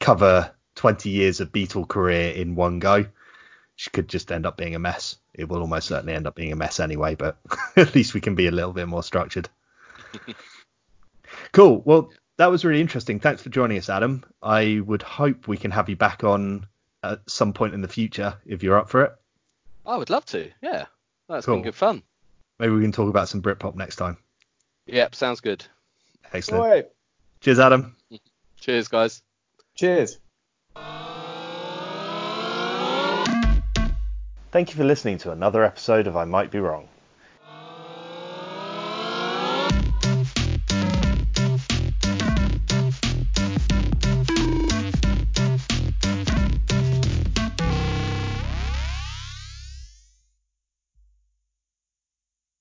cover 0.00 0.50
20 0.74 1.08
years 1.08 1.40
of 1.40 1.52
Beatle 1.52 1.86
career 1.86 2.32
in 2.32 2.56
one 2.56 2.80
go, 2.80 2.96
which 2.96 3.92
could 3.92 4.08
just 4.08 4.32
end 4.32 4.46
up 4.46 4.56
being 4.56 4.74
a 4.74 4.80
mess. 4.80 5.16
It 5.32 5.48
will 5.48 5.60
almost 5.60 5.88
certainly 5.88 6.14
end 6.14 6.26
up 6.26 6.34
being 6.34 6.52
a 6.52 6.56
mess 6.56 6.80
anyway, 6.80 7.14
but 7.14 7.38
at 7.76 7.94
least 7.94 8.14
we 8.14 8.20
can 8.20 8.34
be 8.34 8.48
a 8.48 8.52
little 8.52 8.72
bit 8.72 8.88
more 8.88 9.02
structured. 9.02 9.48
cool. 11.52 11.82
Well, 11.84 12.10
that 12.36 12.50
was 12.50 12.64
really 12.64 12.80
interesting. 12.80 13.20
Thanks 13.20 13.42
for 13.42 13.48
joining 13.50 13.78
us, 13.78 13.88
Adam. 13.88 14.24
I 14.42 14.80
would 14.84 15.02
hope 15.02 15.46
we 15.48 15.56
can 15.56 15.70
have 15.70 15.88
you 15.88 15.96
back 15.96 16.24
on 16.24 16.66
at 17.02 17.20
some 17.28 17.52
point 17.52 17.74
in 17.74 17.80
the 17.80 17.88
future 17.88 18.36
if 18.46 18.62
you're 18.62 18.78
up 18.78 18.88
for 18.88 19.02
it. 19.04 19.12
I 19.86 19.96
would 19.96 20.10
love 20.10 20.24
to. 20.26 20.50
Yeah, 20.62 20.86
that's 21.28 21.46
Cool. 21.46 21.56
been 21.56 21.64
good 21.64 21.74
fun. 21.74 22.02
Maybe 22.58 22.72
we 22.72 22.82
can 22.82 22.92
talk 22.92 23.08
about 23.10 23.28
some 23.28 23.42
Britpop 23.42 23.74
next 23.74 23.96
time. 23.96 24.16
Yep, 24.86 25.14
sounds 25.14 25.40
good. 25.40 25.64
Excellent. 26.32 26.62
All 26.64 26.70
right. 26.70 26.86
Cheers, 27.40 27.58
Adam. 27.58 27.96
Cheers, 28.58 28.88
guys. 28.88 29.22
Cheers. 29.74 30.18
Thank 34.52 34.70
you 34.70 34.76
for 34.76 34.84
listening 34.84 35.18
to 35.18 35.32
another 35.32 35.64
episode 35.64 36.06
of 36.06 36.16
I 36.16 36.24
Might 36.24 36.50
Be 36.52 36.60
Wrong. 36.60 36.88